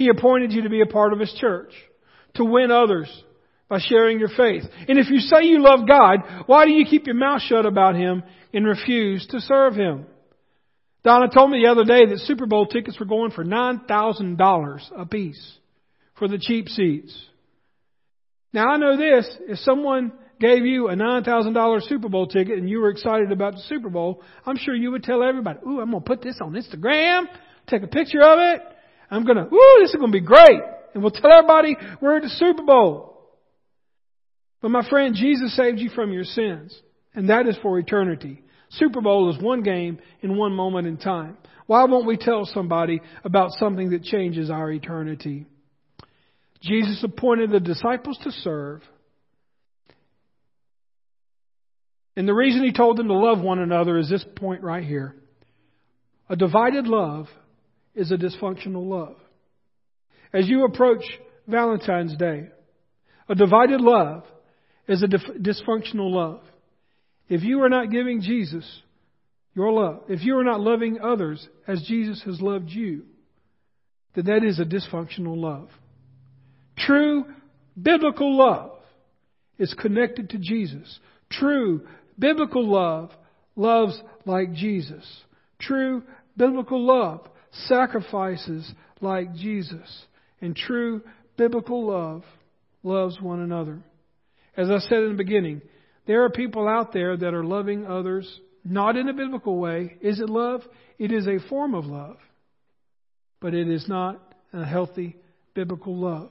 He 0.00 0.08
appointed 0.08 0.52
you 0.52 0.62
to 0.62 0.70
be 0.70 0.80
a 0.80 0.86
part 0.86 1.12
of 1.12 1.20
His 1.20 1.30
church, 1.34 1.74
to 2.36 2.42
win 2.42 2.70
others 2.70 3.06
by 3.68 3.80
sharing 3.80 4.18
your 4.18 4.30
faith. 4.30 4.62
And 4.88 4.98
if 4.98 5.10
you 5.10 5.18
say 5.18 5.42
you 5.42 5.62
love 5.62 5.86
God, 5.86 6.20
why 6.46 6.64
do 6.64 6.70
you 6.70 6.86
keep 6.86 7.04
your 7.04 7.16
mouth 7.16 7.42
shut 7.42 7.66
about 7.66 7.96
Him 7.96 8.22
and 8.54 8.66
refuse 8.66 9.26
to 9.26 9.40
serve 9.40 9.74
Him? 9.74 10.06
Donna 11.04 11.28
told 11.28 11.50
me 11.50 11.60
the 11.62 11.70
other 11.70 11.84
day 11.84 12.06
that 12.06 12.20
Super 12.20 12.46
Bowl 12.46 12.64
tickets 12.64 12.98
were 12.98 13.04
going 13.04 13.30
for 13.30 13.44
$9,000 13.44 14.80
a 14.96 15.04
piece 15.04 15.58
for 16.18 16.28
the 16.28 16.38
cheap 16.38 16.70
seats. 16.70 17.14
Now 18.54 18.70
I 18.70 18.78
know 18.78 18.96
this, 18.96 19.30
if 19.48 19.58
someone 19.58 20.12
gave 20.40 20.64
you 20.64 20.88
a 20.88 20.94
$9,000 20.94 21.82
Super 21.82 22.08
Bowl 22.08 22.26
ticket 22.26 22.56
and 22.56 22.70
you 22.70 22.80
were 22.80 22.88
excited 22.88 23.32
about 23.32 23.52
the 23.52 23.62
Super 23.68 23.90
Bowl, 23.90 24.22
I'm 24.46 24.56
sure 24.56 24.74
you 24.74 24.92
would 24.92 25.02
tell 25.02 25.22
everybody, 25.22 25.58
ooh, 25.66 25.78
I'm 25.78 25.90
going 25.90 26.02
to 26.02 26.08
put 26.08 26.22
this 26.22 26.38
on 26.40 26.54
Instagram, 26.54 27.26
take 27.66 27.82
a 27.82 27.86
picture 27.86 28.22
of 28.22 28.38
it, 28.38 28.62
I'm 29.10 29.24
going 29.24 29.36
to, 29.36 29.44
ooh, 29.44 29.76
this 29.80 29.90
is 29.90 30.00
to 30.00 30.08
be 30.08 30.20
great. 30.20 30.60
And 30.94 31.02
we'll 31.02 31.10
tell 31.10 31.32
everybody 31.32 31.76
we're 32.00 32.16
at 32.16 32.22
the 32.22 32.28
Super 32.28 32.62
Bowl. 32.62 33.10
But 34.60 34.70
my 34.70 34.88
friend, 34.88 35.14
Jesus 35.14 35.56
saved 35.56 35.78
you 35.78 35.90
from 35.90 36.12
your 36.12 36.24
sins, 36.24 36.78
and 37.14 37.30
that 37.30 37.46
is 37.46 37.56
for 37.62 37.78
eternity. 37.78 38.42
Super 38.70 39.00
Bowl 39.00 39.30
is 39.30 39.42
one 39.42 39.62
game 39.62 39.98
in 40.20 40.36
one 40.36 40.52
moment 40.52 40.86
in 40.86 40.96
time. 40.96 41.38
Why 41.66 41.84
won't 41.84 42.06
we 42.06 42.16
tell 42.16 42.44
somebody 42.44 43.00
about 43.24 43.52
something 43.52 43.90
that 43.90 44.02
changes 44.02 44.50
our 44.50 44.70
eternity? 44.70 45.46
Jesus 46.62 47.02
appointed 47.02 47.50
the 47.50 47.60
disciples 47.60 48.18
to 48.24 48.30
serve. 48.30 48.82
And 52.16 52.28
the 52.28 52.34
reason 52.34 52.62
he 52.62 52.72
told 52.72 52.96
them 52.96 53.08
to 53.08 53.14
love 53.14 53.40
one 53.40 53.60
another 53.60 53.96
is 53.98 54.10
this 54.10 54.24
point 54.36 54.62
right 54.62 54.84
here. 54.84 55.14
A 56.28 56.36
divided 56.36 56.86
love 56.86 57.28
is 57.94 58.10
a 58.10 58.16
dysfunctional 58.16 58.88
love. 58.88 59.16
As 60.32 60.48
you 60.48 60.64
approach 60.64 61.04
Valentine's 61.46 62.16
Day, 62.16 62.48
a 63.28 63.34
divided 63.34 63.80
love 63.80 64.24
is 64.88 65.02
a 65.02 65.06
dysfunctional 65.06 66.12
love. 66.12 66.40
If 67.28 67.42
you 67.42 67.62
are 67.62 67.68
not 67.68 67.90
giving 67.90 68.20
Jesus 68.20 68.82
your 69.54 69.72
love, 69.72 70.02
if 70.08 70.22
you 70.22 70.38
are 70.38 70.44
not 70.44 70.60
loving 70.60 70.98
others 71.00 71.46
as 71.66 71.82
Jesus 71.82 72.22
has 72.24 72.40
loved 72.40 72.70
you, 72.70 73.04
then 74.14 74.26
that 74.26 74.44
is 74.44 74.58
a 74.58 74.64
dysfunctional 74.64 75.36
love. 75.36 75.68
True 76.76 77.24
biblical 77.80 78.36
love 78.36 78.78
is 79.58 79.74
connected 79.74 80.30
to 80.30 80.38
Jesus. 80.38 80.98
True 81.30 81.86
biblical 82.18 82.66
love 82.66 83.10
loves 83.54 84.00
like 84.24 84.52
Jesus. 84.52 85.04
True 85.60 86.02
biblical 86.36 86.84
love 86.84 87.28
sacrifices 87.52 88.70
like 89.00 89.34
Jesus. 89.34 90.04
And 90.40 90.56
true 90.56 91.02
biblical 91.36 91.86
love 91.86 92.24
loves 92.82 93.20
one 93.20 93.40
another. 93.40 93.80
As 94.56 94.70
I 94.70 94.78
said 94.78 94.98
in 94.98 95.10
the 95.10 95.24
beginning, 95.24 95.62
there 96.06 96.24
are 96.24 96.30
people 96.30 96.66
out 96.66 96.92
there 96.92 97.16
that 97.16 97.34
are 97.34 97.44
loving 97.44 97.86
others 97.86 98.40
not 98.64 98.96
in 98.96 99.08
a 99.08 99.14
biblical 99.14 99.56
way. 99.58 99.96
Is 100.00 100.20
it 100.20 100.28
love? 100.28 100.62
It 100.98 101.12
is 101.12 101.26
a 101.26 101.38
form 101.48 101.74
of 101.74 101.86
love. 101.86 102.16
But 103.40 103.54
it 103.54 103.68
is 103.68 103.88
not 103.88 104.20
a 104.52 104.64
healthy 104.64 105.16
biblical 105.54 105.96
love. 105.96 106.30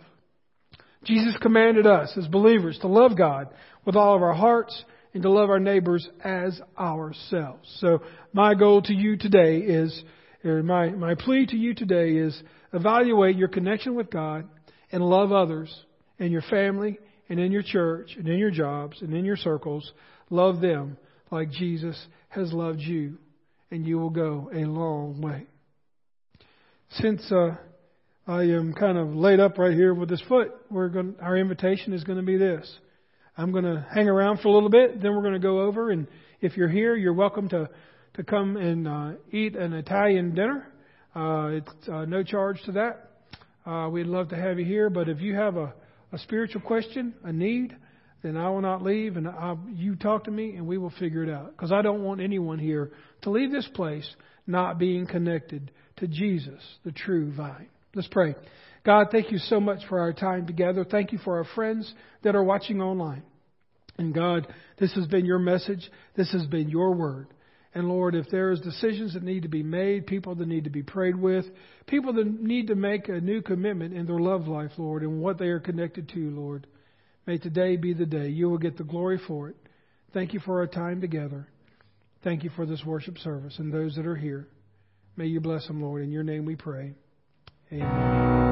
Jesus 1.03 1.35
commanded 1.41 1.87
us 1.87 2.11
as 2.17 2.27
believers 2.27 2.77
to 2.81 2.87
love 2.87 3.17
God 3.17 3.47
with 3.85 3.95
all 3.95 4.15
of 4.15 4.21
our 4.21 4.33
hearts 4.33 4.83
and 5.13 5.23
to 5.23 5.29
love 5.29 5.49
our 5.49 5.59
neighbors 5.59 6.07
as 6.23 6.59
ourselves. 6.77 7.77
So 7.79 8.01
my 8.33 8.53
goal 8.53 8.81
to 8.83 8.93
you 8.93 9.17
today 9.17 9.59
is, 9.59 10.03
or 10.43 10.63
my, 10.63 10.89
my 10.89 11.15
plea 11.15 11.45
to 11.47 11.57
you 11.57 11.73
today 11.73 12.11
is 12.11 12.41
evaluate 12.73 13.35
your 13.35 13.47
connection 13.47 13.95
with 13.95 14.09
God 14.09 14.47
and 14.91 15.03
love 15.03 15.31
others 15.31 15.73
and 16.17 16.31
your 16.31 16.41
family 16.43 16.97
and 17.29 17.39
in 17.39 17.51
your 17.51 17.63
church 17.63 18.15
and 18.17 18.27
in 18.27 18.37
your 18.37 18.51
jobs 18.51 19.01
and 19.01 19.13
in 19.13 19.25
your 19.25 19.37
circles, 19.37 19.91
love 20.29 20.61
them 20.61 20.97
like 21.31 21.51
Jesus 21.51 21.97
has 22.29 22.51
loved 22.51 22.79
you, 22.79 23.17
and 23.71 23.85
you 23.85 23.99
will 23.99 24.09
go 24.09 24.49
a 24.53 24.59
long 24.59 25.21
way. 25.21 25.45
Since 26.89 27.31
uh, 27.31 27.55
I 28.27 28.43
am 28.43 28.73
kind 28.73 28.97
of 28.97 29.15
laid 29.15 29.39
up 29.39 29.57
right 29.57 29.73
here 29.73 29.93
with 29.93 30.09
this 30.09 30.23
foot, 30.27 30.51
we're 30.71 30.89
going. 30.89 31.15
Our 31.21 31.37
invitation 31.37 31.93
is 31.93 32.03
going 32.03 32.17
to 32.17 32.25
be 32.25 32.37
this. 32.37 32.67
I'm 33.37 33.51
going 33.51 33.63
to 33.63 33.85
hang 33.93 34.09
around 34.09 34.39
for 34.39 34.49
a 34.49 34.51
little 34.51 34.69
bit, 34.69 35.01
then 35.01 35.15
we're 35.15 35.21
going 35.21 35.33
to 35.33 35.39
go 35.39 35.61
over, 35.61 35.91
and 35.91 36.07
if 36.41 36.57
you're 36.57 36.67
here, 36.67 36.95
you're 36.95 37.13
welcome 37.13 37.47
to 37.49 37.69
to 38.15 38.23
come 38.23 38.57
and 38.57 38.87
uh, 38.87 39.11
eat 39.31 39.55
an 39.55 39.73
Italian 39.73 40.35
dinner. 40.35 40.67
Uh, 41.15 41.49
it's 41.53 41.89
uh, 41.89 42.05
no 42.05 42.23
charge 42.23 42.61
to 42.65 42.71
that. 42.73 43.11
Uh, 43.65 43.89
we'd 43.89 44.07
love 44.07 44.29
to 44.29 44.35
have 44.35 44.59
you 44.59 44.65
here, 44.65 44.89
but 44.89 45.09
if 45.09 45.21
you 45.21 45.35
have 45.35 45.57
a 45.57 45.73
a 46.11 46.17
spiritual 46.19 46.61
question, 46.61 47.13
a 47.23 47.31
need, 47.31 47.75
then 48.21 48.35
I 48.35 48.49
will 48.49 48.61
not 48.61 48.81
leave, 48.81 49.15
and 49.15 49.27
I, 49.27 49.55
you 49.73 49.95
talk 49.95 50.25
to 50.25 50.31
me, 50.31 50.55
and 50.55 50.67
we 50.67 50.77
will 50.77 50.93
figure 50.99 51.23
it 51.23 51.29
out. 51.29 51.51
Because 51.51 51.71
I 51.71 51.81
don't 51.81 52.03
want 52.03 52.19
anyone 52.19 52.59
here 52.59 52.91
to 53.21 53.29
leave 53.29 53.51
this 53.51 53.67
place 53.73 54.07
not 54.45 54.77
being 54.77 55.07
connected 55.07 55.71
to 55.97 56.07
Jesus, 56.07 56.61
the 56.83 56.91
true 56.91 57.31
vine. 57.31 57.69
Let's 57.95 58.07
pray. 58.09 58.35
God, 58.85 59.07
thank 59.11 59.31
you 59.31 59.37
so 59.37 59.59
much 59.59 59.79
for 59.87 59.99
our 59.99 60.13
time 60.13 60.47
together. 60.47 60.83
Thank 60.83 61.11
you 61.11 61.19
for 61.19 61.37
our 61.37 61.45
friends 61.55 61.93
that 62.23 62.35
are 62.35 62.43
watching 62.43 62.81
online. 62.81 63.23
And 63.97 64.13
God, 64.13 64.47
this 64.79 64.93
has 64.93 65.07
been 65.07 65.25
your 65.25 65.39
message. 65.39 65.89
This 66.15 66.31
has 66.31 66.45
been 66.47 66.69
your 66.69 66.95
word. 66.95 67.27
And 67.73 67.87
Lord, 67.87 68.15
if 68.15 68.27
there 68.31 68.51
is 68.51 68.59
decisions 68.61 69.13
that 69.13 69.23
need 69.23 69.43
to 69.43 69.47
be 69.47 69.61
made, 69.61 70.07
people 70.07 70.33
that 70.35 70.47
need 70.47 70.63
to 70.63 70.69
be 70.71 70.81
prayed 70.81 71.15
with, 71.15 71.45
people 71.85 72.13
that 72.13 72.25
need 72.25 72.67
to 72.67 72.75
make 72.75 73.09
a 73.09 73.21
new 73.21 73.41
commitment 73.41 73.93
in 73.93 74.07
their 74.07 74.19
love 74.19 74.47
life, 74.47 74.71
Lord, 74.77 75.03
and 75.03 75.21
what 75.21 75.37
they 75.37 75.47
are 75.47 75.59
connected 75.59 76.09
to, 76.09 76.31
Lord, 76.31 76.65
may 77.27 77.37
today 77.37 77.77
be 77.77 77.93
the 77.93 78.07
day. 78.07 78.29
You 78.29 78.49
will 78.49 78.57
get 78.57 78.77
the 78.77 78.83
glory 78.83 79.19
for 79.27 79.49
it. 79.49 79.55
Thank 80.13 80.33
you 80.33 80.39
for 80.39 80.59
our 80.59 80.67
time 80.67 80.99
together. 80.99 81.47
Thank 82.23 82.43
you 82.43 82.49
for 82.55 82.65
this 82.65 82.83
worship 82.83 83.19
service 83.19 83.59
and 83.59 83.71
those 83.71 83.95
that 83.95 84.07
are 84.07 84.15
here. 84.15 84.47
May 85.15 85.27
you 85.27 85.39
bless 85.39 85.67
them, 85.67 85.81
Lord. 85.81 86.01
In 86.01 86.11
your 86.11 86.23
name 86.23 86.45
we 86.45 86.55
pray. 86.55 86.93
Amen. 87.71 88.48